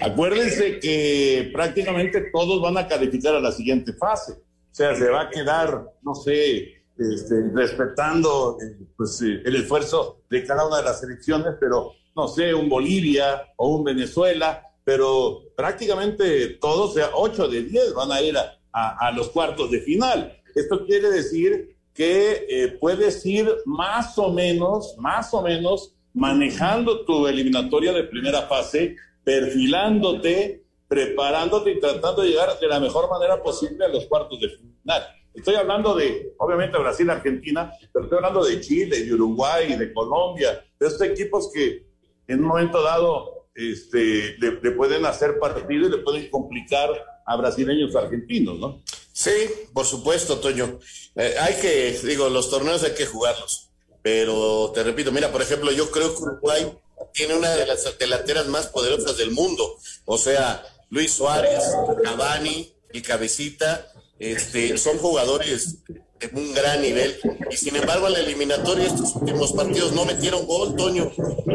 Acuérdense 0.00 0.78
que 0.78 1.50
prácticamente 1.52 2.30
todos 2.32 2.60
van 2.60 2.76
a 2.78 2.86
calificar 2.86 3.34
a 3.34 3.40
la 3.40 3.52
siguiente 3.52 3.92
fase. 3.92 4.32
O 4.32 4.76
sea, 4.76 4.94
se 4.94 5.08
va 5.08 5.22
a 5.22 5.30
quedar, 5.30 5.92
no 6.02 6.14
sé, 6.14 6.82
este, 6.98 7.50
respetando 7.52 8.58
eh, 8.60 8.76
pues, 8.96 9.20
el 9.20 9.56
esfuerzo 9.56 10.22
de 10.30 10.44
cada 10.44 10.66
una 10.66 10.78
de 10.78 10.84
las 10.84 11.00
selecciones, 11.00 11.54
pero 11.60 11.92
no 12.16 12.28
sé, 12.28 12.54
un 12.54 12.68
Bolivia 12.68 13.52
o 13.56 13.76
un 13.76 13.84
Venezuela, 13.84 14.62
pero 14.84 15.42
prácticamente 15.56 16.50
todos, 16.60 16.90
o 16.90 16.94
sea, 16.94 17.10
8 17.14 17.48
de 17.48 17.62
10 17.62 17.94
van 17.94 18.12
a 18.12 18.20
ir 18.20 18.36
a, 18.36 18.58
a, 18.72 19.08
a 19.08 19.12
los 19.12 19.30
cuartos 19.30 19.70
de 19.70 19.80
final. 19.80 20.40
Esto 20.54 20.84
quiere 20.86 21.10
decir 21.10 21.76
que 21.94 22.46
eh, 22.48 22.68
puedes 22.80 23.24
ir 23.24 23.48
más 23.64 24.18
o 24.18 24.32
menos, 24.32 24.96
más 24.98 25.32
o 25.32 25.42
menos 25.42 25.93
manejando 26.14 27.04
tu 27.04 27.26
eliminatoria 27.26 27.92
de 27.92 28.04
primera 28.04 28.42
fase, 28.42 28.96
perfilándote, 29.24 30.62
preparándote 30.88 31.72
y 31.72 31.80
tratando 31.80 32.22
de 32.22 32.28
llegar 32.30 32.58
de 32.58 32.68
la 32.68 32.80
mejor 32.80 33.10
manera 33.10 33.42
posible 33.42 33.84
a 33.84 33.88
los 33.88 34.06
cuartos 34.06 34.40
de 34.40 34.48
final. 34.48 35.06
Estoy 35.34 35.56
hablando 35.56 35.96
de, 35.96 36.32
obviamente, 36.38 36.78
Brasil, 36.78 37.10
Argentina, 37.10 37.72
pero 37.92 38.04
estoy 38.04 38.18
hablando 38.18 38.44
de 38.44 38.60
Chile, 38.60 39.04
de 39.04 39.12
Uruguay, 39.12 39.76
de 39.76 39.92
Colombia, 39.92 40.64
de 40.78 40.86
estos 40.86 41.02
equipos 41.02 41.50
que 41.52 41.84
en 42.28 42.40
un 42.40 42.46
momento 42.46 42.80
dado 42.80 43.48
este, 43.54 44.36
le, 44.38 44.52
pueden 44.72 45.04
hacer 45.06 45.38
partido 45.40 45.88
y 45.88 45.90
le 45.90 45.98
pueden 45.98 46.30
complicar 46.30 46.88
a 47.26 47.36
brasileños 47.36 47.94
o 47.94 47.98
argentinos, 47.98 48.58
¿no? 48.58 48.82
Sí, 49.12 49.30
por 49.72 49.86
supuesto, 49.86 50.38
Toño. 50.38 50.78
Eh, 51.16 51.34
hay 51.40 51.54
que, 51.60 51.98
digo, 52.06 52.28
los 52.28 52.50
torneos 52.50 52.84
hay 52.84 52.94
que 52.94 53.06
jugarlos. 53.06 53.73
Pero 54.04 54.70
te 54.74 54.82
repito, 54.82 55.10
mira, 55.12 55.32
por 55.32 55.40
ejemplo, 55.40 55.72
yo 55.72 55.90
creo 55.90 56.14
que 56.14 56.22
Uruguay 56.22 56.70
tiene 57.14 57.34
una 57.36 57.50
de 57.56 57.64
las 57.66 57.98
delanteras 57.98 58.46
más 58.48 58.66
poderosas 58.66 59.16
del 59.16 59.30
mundo. 59.30 59.78
O 60.04 60.18
sea, 60.18 60.62
Luis 60.90 61.10
Suárez, 61.12 61.62
Cavani, 62.02 62.70
y 62.92 63.00
Cabecita, 63.00 63.90
este, 64.18 64.76
son 64.76 64.98
jugadores 64.98 65.78
de 65.88 66.30
un 66.34 66.52
gran 66.52 66.82
nivel. 66.82 67.18
Y 67.50 67.56
sin 67.56 67.76
embargo, 67.76 68.06
en 68.08 68.12
la 68.12 68.18
eliminatoria, 68.20 68.86
estos 68.88 69.16
últimos 69.16 69.52
partidos 69.54 69.92
no 69.92 70.04
metieron 70.04 70.46
gol, 70.46 70.76
Toño. 70.76 71.10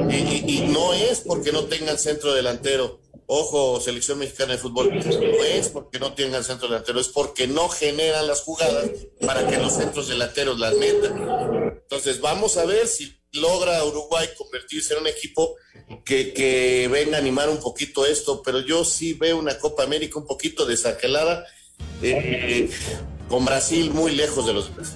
Y, 0.09 0.15
y- 0.15 0.43
y 0.47 0.61
no 0.67 0.93
es 0.95 1.19
porque 1.19 1.51
no 1.51 1.65
tengan 1.65 1.99
centro 1.99 2.33
delantero. 2.33 2.99
Ojo, 3.31 3.79
selección 3.79 4.17
mexicana 4.17 4.53
de 4.53 4.57
fútbol, 4.57 4.89
no 4.91 5.43
es 5.43 5.69
porque 5.69 5.99
no 5.99 6.13
tengan 6.13 6.43
centro 6.43 6.67
delantero, 6.67 6.99
es 6.99 7.09
porque 7.09 7.45
no 7.45 7.69
generan 7.69 8.25
las 8.25 8.41
jugadas 8.41 8.89
para 9.23 9.45
que 9.45 9.57
los 9.57 9.73
centros 9.73 10.07
delanteros 10.07 10.57
las 10.57 10.73
metan. 10.73 11.79
Entonces, 11.83 12.21
vamos 12.21 12.57
a 12.57 12.65
ver 12.65 12.87
si 12.87 13.15
logra 13.33 13.85
Uruguay 13.85 14.29
convertirse 14.35 14.95
en 14.95 15.01
un 15.01 15.07
equipo 15.07 15.57
que, 16.03 16.33
que 16.33 16.87
venga 16.91 17.17
a 17.17 17.19
animar 17.19 17.49
un 17.49 17.59
poquito 17.59 18.03
esto, 18.03 18.41
pero 18.41 18.61
yo 18.61 18.83
sí 18.83 19.13
veo 19.13 19.37
una 19.37 19.59
Copa 19.59 19.83
América 19.83 20.17
un 20.17 20.25
poquito 20.25 20.65
desaquelada, 20.65 21.45
eh, 22.01 22.67
con 23.27 23.45
Brasil 23.45 23.91
muy 23.91 24.15
lejos 24.15 24.47
de 24.47 24.53
los 24.53 24.71
demás. 24.71 24.95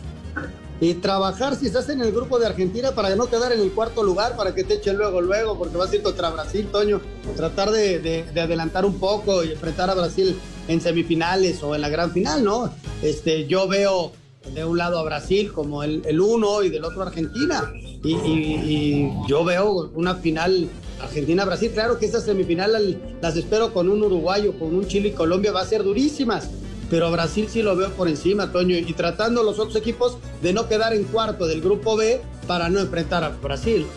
Y 0.84 0.96
trabajar 0.96 1.56
si 1.56 1.68
estás 1.68 1.88
en 1.88 2.02
el 2.02 2.12
grupo 2.12 2.40
de 2.40 2.46
Argentina 2.46 2.92
para 2.92 3.16
no 3.16 3.28
quedar 3.28 3.54
en 3.54 3.62
el 3.62 3.72
cuarto 3.72 4.04
lugar, 4.04 4.36
para 4.36 4.54
que 4.54 4.66
te 4.66 4.74
echen 4.74 4.98
luego, 4.98 5.22
luego, 5.22 5.58
porque 5.58 5.78
vas 5.78 5.90
a 5.90 5.96
ir 5.96 6.02
contra 6.02 6.30
Brasil, 6.30 6.68
Toño. 6.70 7.00
Tratar 7.38 7.72
de, 7.72 8.00
de- 8.00 8.24
de 8.34 8.42
adelantar 8.42 8.84
un 8.86 9.00
poco 9.00 9.46
y 9.46 9.52
enfrentar 9.54 9.90
a 9.90 9.94
Brasil 9.96 10.38
en 10.68 10.82
semifinales 10.82 11.64
o 11.64 11.74
en 11.74 11.80
la 11.80 11.88
gran 11.88 12.12
final, 12.12 12.44
¿no? 12.44 12.70
Este, 13.02 13.48
yo 13.48 13.66
veo 13.70 14.12
de 14.54 14.66
un 14.66 14.78
lado 14.78 15.00
a 15.00 15.04
Brasil 15.04 15.54
como 15.54 15.84
el, 15.84 16.04
uno 16.20 16.62
y 16.64 16.70
del 16.70 16.84
otro 16.84 17.02
Argentina. 17.04 17.72
Y, 18.04 18.14
y- 18.16 19.10
yo 19.30 19.46
veo 19.46 19.90
una 19.96 20.16
final 20.16 20.68
Argentina-Brasil. 21.02 21.72
Claro 21.74 21.98
que 21.98 22.08
esa 22.08 22.20
semifinal 22.20 22.76
al- 22.76 23.18
las 23.22 23.38
espero 23.38 23.74
con 23.74 23.88
un 23.88 24.04
uruguayo, 24.04 24.60
con 24.60 24.76
un 24.76 24.86
Chile 24.86 25.08
y 25.10 25.12
Colombia, 25.14 25.54
va 25.54 25.62
a 25.62 25.66
ser 25.66 25.82
durísimas 25.82 26.50
pero 26.94 27.10
Brasil 27.10 27.48
sí 27.50 27.64
lo 27.64 27.76
veo 27.76 27.90
por 27.94 28.08
encima, 28.08 28.52
Toño, 28.52 28.78
y 28.78 28.94
tratando 28.94 29.42
los 29.42 29.58
otros 29.58 29.76
equipos 29.76 30.20
de 30.44 30.54
no 30.54 30.70
quedar 30.70 30.94
en 30.94 31.06
cuarto 31.06 31.48
del 31.48 31.60
grupo 31.60 31.98
B 31.98 32.22
para 32.46 32.70
no 32.70 32.80
enfrentar 32.80 33.24
a 33.24 33.30
Brasil. 33.30 33.88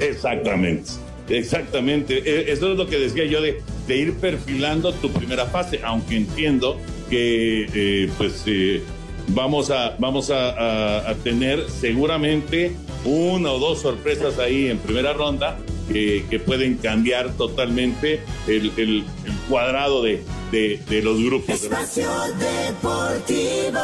Exactamente, 0.00 0.90
exactamente. 1.28 2.18
E- 2.18 2.50
Eso 2.50 2.72
es 2.72 2.76
lo 2.76 2.88
que 2.88 2.98
decía 2.98 3.26
yo 3.26 3.40
de, 3.40 3.62
ir 3.96 4.14
perfilando 4.14 4.92
tu 4.92 5.08
primera 5.12 5.46
fase, 5.46 5.78
aunque 5.84 6.16
entiendo 6.16 6.78
que 7.08 7.68
eh, 7.72 8.10
pues 8.18 8.42
eh, 8.46 8.82
vamos 9.28 9.70
a 9.70 9.94
vamos 10.00 10.32
a 10.32 11.14
tener 11.22 11.70
seguramente 11.70 12.74
una 13.04 13.52
o 13.52 13.60
dos 13.60 13.82
sorpresas 13.82 14.40
ahí 14.40 14.66
en 14.66 14.78
primera 14.78 15.12
ronda 15.12 15.56
que, 15.88 16.24
pueden 16.38 16.76
cambiar 16.76 17.32
totalmente 17.36 18.20
el, 18.46 18.72
cuadrado 19.48 20.02
de, 20.02 20.22
de- 20.52 20.80
de 20.88 21.02
los 21.02 21.22
grupos. 21.22 21.62
Espacio 21.62 22.08
Deportivo. 22.38 23.78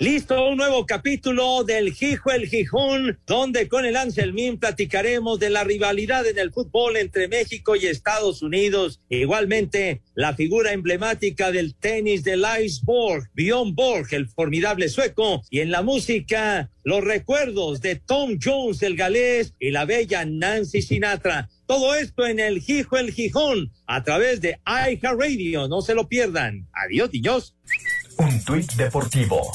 Listo, 0.00 0.50
un 0.50 0.58
nuevo 0.58 0.86
capítulo 0.86 1.64
del 1.64 1.92
Gijo 1.92 2.30
el 2.30 2.46
Gijón, 2.46 3.18
donde 3.26 3.66
con 3.66 3.84
el 3.84 3.96
Anselmín 3.96 4.56
platicaremos 4.56 5.40
de 5.40 5.50
la 5.50 5.64
rivalidad 5.64 6.24
en 6.24 6.38
el 6.38 6.52
fútbol 6.52 6.96
entre 6.96 7.26
México 7.26 7.74
y 7.74 7.86
Estados 7.86 8.40
Unidos. 8.40 9.00
Igualmente, 9.08 10.02
la 10.14 10.34
figura 10.34 10.72
emblemática 10.72 11.50
del 11.50 11.74
tenis 11.74 12.22
del 12.22 12.44
Iceborg, 12.62 13.28
Bjorn 13.34 13.74
Borg, 13.74 14.06
el 14.12 14.28
formidable 14.28 14.88
sueco. 14.88 15.42
Y 15.50 15.58
en 15.60 15.72
la 15.72 15.82
música, 15.82 16.70
los 16.84 17.02
recuerdos 17.02 17.80
de 17.80 17.96
Tom 17.96 18.38
Jones, 18.40 18.84
el 18.84 18.94
galés, 18.94 19.54
y 19.58 19.72
la 19.72 19.84
bella 19.84 20.24
Nancy 20.24 20.80
Sinatra. 20.80 21.48
Todo 21.66 21.96
esto 21.96 22.24
en 22.24 22.38
el 22.38 22.60
Gijo 22.60 22.98
el 22.98 23.12
Gijón, 23.12 23.72
a 23.88 24.04
través 24.04 24.40
de 24.40 24.60
iHeartRadio. 24.64 25.66
No 25.66 25.82
se 25.82 25.96
lo 25.96 26.06
pierdan. 26.06 26.68
Adiós, 26.72 27.12
niños. 27.12 27.56
Un 28.18 28.44
tuit 28.44 28.72
deportivo. 28.74 29.52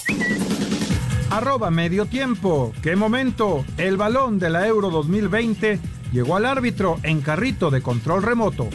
Arroba 1.30 1.70
medio 1.70 2.06
tiempo. 2.06 2.74
¿Qué 2.82 2.96
momento? 2.96 3.66
El 3.78 3.98
balón 3.98 4.40
de 4.40 4.50
la 4.50 4.68
Euro 4.68 4.90
2020 4.90 5.80
llegó 6.12 6.38
al 6.38 6.46
árbitro 6.46 6.98
en 7.04 7.22
carrito 7.22 7.70
de 7.72 7.82
control 7.82 8.24
remoto. 8.24 8.70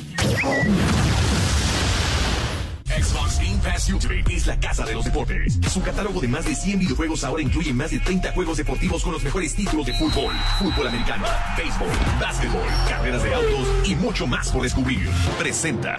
Xbox 2.84 3.39
Game 3.39 3.59
Pass 3.62 3.89
Ultimate 3.91 4.34
es 4.34 4.47
la 4.47 4.61
casa 4.61 4.84
de 4.84 4.93
los 4.93 5.05
deportes. 5.07 5.59
Su 5.72 5.82
catálogo 5.82 6.20
de 6.20 6.28
más 6.28 6.45
de 6.45 6.55
100 6.55 6.80
videojuegos 6.80 7.24
ahora 7.24 7.43
incluye 7.43 7.72
más 7.72 7.91
de 7.91 8.01
30 8.01 8.32
juegos 8.32 8.59
deportivos 8.59 9.03
con 9.03 9.12
los 9.12 9.22
mejores 9.22 9.55
títulos 9.55 9.86
de 9.86 9.95
fútbol, 9.95 10.34
fútbol 10.59 10.89
americano, 10.89 11.24
béisbol, 11.57 11.89
básquetbol, 12.20 12.66
carreras 12.89 13.22
de 13.22 13.34
autos 13.34 13.68
y 13.89 13.95
mucho 13.95 14.26
más 14.26 14.51
por 14.51 14.62
descubrir. 14.62 15.09
Presenta. 15.39 15.99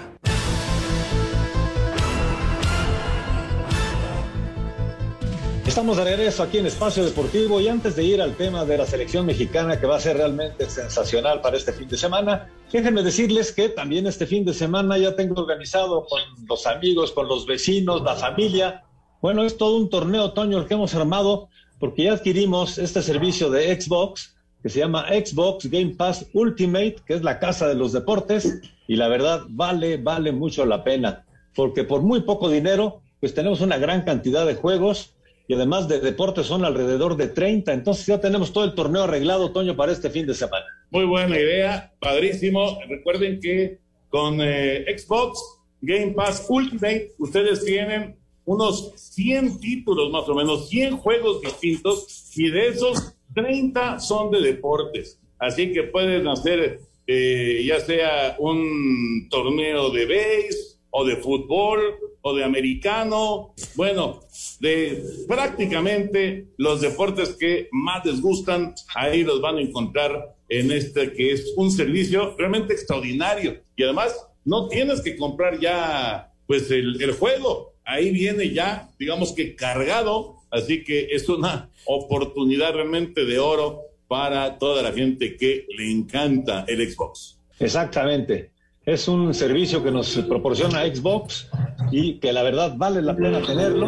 Estamos 5.68 5.98
de 5.98 6.04
regreso 6.04 6.44
aquí 6.44 6.58
en 6.58 6.66
Espacio 6.66 7.04
Deportivo 7.06 7.62
y 7.62 7.68
antes 7.68 7.96
de 7.96 8.04
ir 8.04 8.22
al 8.22 8.36
tema 8.36 8.66
de 8.66 8.78
la 8.78 8.86
selección 8.86 9.26
mexicana 9.26 9.80
que 9.80 9.86
va 9.86 9.98
a 9.98 10.00
ser 10.00 10.18
realmente 10.18 10.70
sensacional 10.70 11.42
para 11.42 11.58
este 11.58 11.74
fin 11.74 11.88
de 11.88 11.98
semana, 11.98 12.50
déjenme 12.72 13.04
decirles 13.04 13.52
que 13.52 13.70
también 13.70 14.08
este 14.08 14.26
fin 14.26 14.46
de 14.46 14.54
semana 14.54 14.98
ya 14.98 15.16
tengo 15.16 15.40
organizado 15.42 16.06
con 16.06 16.20
los 16.48 16.66
amigos, 16.66 17.12
con 17.12 17.28
los 17.28 17.46
vecinos, 17.46 18.02
la 18.02 18.16
familia. 18.16 18.84
Bueno, 19.22 19.44
es 19.44 19.58
todo 19.58 19.78
un 19.78 19.90
torneo 19.90 20.26
otoño 20.26 20.58
el 20.58 20.68
que 20.68 20.74
hemos 20.74 20.96
armado 20.96 21.50
porque 21.80 22.04
ya 22.04 22.14
adquirimos 22.14 22.78
este 22.78 23.02
servicio 23.02 23.50
de 23.50 23.80
Xbox 23.80 24.36
que 24.62 24.70
se 24.70 24.80
llama 24.80 25.08
Xbox 25.08 25.70
Game 25.70 25.96
Pass 25.96 26.26
Ultimate, 26.34 26.98
que 27.06 27.14
es 27.14 27.24
la 27.24 27.40
casa 27.40 27.68
de 27.68 27.76
los 27.76 27.94
deportes 27.94 28.60
y 28.88 28.96
la 28.96 29.08
verdad 29.08 29.44
vale, 29.48 29.98
vale 29.98 30.32
mucho 30.32 30.66
la 30.66 30.84
pena 30.84 31.26
porque 31.56 31.84
por 31.84 32.02
muy 32.02 32.22
poco 32.22 32.50
dinero 32.50 33.02
pues 33.20 33.34
tenemos 33.34 33.62
una 33.62 33.78
gran 33.78 34.04
cantidad 34.04 34.46
de 34.46 34.56
juegos 34.56 35.14
y 35.50 35.56
además 35.56 35.88
de 35.88 36.00
deportes 36.00 36.46
son 36.46 36.64
alrededor 36.64 37.18
de 37.18 37.28
30, 37.28 37.74
entonces 37.74 38.06
ya 38.06 38.22
tenemos 38.22 38.54
todo 38.54 38.66
el 38.66 38.76
torneo 38.76 39.06
arreglado, 39.06 39.52
Toño, 39.52 39.76
para 39.76 39.92
este 39.92 40.12
fin 40.12 40.28
de 40.28 40.36
semana. 40.36 40.64
Muy 40.92 41.06
buena 41.06 41.40
idea, 41.40 41.92
padrísimo. 42.00 42.78
Recuerden 42.88 43.40
que 43.42 43.80
con 44.10 44.38
eh, 44.42 44.86
Xbox 44.96 45.40
Game 45.82 46.12
Pass 46.12 46.46
Ultimate 46.48 47.16
ustedes 47.18 47.66
tienen 47.66 48.16
unos 48.46 48.94
100 48.96 49.60
títulos 49.60 50.12
más 50.12 50.30
o 50.30 50.36
menos, 50.36 50.70
100 50.70 50.98
juegos 50.98 51.42
distintos 51.42 52.32
y 52.36 52.52
de 52.52 52.68
esos 52.68 53.16
30 53.34 54.00
son 54.00 54.30
de 54.30 54.42
deportes. 54.42 55.20
Así 55.40 55.74
que 55.74 55.82
pueden 55.82 56.28
hacer 56.28 56.80
eh, 57.08 57.64
ya 57.66 57.80
sea 57.80 58.36
un 58.38 59.28
torneo 59.32 59.90
de 59.90 60.06
base 60.06 60.69
o 60.92 61.06
de 61.06 61.18
fútbol 61.18 61.80
o 62.22 62.36
de 62.36 62.44
americano, 62.44 63.54
bueno, 63.76 64.22
de 64.60 65.04
prácticamente 65.28 66.48
los 66.58 66.82
deportes 66.82 67.30
que 67.30 67.70
más 67.72 68.06
les 68.06 68.22
gustan, 68.22 68.74
ahí 68.96 69.24
los 69.24 69.42
van 69.42 69.58
a 69.58 69.62
encontrar 69.62 70.36
en 70.50 70.72
este 70.72 71.14
que 71.14 71.32
es 71.32 71.54
un 71.56 71.72
servicio 71.72 72.36
realmente 72.38 72.74
extraordinario 72.74 73.62
y 73.76 73.84
además 73.84 74.16
no 74.44 74.68
tienes 74.68 75.02
que 75.02 75.16
comprar 75.16 75.60
ya 75.60 76.34
pues 76.48 76.72
el, 76.72 77.02
el 77.02 77.12
juego, 77.14 77.74
ahí 77.86 78.12
viene 78.12 78.52
ya 78.52 78.90
digamos 78.98 79.34
que 79.34 79.56
cargado, 79.56 80.38
así 80.50 80.84
que 80.84 81.10
es 81.12 81.30
una 81.30 81.70
oportunidad 81.86 82.74
realmente 82.74 83.26
de 83.26 83.40
oro 83.40 83.82
para 84.08 84.58
toda 84.58 84.82
la 84.82 84.92
gente 84.92 85.38
que 85.38 85.68
le 85.78 85.92
encanta 85.92 86.66
el 86.68 86.92
Xbox. 86.92 87.38
Exactamente. 87.60 88.52
Es 88.90 89.08
un 89.08 89.36
servicio 89.36 89.84
que 89.84 89.92
nos 89.92 90.18
proporciona 90.28 90.84
Xbox 90.84 91.48
y 91.92 92.16
que 92.16 92.34
la 92.34 92.42
verdad 92.42 92.74
vale 92.76 93.04
la 93.04 93.16
pena 93.16 93.40
tenerlo. 93.40 93.88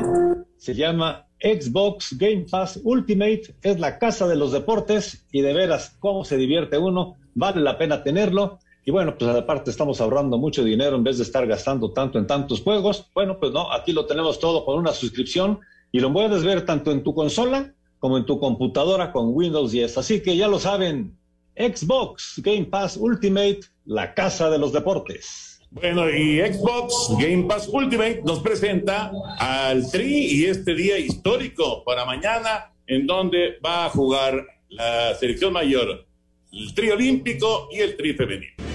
Se 0.58 0.76
llama 0.76 1.26
Xbox 1.42 2.16
Game 2.20 2.46
Pass 2.48 2.80
Ultimate. 2.84 3.56
Es 3.64 3.80
la 3.80 3.98
casa 3.98 4.28
de 4.28 4.36
los 4.36 4.52
deportes 4.52 5.26
y 5.32 5.42
de 5.42 5.56
veras 5.56 5.98
cómo 5.98 6.24
se 6.24 6.38
divierte 6.38 6.78
uno. 6.78 7.16
Vale 7.34 7.62
la 7.62 7.80
pena 7.80 8.04
tenerlo. 8.04 8.60
Y 8.86 8.92
bueno, 8.92 9.18
pues 9.18 9.36
aparte 9.36 9.72
estamos 9.72 10.00
ahorrando 10.02 10.38
mucho 10.38 10.64
dinero 10.64 10.98
en 10.98 11.04
vez 11.04 11.18
de 11.18 11.24
estar 11.24 11.48
gastando 11.48 11.92
tanto 11.94 12.20
en 12.20 12.28
tantos 12.28 12.62
juegos. 12.62 13.10
Bueno, 13.16 13.40
pues 13.40 13.54
no, 13.54 13.74
aquí 13.74 13.94
lo 13.94 14.06
tenemos 14.06 14.40
todo 14.40 14.64
con 14.66 14.78
una 14.78 14.92
suscripción 14.92 15.62
y 15.92 16.00
lo 16.00 16.14
puedes 16.14 16.44
ver 16.44 16.64
tanto 16.64 16.92
en 16.92 17.02
tu 17.02 17.16
consola 17.16 17.74
como 17.98 18.20
en 18.20 18.28
tu 18.28 18.40
computadora 18.40 19.12
con 19.12 19.30
Windows 19.34 19.72
10. 19.72 19.98
Así 19.98 20.22
que 20.22 20.38
ya 20.38 20.48
lo 20.48 20.60
saben, 20.60 21.18
Xbox 21.58 22.40
Game 22.44 22.66
Pass 22.66 22.98
Ultimate, 22.98 23.62
la 23.86 24.14
casa 24.14 24.50
de 24.50 24.58
los 24.58 24.74
deportes. 24.74 25.62
Bueno, 25.72 26.10
y 26.10 26.40
Xbox 26.40 27.16
Game 27.18 27.44
Pass 27.44 27.70
Ultimate 27.72 28.22
nos 28.26 28.42
presenta 28.42 29.12
al 29.40 29.90
Tri 29.90 30.26
y 30.26 30.46
este 30.46 30.76
día 30.76 30.98
histórico 30.98 31.84
para 31.86 32.04
mañana, 32.06 32.74
en 32.88 33.08
donde 33.08 33.58
va 33.66 33.86
a 33.86 33.90
jugar 33.90 34.46
la 34.68 35.16
selección 35.16 35.54
mayor, 35.54 36.06
el 36.52 36.74
Tri 36.74 36.90
Olímpico 36.90 37.70
y 37.72 37.80
el 37.80 37.96
Tri 37.96 38.14
Femenino. 38.14 38.71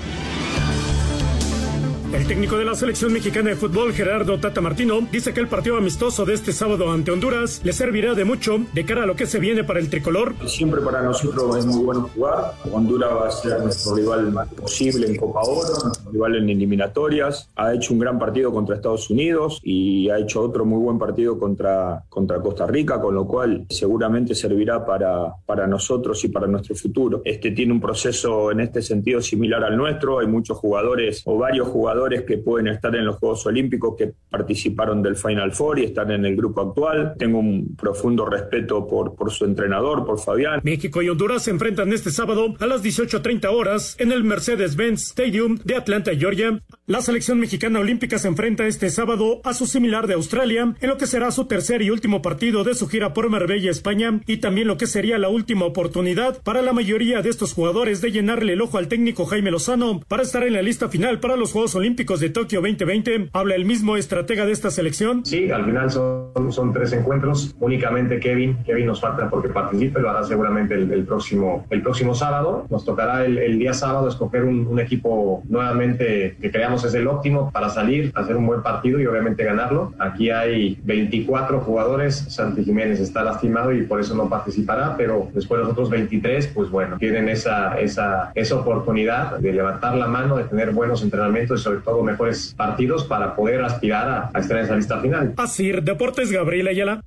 El 2.13 2.25
técnico 2.27 2.57
de 2.57 2.65
la 2.65 2.77
selección 2.77 3.13
mexicana 3.13 3.51
de 3.51 3.57
fútbol, 3.57 3.93
Gerardo 3.93 4.39
Tata 4.39 4.61
Martino, 4.61 5.01
dice 5.11 5.35
que 5.35 5.41
el 5.41 5.49
partido 5.49 5.77
amistoso 5.77 6.25
de 6.25 6.35
este 6.35 6.53
sábado 6.53 6.91
ante 6.91 7.11
Honduras 7.11 7.61
le 7.65 7.73
servirá 7.73 8.15
de 8.15 8.25
mucho 8.25 8.59
de 8.73 8.85
cara 8.85 9.03
a 9.03 9.07
lo 9.07 9.17
que 9.17 9.27
se 9.27 9.41
viene 9.41 9.65
para 9.65 9.81
el 9.81 9.91
tricolor. 9.91 10.35
Siempre 10.47 10.81
para 10.83 11.03
nosotros 11.03 11.57
es 11.57 11.67
muy 11.67 11.85
bueno 11.85 12.09
jugar. 12.15 12.53
Honduras 12.73 13.11
va 13.11 13.27
a 13.27 13.31
ser 13.31 13.61
nuestro 13.61 13.97
rival 13.97 14.31
más 14.31 14.49
posible 14.55 15.09
en 15.09 15.17
Copa 15.17 15.41
Oro, 15.43 15.69
nuestro 15.85 16.13
rival 16.13 16.37
en 16.37 16.49
eliminatorias. 16.49 17.51
Ha 17.57 17.75
hecho 17.75 17.93
un 17.93 17.99
gran 17.99 18.21
partido 18.21 18.53
contra 18.53 18.77
Estados 18.77 19.11
Unidos 19.11 19.61
y 19.65 20.09
ha 20.09 20.19
hecho 20.19 20.43
otro 20.43 20.65
muy 20.65 20.79
buen 20.79 20.99
partido 20.99 21.39
contra, 21.39 22.05
contra 22.09 22.41
Costa 22.41 22.67
Rica, 22.67 23.01
con 23.01 23.17
lo 23.17 23.27
cual 23.27 23.67
seguramente 23.69 24.35
servirá 24.37 24.87
para, 24.87 25.35
para 25.45 25.67
nosotros 25.67 26.25
y 26.25 26.29
para 26.29 26.47
nuestro 26.47 26.77
futuro. 26.77 27.21
Este 27.25 27.51
tiene 27.51 27.73
un 27.73 27.81
proceso 27.81 28.53
en 28.53 28.61
este 28.61 28.81
sentido 28.81 29.21
similar 29.21 29.65
al 29.65 29.77
nuestro. 29.77 30.21
Hay 30.21 30.29
muchos 30.29 30.57
jugadores 30.57 31.23
o 31.25 31.37
varios 31.37 31.67
jugadores 31.67 31.96
que 32.27 32.39
pueden 32.39 32.69
estar 32.69 32.95
en 32.95 33.05
los 33.05 33.17
Juegos 33.17 33.47
Olímpicos 33.47 33.95
que 33.97 34.13
participaron 34.31 35.03
del 35.03 35.17
Final 35.17 35.53
Four 35.53 35.79
y 35.79 35.85
están 35.85 36.11
en 36.11 36.25
el 36.25 36.37
grupo 36.37 36.61
actual. 36.61 37.15
Tengo 37.19 37.39
un 37.39 37.75
profundo 37.77 38.27
respeto 38.27 38.87
por, 38.87 39.15
por 39.15 39.31
su 39.31 39.45
entrenador, 39.45 40.05
por 40.05 40.21
Fabián. 40.21 40.61
México 40.63 41.03
y 41.03 41.09
Honduras 41.09 41.45
se 41.45 41.51
enfrentan 41.51 41.93
este 41.93 42.11
sábado 42.11 42.55
a 42.61 42.67
las 42.67 42.83
18.30 42.83 43.47
horas 43.51 43.97
en 43.99 44.13
el 44.13 44.25
Mercedes-Benz 44.25 45.11
Stadium 45.11 45.59
de 45.65 45.77
Atlanta, 45.77 46.13
Georgia. 46.15 46.61
La 46.89 47.01
selección 47.01 47.41
mexicana 47.41 47.81
olímpica 47.81 48.17
se 48.17 48.29
enfrenta 48.29 48.65
este 48.65 48.91
sábado 48.91 49.41
a 49.43 49.55
su 49.55 49.67
similar 49.67 50.07
de 50.07 50.15
Australia 50.15 50.73
en 50.81 50.89
lo 50.89 50.97
que 50.97 51.09
será 51.09 51.33
su 51.33 51.47
tercer 51.47 51.83
y 51.83 51.91
último 51.91 52.23
partido 52.23 52.63
de 52.63 52.75
su 52.75 52.87
gira 52.87 53.13
por 53.13 53.29
Marbella, 53.29 53.73
España, 53.73 54.21
y 54.25 54.37
también 54.37 54.69
lo 54.69 54.77
que 54.77 54.87
sería 54.87 55.19
la 55.19 55.29
última 55.29 55.65
oportunidad 55.65 56.41
para 56.45 56.63
la 56.63 56.73
mayoría 56.73 57.23
de 57.23 57.29
estos 57.29 57.55
jugadores 57.55 58.03
de 58.03 58.13
llenarle 58.13 58.53
el 58.53 58.61
ojo 58.61 58.79
al 58.79 58.87
técnico 58.87 59.27
Jaime 59.27 59.51
Lozano 59.51 59.99
para 60.07 60.23
estar 60.23 60.45
en 60.45 60.53
la 60.53 60.63
lista 60.63 60.89
final 60.89 61.19
para 61.19 61.35
los 61.35 61.51
Juegos 61.51 61.75
Olímpicos 61.75 62.21
de 62.21 62.31
Tokio 62.31 62.61
2020. 62.61 63.31
¿Habla 63.33 63.57
el 63.57 63.65
mismo 63.65 63.97
estratega 63.97 64.47
de 64.47 64.53
esta 64.53 64.71
selección? 64.71 65.27
Sí, 65.27 65.51
al 65.51 65.65
final 65.65 65.91
son, 65.91 66.53
son 66.53 66.73
tres 66.73 66.93
encuentros. 66.93 67.57
Únicamente 67.59 68.21
Kevin. 68.21 68.59
Kevin 68.65 68.87
nos 68.87 69.01
falta 69.01 69.29
porque 69.29 69.49
participe, 69.49 69.99
lo 69.99 70.11
hará 70.11 70.23
seguramente 70.23 70.75
el, 70.75 70.93
el 70.93 71.05
próximo, 71.05 71.67
el 71.69 71.83
próximo 71.83 72.15
sábado. 72.15 72.65
Nos 72.71 72.85
tocará 72.85 73.27
el, 73.27 73.39
el 73.39 73.59
día 73.59 73.75
sábado 73.75 74.09
escoger 74.09 74.45
un, 74.45 74.69
un, 74.69 74.79
equipo 74.79 75.43
nuevamente 75.49 76.37
que 76.41 76.51
creamos 76.53 76.76
es 76.85 76.95
el 76.95 77.07
óptimo 77.07 77.51
para 77.51 77.69
salir, 77.71 78.13
hacer 78.15 78.37
un 78.37 78.47
buen 78.47 78.63
partido 78.63 79.01
y 79.01 79.07
obviamente 79.07 79.45
ganarlo. 79.45 79.93
Aquí 79.99 80.31
hay 80.31 80.79
24 80.85 81.61
jugadores. 81.61 82.17
Santi 82.29 82.65
Jiménez 82.65 83.01
está 83.01 83.23
lastimado 83.23 83.73
y 83.73 83.83
por 83.83 84.01
eso 84.01 84.15
no 84.15 84.29
participará, 84.29 84.97
pero 84.97 85.29
después 85.33 85.61
los 85.61 85.71
otros 85.71 85.91
23, 85.91 86.49
pues 86.49 86.71
bueno, 86.71 86.99
tienen 86.99 87.29
esa, 87.29 87.79
esa, 87.79 88.33
esa 88.35 88.57
oportunidad 88.57 89.39
de 89.39 89.53
levantar 89.53 89.97
la 89.97 90.07
mano, 90.07 90.37
de 90.37 90.45
tener 90.45 90.73
buenos 90.73 91.03
entrenamientos 91.03 91.61
y 91.61 91.63
sobre 91.65 91.81
todo 91.81 92.03
mejores 92.03 92.55
partidos 92.57 93.05
para 93.05 93.35
poder 93.35 93.65
aspirar 93.65 94.09
a, 94.09 94.31
a 94.33 94.41
estar 94.41 94.59
en 94.59 94.65
esa 94.65 94.77
lista 94.77 95.01
final. 95.01 95.35
Así, 95.37 95.73
Deportes 95.73 96.31
Gabriel 96.31 96.69
Ayala. 96.69 97.01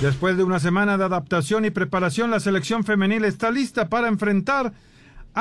Después 0.00 0.36
de 0.36 0.44
una 0.44 0.60
semana 0.60 0.96
de 0.96 1.04
adaptación 1.04 1.64
y 1.64 1.70
preparación, 1.70 2.30
la 2.30 2.38
selección 2.38 2.84
femenil 2.84 3.24
está 3.24 3.50
lista 3.50 3.88
para 3.88 4.06
enfrentar 4.06 4.72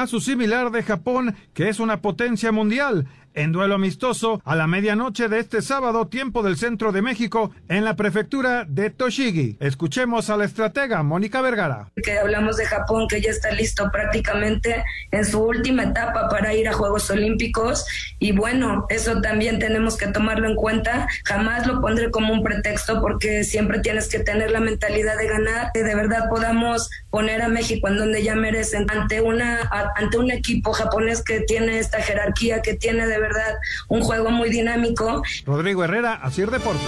a 0.02 0.06
su 0.06 0.20
similar 0.20 0.70
de 0.70 0.84
Japón, 0.84 1.36
que 1.56 1.70
es 1.70 1.80
una 1.80 2.02
potencia 2.02 2.52
mundial 2.52 3.08
en 3.38 3.52
duelo 3.52 3.76
amistoso 3.76 4.42
a 4.44 4.56
la 4.56 4.66
medianoche 4.66 5.30
de 5.30 5.40
este 5.40 5.62
sábado, 5.62 6.08
tiempo 6.08 6.42
del 6.42 6.58
centro 6.58 6.92
de 6.92 7.04
México, 7.04 7.52
en 7.70 7.86
la 7.86 7.96
prefectura 7.96 8.66
de 8.68 8.90
Toshigi. 8.90 9.58
Escuchemos 9.60 10.32
a 10.32 10.38
la 10.38 10.46
estratega 10.46 11.04
Mónica 11.04 11.40
Vergara. 11.42 11.92
Que 12.02 12.18
hablamos 12.18 12.58
de 12.58 12.66
Japón, 12.66 13.08
que 13.08 13.22
ya 13.22 13.30
está 13.30 13.52
listo 13.52 13.92
prácticamente 13.92 14.84
en 15.12 15.24
su 15.24 15.40
última 15.40 15.84
etapa 15.84 16.30
para 16.30 16.56
ir 16.56 16.68
a 16.68 16.74
Juegos 16.74 17.12
Olímpicos. 17.12 17.86
Y 18.18 18.32
bueno, 18.32 18.88
eso 18.90 19.22
también 19.22 19.60
tenemos 19.60 19.98
que 19.98 20.08
tomarlo 20.08 20.50
en 20.50 20.56
cuenta. 20.56 21.08
Jamás 21.26 21.68
lo 21.68 21.80
pondré 21.80 22.10
como 22.10 22.34
un 22.34 22.42
pretexto 22.42 23.02
porque 23.02 23.44
siempre 23.44 23.80
tienes 23.82 24.10
que 24.10 24.20
tener 24.20 24.50
la 24.50 24.62
mentalidad 24.62 25.16
de 25.16 25.28
ganar, 25.28 25.70
que 25.76 25.84
de 25.84 25.94
verdad 25.94 26.28
podamos 26.32 26.90
poner 27.12 27.44
a 27.44 27.50
México 27.50 27.88
en 27.88 27.98
donde 27.98 28.24
ya 28.24 28.36
merecen 28.36 28.88
ante 28.90 29.22
una 29.22 29.70
ante 29.96 30.18
un 30.18 30.32
equipo 30.32 30.74
japonés 30.74 31.24
que 31.24 31.42
tiene 31.42 31.78
esta 31.78 32.02
jerarquía, 32.02 32.64
que 32.64 32.74
tiene 32.74 33.06
de 33.06 33.20
verdad 33.20 33.27
verdad 33.28 33.56
un 33.88 34.02
juego 34.02 34.32
muy 34.32 34.50
dinámico. 34.50 35.22
Rodrigo 35.46 35.84
Herrera, 35.84 36.16
Asir 36.16 36.50
Deportes. 36.50 36.88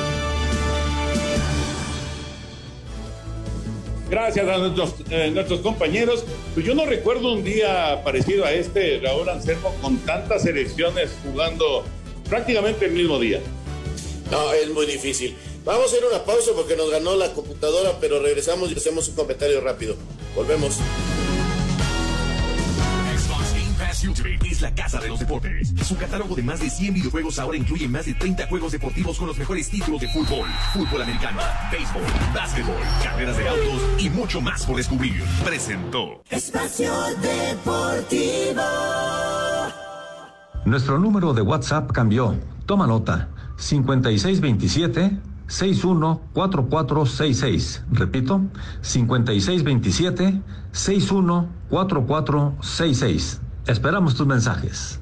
Gracias 4.09 4.47
a 4.47 4.57
nuestros, 4.57 4.95
eh, 5.11 5.29
nuestros 5.31 5.59
compañeros. 5.59 6.25
Pues 6.55 6.65
yo 6.65 6.73
no 6.73 6.85
recuerdo 6.85 7.31
un 7.31 7.43
día 7.43 8.01
parecido 8.03 8.43
a 8.43 8.51
este, 8.51 8.99
Raúl 9.03 9.29
Anselmo, 9.29 9.73
con 9.81 9.97
tantas 9.99 10.45
elecciones 10.45 11.11
jugando 11.23 11.83
prácticamente 12.27 12.85
el 12.85 12.93
mismo 12.93 13.19
día. 13.19 13.39
No, 14.31 14.51
es 14.53 14.69
muy 14.71 14.87
difícil. 14.87 15.37
Vamos 15.63 15.83
a 15.83 15.85
hacer 15.87 16.03
una 16.05 16.23
pausa 16.23 16.51
porque 16.55 16.75
nos 16.75 16.89
ganó 16.89 17.15
la 17.15 17.33
computadora, 17.33 17.93
pero 18.01 18.19
regresamos 18.19 18.71
y 18.71 18.75
hacemos 18.75 19.07
un 19.09 19.15
comentario 19.15 19.61
rápido. 19.61 19.95
Volvemos. 20.35 20.79
Ultimate 24.07 24.47
es 24.49 24.61
la 24.61 24.73
casa 24.73 24.99
de 24.99 25.09
los 25.09 25.19
deportes. 25.19 25.73
Su 25.83 25.97
catálogo 25.97 26.35
de 26.35 26.43
más 26.43 26.59
de 26.59 26.69
100 26.69 26.93
videojuegos 26.93 27.39
ahora 27.39 27.57
incluye 27.57 27.87
más 27.87 28.05
de 28.05 28.13
30 28.13 28.45
juegos 28.47 28.71
deportivos 28.71 29.17
con 29.17 29.27
los 29.27 29.37
mejores 29.37 29.69
títulos 29.69 30.01
de 30.01 30.07
fútbol, 30.07 30.47
fútbol 30.73 31.01
americano, 31.01 31.39
béisbol, 31.71 32.03
básquetbol, 32.33 32.75
carreras 33.03 33.37
de 33.37 33.49
autos 33.49 33.81
y 33.97 34.09
mucho 34.09 34.41
más 34.41 34.65
por 34.65 34.77
descubrir. 34.77 35.23
Presentó 35.43 36.23
Espacio 36.29 36.93
Deportivo. 37.21 38.61
Nuestro 40.65 40.99
número 40.99 41.33
de 41.33 41.41
WhatsApp 41.41 41.91
cambió. 41.91 42.35
Toma 42.65 42.87
nota. 42.87 43.29
5627 43.57 45.19
614466. 45.47 47.83
Repito, 47.91 48.41
5627 48.81 50.41
614466. 50.71 53.41
Esperamos 53.69 54.15
tus 54.15 54.25
mensajes. 54.25 54.99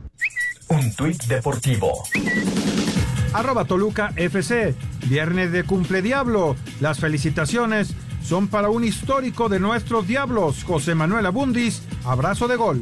Un 0.68 0.94
tuit 0.94 1.24
deportivo. 1.28 2.04
Arroba 3.32 3.64
Toluca 3.64 4.12
FC. 4.18 4.76
Viernes 5.06 5.54
de 5.54 5.64
cumple 5.64 6.02
diablo. 6.02 6.58
Las 6.82 7.00
felicitaciones 7.00 7.94
son 8.22 8.50
para 8.50 8.68
un 8.68 8.84
histórico 8.84 9.48
de 9.48 9.62
nuestros 9.62 10.06
diablos, 10.06 10.66
José 10.66 10.96
Manuel 10.96 11.28
Abundis. 11.28 11.82
Abrazo 12.04 12.50
de 12.50 12.58
gol. 12.58 12.82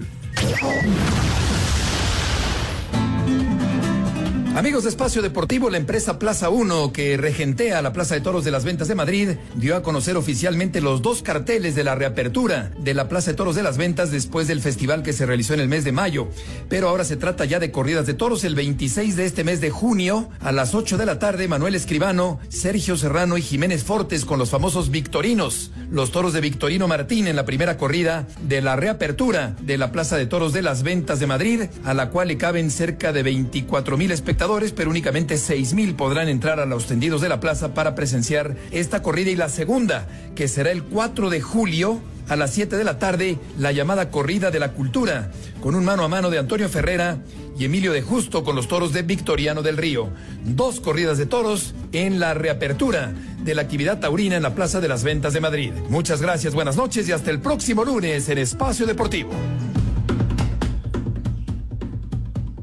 Amigos 4.56 4.84
de 4.84 4.90
Espacio 4.90 5.22
Deportivo, 5.22 5.70
la 5.70 5.76
empresa 5.76 6.18
Plaza 6.18 6.48
1, 6.48 6.94
que 6.94 7.18
regentea 7.18 7.82
la 7.82 7.92
Plaza 7.92 8.16
de 8.16 8.22
Toros 8.22 8.46
de 8.46 8.52
las 8.52 8.64
Ventas 8.64 8.88
de 8.88 8.96
Madrid, 8.96 9.32
dio 9.56 9.76
a 9.76 9.84
conocer 9.84 10.16
oficialmente 10.16 10.80
los 10.80 11.02
dos 11.02 11.22
carteles 11.22 11.76
de 11.76 11.84
la 11.84 11.94
reapertura 11.94 12.72
de 12.80 12.94
la 12.94 13.10
Plaza 13.10 13.32
de 13.32 13.36
Toros 13.36 13.58
de 13.58 13.64
las 13.64 13.76
Ventas 13.76 14.12
después 14.12 14.48
del 14.48 14.62
festival 14.62 15.04
que 15.04 15.12
se 15.12 15.26
realizó 15.26 15.56
en 15.56 15.60
el 15.60 15.68
mes 15.68 15.84
de 15.84 15.92
mayo. 15.92 16.30
Pero 16.70 16.88
ahora 16.88 17.04
se 17.04 17.18
trata 17.18 17.44
ya 17.44 17.60
de 17.60 17.72
corridas 17.72 18.06
de 18.06 18.14
toros 18.14 18.46
el 18.46 18.56
26 18.56 19.18
de 19.18 19.26
este 19.26 19.44
mes 19.44 19.60
de 19.60 19.72
junio 19.72 20.30
a 20.40 20.54
las 20.54 20.74
8 20.74 20.98
de 20.98 21.06
la 21.06 21.20
tarde. 21.20 21.50
Manuel 21.50 21.76
Escribano, 21.76 22.40
Sergio 22.48 22.96
Serrano 22.96 23.38
y 23.38 23.42
Jiménez 23.42 23.84
Fortes 23.84 24.24
con 24.24 24.40
los 24.40 24.52
famosos 24.52 24.90
victorinos. 24.90 25.72
Los 25.92 26.12
toros 26.12 26.32
de 26.32 26.40
Victorino 26.40 26.88
Martín 26.88 27.28
en 27.28 27.36
la 27.36 27.44
primera 27.44 27.76
corrida 27.76 28.26
de 28.48 28.62
la 28.62 28.78
reapertura 28.78 29.58
de 29.60 29.78
la 29.78 29.92
Plaza 29.92 30.16
de 30.16 30.28
Toros 30.28 30.54
de 30.54 30.62
las 30.62 30.82
Ventas 30.82 31.20
de 31.20 31.28
Madrid, 31.28 31.64
a 31.84 31.94
la 31.94 32.10
cual 32.10 32.30
le 32.30 32.38
caben 32.38 32.72
cerca 32.72 33.12
de 33.12 33.22
24 33.22 33.98
mil 33.98 34.12
espectadores 34.12 34.45
pero 34.76 34.92
únicamente 34.92 35.38
seis 35.38 35.74
mil 35.74 35.96
podrán 35.96 36.30
entrar 36.30 36.60
a 36.60 36.68
los 36.68 36.86
tendidos 36.86 37.20
de 37.22 37.30
la 37.30 37.40
plaza 37.40 37.74
para 37.74 37.96
presenciar 37.96 38.56
esta 38.70 39.02
corrida 39.02 39.32
y 39.32 39.36
la 39.36 39.50
segunda, 39.50 40.08
que 40.36 40.48
será 40.48 40.70
el 40.70 40.84
4 40.84 41.32
de 41.32 41.42
julio 41.42 42.00
a 42.30 42.36
las 42.36 42.52
7 42.52 42.78
de 42.78 42.84
la 42.84 43.00
tarde, 43.00 43.40
la 43.58 43.72
llamada 43.72 44.12
Corrida 44.12 44.52
de 44.52 44.60
la 44.60 44.74
Cultura, 44.74 45.32
con 45.62 45.74
un 45.74 45.84
mano 45.84 46.04
a 46.04 46.08
mano 46.08 46.30
de 46.30 46.38
Antonio 46.38 46.70
Ferrera 46.70 47.18
y 47.58 47.66
Emilio 47.66 47.92
de 47.92 48.04
Justo 48.04 48.44
con 48.44 48.56
los 48.56 48.68
toros 48.68 48.94
de 48.94 49.02
Victoriano 49.02 49.64
del 49.64 49.78
Río. 49.78 50.10
Dos 50.44 50.80
corridas 50.80 51.18
de 51.18 51.26
toros 51.26 51.74
en 51.92 52.20
la 52.20 52.36
reapertura 52.36 53.14
de 53.44 53.56
la 53.56 53.64
actividad 53.64 54.00
taurina 54.00 54.36
en 54.36 54.44
la 54.44 54.54
Plaza 54.54 54.80
de 54.80 54.90
las 54.90 55.04
Ventas 55.04 55.34
de 55.34 55.42
Madrid. 55.42 55.72
Muchas 55.90 56.22
gracias, 56.22 56.54
buenas 56.54 56.78
noches 56.78 57.10
y 57.10 57.14
hasta 57.14 57.32
el 57.32 57.40
próximo 57.40 57.84
lunes 57.84 58.30
en 58.30 58.38
Espacio 58.38 58.86
Deportivo. 58.86 59.32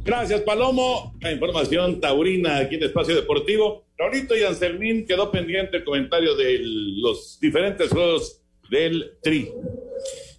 Gracias, 0.05 0.41
Palomo. 0.41 1.15
La 1.21 1.31
información 1.31 2.01
taurina 2.01 2.59
aquí 2.59 2.75
en 2.75 2.83
Espacio 2.83 3.15
Deportivo. 3.15 3.85
Raulito 3.97 4.37
y 4.37 4.43
Anselmín 4.43 5.07
quedó 5.07 5.31
pendiente 5.31 5.77
el 5.77 5.85
comentario 5.85 6.35
de 6.35 6.59
los 6.61 7.39
diferentes 7.39 7.89
juegos 7.89 8.41
del 8.69 9.19
Tri. 9.23 9.53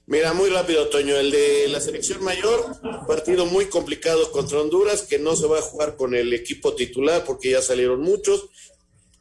Mira, 0.05 0.33
muy 0.33 0.49
rápido, 0.49 0.89
Toño. 0.89 1.15
El 1.15 1.31
de 1.31 1.69
la 1.69 1.79
selección 1.79 2.21
mayor, 2.25 2.75
partido 3.07 3.45
muy 3.45 3.67
complicado 3.67 4.31
contra 4.31 4.59
Honduras, 4.59 5.03
que 5.03 5.17
no 5.17 5.33
se 5.37 5.47
va 5.47 5.59
a 5.59 5.61
jugar 5.61 5.95
con 5.95 6.13
el 6.13 6.33
equipo 6.33 6.73
titular 6.73 7.23
porque 7.23 7.51
ya 7.51 7.61
salieron 7.61 8.01
muchos. 8.01 8.49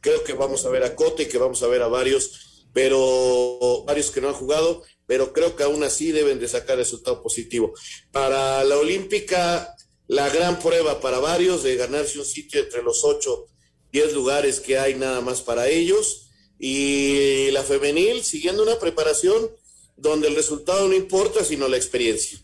Creo 0.01 0.25
que 0.25 0.33
vamos 0.33 0.65
a 0.65 0.69
ver 0.69 0.83
a 0.83 0.93
Cote 0.93 1.23
y 1.23 1.27
que 1.27 1.37
vamos 1.37 1.63
a 1.63 1.67
ver 1.67 1.81
a 1.83 1.87
varios, 1.87 2.65
pero 2.73 3.85
varios 3.87 4.11
que 4.11 4.19
no 4.19 4.27
han 4.27 4.33
jugado, 4.33 4.83
pero 5.05 5.31
creo 5.31 5.55
que 5.55 5.63
aún 5.63 5.83
así 5.83 6.11
deben 6.11 6.37
de 6.41 6.49
sacar 6.49 6.75
resultado 6.75 7.23
positivo. 7.23 7.73
Para 8.11 8.61
la 8.65 8.77
Olímpica, 8.77 9.73
la 10.13 10.29
gran 10.29 10.59
prueba 10.59 11.01
para 11.01 11.19
varios 11.19 11.63
de 11.63 11.75
ganarse 11.75 12.19
un 12.19 12.25
sitio 12.25 12.61
entre 12.61 12.83
los 12.83 13.03
ocho, 13.03 13.47
diez 13.91 14.13
lugares 14.13 14.59
que 14.59 14.77
hay 14.77 14.93
nada 14.93 15.21
más 15.21 15.41
para 15.41 15.67
ellos. 15.67 16.29
Y 16.59 17.49
la 17.51 17.63
femenil 17.63 18.23
siguiendo 18.23 18.61
una 18.61 18.77
preparación 18.77 19.49
donde 19.97 20.27
el 20.27 20.35
resultado 20.35 20.87
no 20.87 20.93
importa, 20.93 21.43
sino 21.43 21.67
la 21.67 21.77
experiencia. 21.77 22.39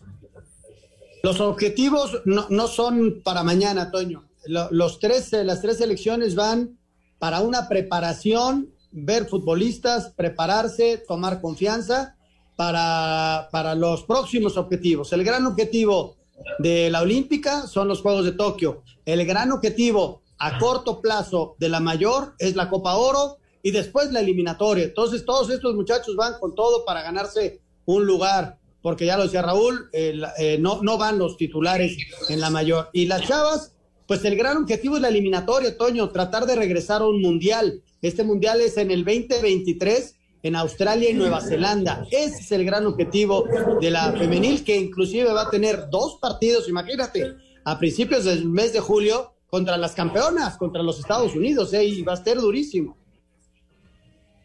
Los 1.22 1.40
objetivos 1.40 2.22
no, 2.26 2.68
son 2.68 3.22
para 3.24 3.44
mañana, 3.44 3.92
Toño. 3.92 4.28
Los 4.46 5.00
tres, 5.00 5.32
las 5.32 5.62
tres 5.62 5.80
elecciones 5.80 6.34
van 6.34 6.80
para 7.20 7.42
una 7.42 7.70
preparación, 7.70 8.74
ver 8.92 9.28
futbolistas, 9.28 10.12
prepararse, 10.16 11.04
tomar 11.08 11.40
confianza 11.40 12.16
para, 12.56 13.48
para 13.52 13.76
los 13.76 14.04
próximos 14.06 14.58
objetivos. 14.58 15.14
El 15.14 15.24
gran 15.24 15.46
objetivo 15.46 16.19
de 16.60 16.90
la 16.90 17.02
Olímpica 17.02 17.68
son 17.68 17.88
los 17.88 18.02
Juegos 18.02 18.26
de 18.26 18.34
Tokio. 18.34 18.84
El 19.06 19.26
gran 19.26 19.52
objetivo 19.52 20.22
a 20.38 20.58
corto 20.58 21.02
plazo 21.02 21.56
de 21.60 21.70
la 21.70 21.80
mayor 21.80 22.34
es 22.40 22.56
la 22.56 22.70
Copa 22.70 22.96
Oro 22.96 23.38
y 23.62 23.72
después 23.72 24.12
la 24.12 24.22
eliminatoria. 24.22 24.86
Entonces 24.86 25.26
todos 25.26 25.50
estos 25.50 25.76
muchachos 25.76 26.16
van 26.16 26.40
con 26.40 26.56
todo 26.56 26.86
para 26.86 27.02
ganarse 27.02 27.62
un 27.86 28.06
lugar, 28.06 28.58
porque 28.82 29.06
ya 29.06 29.18
lo 29.18 29.24
decía 29.24 29.42
Raúl, 29.42 29.90
eh, 29.92 30.58
no, 30.60 30.82
no 30.82 30.98
van 30.98 31.20
los 31.20 31.38
titulares 31.38 31.98
en 32.30 32.40
la 32.40 32.50
mayor. 32.50 32.90
Y 32.94 33.08
las 33.08 33.28
chavas, 33.28 33.76
pues 34.08 34.24
el 34.26 34.36
gran 34.36 34.58
objetivo 34.58 34.96
es 34.96 35.02
la 35.02 35.10
eliminatoria, 35.10 35.78
Toño, 35.78 36.10
tratar 36.10 36.46
de 36.46 36.56
regresar 36.56 37.02
a 37.02 37.08
un 37.08 37.22
mundial. 37.22 37.82
Este 38.02 38.24
mundial 38.24 38.62
es 38.62 38.78
en 38.78 38.92
el 38.92 39.04
2023 39.04 40.16
en 40.42 40.56
Australia 40.56 41.10
y 41.10 41.14
Nueva 41.14 41.42
Zelanda. 41.42 42.08
Ese 42.12 42.42
es 42.42 42.52
el 42.52 42.66
gran 42.66 42.86
objetivo 42.86 43.46
de 43.82 43.92
la 43.92 44.14
femenil, 44.14 44.64
que 44.64 44.78
inclusive 44.78 45.32
va 45.34 45.44
a 45.44 45.50
tener 45.50 45.90
dos 45.90 46.18
partidos, 46.22 46.70
imagínate, 46.70 47.36
a 47.66 47.78
principios 47.78 48.26
del 48.26 48.48
mes 48.48 48.74
de 48.74 48.80
julio 48.80 49.34
contra 49.50 49.78
las 49.78 49.94
campeonas, 49.94 50.58
contra 50.58 50.84
los 50.84 51.00
Estados 51.00 51.36
Unidos, 51.36 51.74
¿eh? 51.74 51.84
y 51.84 52.02
va 52.04 52.14
a 52.14 52.24
ser 52.24 52.38
durísimo. 52.38 52.98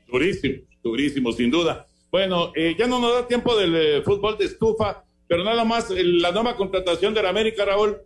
Durísimo, 0.08 0.62
durísimo, 0.82 1.32
sin 1.32 1.50
duda. 1.50 1.86
Bueno, 2.10 2.52
eh, 2.54 2.74
ya 2.78 2.86
no 2.86 3.00
nos 3.00 3.12
da 3.14 3.28
tiempo 3.28 3.56
del 3.56 3.74
eh, 3.74 4.02
fútbol 4.02 4.38
de 4.38 4.46
estufa, 4.46 5.04
pero 5.26 5.44
nada 5.44 5.64
más 5.64 5.90
la 5.90 6.32
nueva 6.32 6.56
contratación 6.56 7.12
de 7.14 7.22
la 7.22 7.30
América, 7.30 7.64
Raúl. 7.64 7.98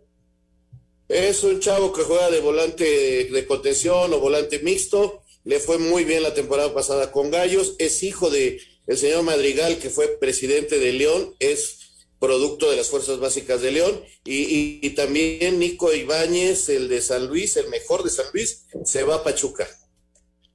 Es 1.07 1.43
un 1.43 1.59
chavo 1.59 1.91
que 1.91 2.03
juega 2.03 2.29
de 2.29 2.39
volante 2.39 3.29
de 3.31 3.45
contención 3.47 4.13
o 4.13 4.19
volante 4.19 4.59
mixto 4.59 5.23
le 5.43 5.59
fue 5.59 5.77
muy 5.77 6.03
bien 6.03 6.23
la 6.23 6.33
temporada 6.33 6.73
pasada 6.73 7.11
con 7.11 7.31
Gallos, 7.31 7.75
es 7.79 8.03
hijo 8.03 8.29
de 8.29 8.59
el 8.87 8.97
señor 8.97 9.23
Madrigal, 9.23 9.77
que 9.77 9.89
fue 9.89 10.17
presidente 10.19 10.79
de 10.79 10.93
León, 10.93 11.35
es 11.39 11.79
producto 12.19 12.69
de 12.69 12.75
las 12.75 12.87
fuerzas 12.87 13.19
básicas 13.19 13.61
de 13.61 13.71
León, 13.71 14.01
y, 14.25 14.89
también 14.91 15.59
Nico 15.59 15.93
Ibáñez, 15.93 16.69
el 16.69 16.89
de 16.89 16.99
San 17.01 17.27
Luis, 17.27 17.55
el 17.57 17.69
mejor 17.69 18.03
de 18.03 18.09
San 18.09 18.25
Luis, 18.33 18.65
se 18.83 19.03
va 19.03 19.15
a 19.15 19.23
Pachuca. 19.23 19.67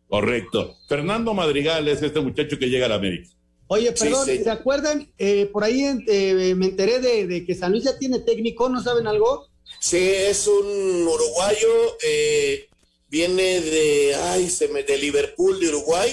Correcto. 0.08 0.76
Fernando 0.88 1.32
Madrigal 1.32 1.88
es 1.88 2.02
este 2.02 2.20
muchacho 2.20 2.58
que 2.58 2.68
llega 2.68 2.86
a 2.86 2.88
la 2.90 2.96
América. 2.96 3.30
Oye, 3.68 3.92
perdón, 3.92 4.26
¿se 4.26 4.50
acuerdan? 4.50 5.10
Eh, 5.16 5.46
por 5.46 5.64
ahí 5.64 5.84
eh, 6.06 6.54
me 6.54 6.66
enteré 6.66 7.00
de, 7.00 7.26
de, 7.26 7.46
que 7.46 7.54
San 7.54 7.72
Luis 7.72 7.84
ya 7.84 7.98
tiene 7.98 8.18
técnico, 8.18 8.68
¿no 8.68 8.82
saben 8.82 9.06
algo? 9.06 9.48
Sí, 9.80 9.98
es 9.98 10.46
un 10.46 11.06
uruguayo, 11.06 11.96
eh, 12.06 12.68
viene 13.14 13.60
de, 13.60 14.16
ay, 14.16 14.50
se 14.50 14.66
me, 14.66 14.82
de 14.82 14.98
Liverpool, 14.98 15.60
de 15.60 15.68
Uruguay, 15.68 16.10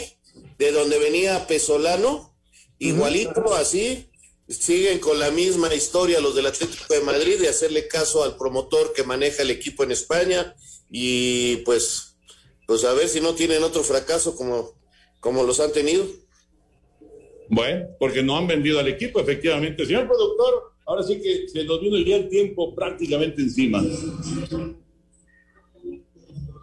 de 0.60 0.72
donde 0.72 1.00
venía 1.00 1.48
Pesolano, 1.48 2.32
igualito 2.78 3.56
así, 3.56 4.06
siguen 4.48 5.00
con 5.00 5.18
la 5.18 5.32
misma 5.32 5.74
historia 5.74 6.20
los 6.20 6.36
del 6.36 6.46
Atlético 6.46 6.94
de 6.94 7.02
Madrid 7.02 7.40
de 7.40 7.50
hacerle 7.50 7.88
caso 7.88 8.24
al 8.24 8.38
promotor 8.38 8.94
que 8.94 9.02
maneja 9.02 9.42
el 9.42 9.50
equipo 9.50 9.84
en 9.84 9.90
España 9.90 10.56
y 10.92 11.56
pues, 11.66 12.18
pues 12.68 12.86
a 12.86 12.94
ver 12.94 13.08
si 13.08 13.20
no 13.20 13.34
tienen 13.34 13.64
otro 13.64 13.82
fracaso 13.82 14.36
como, 14.36 14.76
como 15.20 15.42
los 15.44 15.60
han 15.60 15.72
tenido. 15.72 16.06
Bueno, 17.50 17.88
porque 18.00 18.22
no 18.22 18.38
han 18.38 18.46
vendido 18.46 18.80
al 18.80 18.88
equipo, 18.88 19.20
efectivamente. 19.20 19.88
Señor 19.88 20.06
productor, 20.06 20.74
ahora 20.86 21.02
sí 21.02 21.20
que 21.20 21.48
se 21.48 21.64
nos 21.64 21.82
vino 21.82 21.98
ya 21.98 22.18
el 22.18 22.30
tiempo 22.30 22.76
prácticamente 22.76 23.42
encima. 23.42 23.84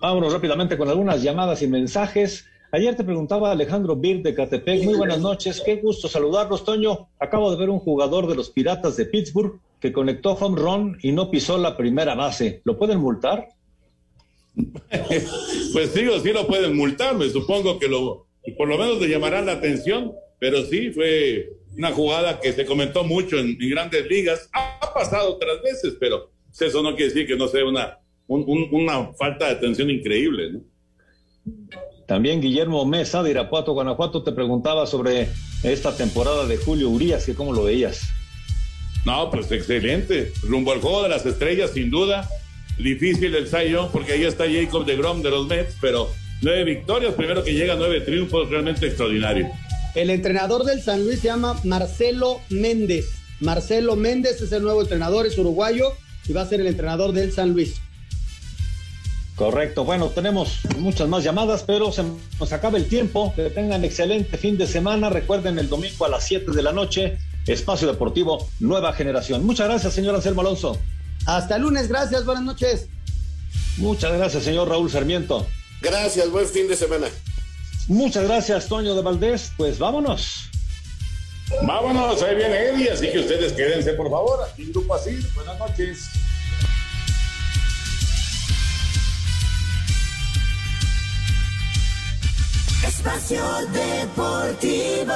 Vámonos 0.01 0.33
rápidamente 0.33 0.79
con 0.79 0.89
algunas 0.89 1.23
llamadas 1.23 1.61
y 1.63 1.67
mensajes. 1.67 2.47
Ayer 2.71 2.95
te 2.95 3.03
preguntaba 3.03 3.51
Alejandro 3.51 3.97
Bir 3.97 4.23
de 4.23 4.33
Catepec. 4.33 4.85
Muy 4.85 4.95
buenas 4.95 5.19
noches, 5.19 5.61
qué 5.65 5.77
gusto 5.77 6.07
saludarlos, 6.07 6.65
Toño. 6.65 7.09
Acabo 7.19 7.51
de 7.51 7.57
ver 7.57 7.69
un 7.69 7.81
jugador 7.81 8.29
de 8.29 8.37
los 8.37 8.51
Piratas 8.51 8.97
de 8.97 9.07
Pittsburgh 9.07 9.59
que 9.81 9.93
conectó 9.93 10.35
home 10.35 10.61
run 10.61 10.99
y 11.03 11.11
no 11.11 11.31
pisó 11.31 11.59
la 11.59 11.77
primera 11.77 12.15
base. 12.15 12.61
¿Lo 12.65 12.79
pueden 12.79 13.01
multar? 13.01 13.49
pues 14.55 15.91
sí, 15.93 16.07
sí 16.23 16.33
lo 16.33 16.47
pueden 16.47 16.77
multar. 16.77 17.17
Me 17.17 17.29
supongo 17.29 17.81
que 17.81 17.89
lo, 17.89 18.27
por 18.57 18.69
lo 18.69 18.79
menos 18.79 19.01
le 19.01 19.09
llamarán 19.09 19.47
la 19.47 19.53
atención. 19.53 20.13
Pero 20.39 20.65
sí, 20.65 20.91
fue 20.93 21.57
una 21.77 21.91
jugada 21.91 22.39
que 22.39 22.53
se 22.53 22.65
comentó 22.65 23.03
mucho 23.03 23.37
en 23.37 23.59
grandes 23.59 24.07
ligas. 24.07 24.49
Ha 24.53 24.93
pasado 24.95 25.35
otras 25.35 25.61
veces, 25.61 25.97
pero 25.99 26.31
eso 26.61 26.83
no 26.85 26.95
quiere 26.95 27.13
decir 27.13 27.27
que 27.27 27.37
no 27.37 27.49
sea 27.49 27.65
una 27.65 27.99
una 28.29 29.13
falta 29.15 29.47
de 29.47 29.53
atención 29.53 29.91
increíble. 29.91 30.53
¿no? 30.53 30.61
También 32.07 32.41
Guillermo 32.41 32.87
Mesa 32.87 33.23
de 33.23 33.31
Irapuato, 33.31 33.73
Guanajuato, 33.73 34.23
te 34.23 34.33
preguntaba 34.33 34.87
sobre 34.87 35.29
esta 35.63 35.97
temporada 35.97 36.47
de 36.47 36.57
Julio 36.57 36.89
Urias, 36.89 37.27
que 37.27 37.35
cómo 37.35 37.53
lo 37.53 37.65
veías. 37.65 38.03
No, 39.05 39.31
pues 39.31 39.51
excelente. 39.53 40.33
Rumbo 40.43 40.73
al 40.73 40.81
juego 40.81 41.03
de 41.03 41.11
las 41.11 41.27
estrellas, 41.27 41.71
sin 41.73 41.91
duda. 41.91 42.29
Difícil 42.79 43.35
el 43.35 43.49
Sayo, 43.49 43.91
porque 43.93 44.13
ahí 44.13 44.25
está 44.25 44.45
Jacob 44.51 44.87
de 44.87 44.97
Grom 44.97 45.23
de 45.23 45.31
los 45.31 45.47
Mets, 45.47 45.77
pero 45.81 46.09
nueve 46.43 46.65
victorias, 46.65 47.15
primero 47.15 47.43
que 47.43 47.53
llega, 47.53 47.75
nueve 47.77 48.01
triunfos, 48.01 48.49
realmente 48.49 48.87
extraordinario. 48.87 49.51
El 49.95 50.11
entrenador 50.11 50.65
del 50.65 50.81
San 50.81 51.05
Luis 51.05 51.21
se 51.21 51.29
llama 51.29 51.61
Marcelo 51.65 52.41
Méndez. 52.51 53.07
Marcelo 53.41 53.97
Méndez 53.97 54.41
es 54.41 54.53
el 54.53 54.63
nuevo 54.63 54.83
entrenador, 54.83 55.27
es 55.27 55.37
uruguayo 55.39 55.93
y 56.29 56.33
va 56.33 56.43
a 56.43 56.47
ser 56.47 56.61
el 56.61 56.69
entrenador 56.69 57.13
del 57.13 57.33
San 57.33 57.53
Luis. 57.53 57.81
Correcto. 59.39 59.85
Bueno, 59.85 60.09
tenemos 60.09 60.59
muchas 60.79 61.09
más 61.09 61.23
llamadas, 61.23 61.63
pero 61.65 61.93
se 61.93 62.03
nos 62.41 62.53
acaba 62.53 62.77
el 62.77 62.89
tiempo. 62.89 63.33
Que 63.37 63.51
tengan 63.51 63.85
excelente 63.85 64.37
fin 64.37 64.59
de 64.59 64.67
semana. 64.67 65.11
Recuerden 65.11 65.59
el 65.61 65.69
domingo 65.69 66.05
a 66.05 66.09
las 66.09 66.25
7 66.25 66.51
de 66.51 66.63
la 66.63 66.73
noche, 66.73 67.19
Espacio 67.47 67.87
Deportivo 67.87 68.49
Nueva 68.59 68.93
Generación. 68.93 69.47
Muchas 69.47 69.69
gracias, 69.69 69.95
señor 69.95 70.17
Anselmo 70.17 70.41
Alonso. 70.41 70.77
Hasta 71.25 71.55
el 71.55 71.63
lunes. 71.63 71.89
Gracias. 71.89 72.25
Buenas 72.25 72.43
noches. 72.43 72.89
Muchas 73.77 74.13
gracias, 74.13 74.43
señor 74.43 74.69
Raúl 74.69 74.91
Sarmiento. 74.91 75.47
Gracias, 75.81 76.29
buen 76.31 76.49
fin 76.49 76.67
de 76.67 76.75
semana. 76.75 77.07
Muchas 77.87 78.25
gracias, 78.25 78.67
Toño 78.67 78.97
de 78.97 79.03
Valdés. 79.03 79.53
Pues 79.57 79.79
vámonos. 79.79 80.51
Vámonos, 81.63 82.23
ahí 82.23 82.35
viene 82.35 82.71
Eddie, 82.71 82.91
así 82.91 83.11
que 83.11 83.21
ustedes 83.21 83.53
quédense, 83.53 83.95
por 83.95 84.11
favor, 84.11 84.41
aquí 84.43 84.65
en 84.65 84.73
Grupo 84.73 84.95
Así. 84.95 85.19
Buenas 85.35 85.59
noches. 85.59 86.11
Espacio 92.89 93.45
Deportivo. 93.71 95.13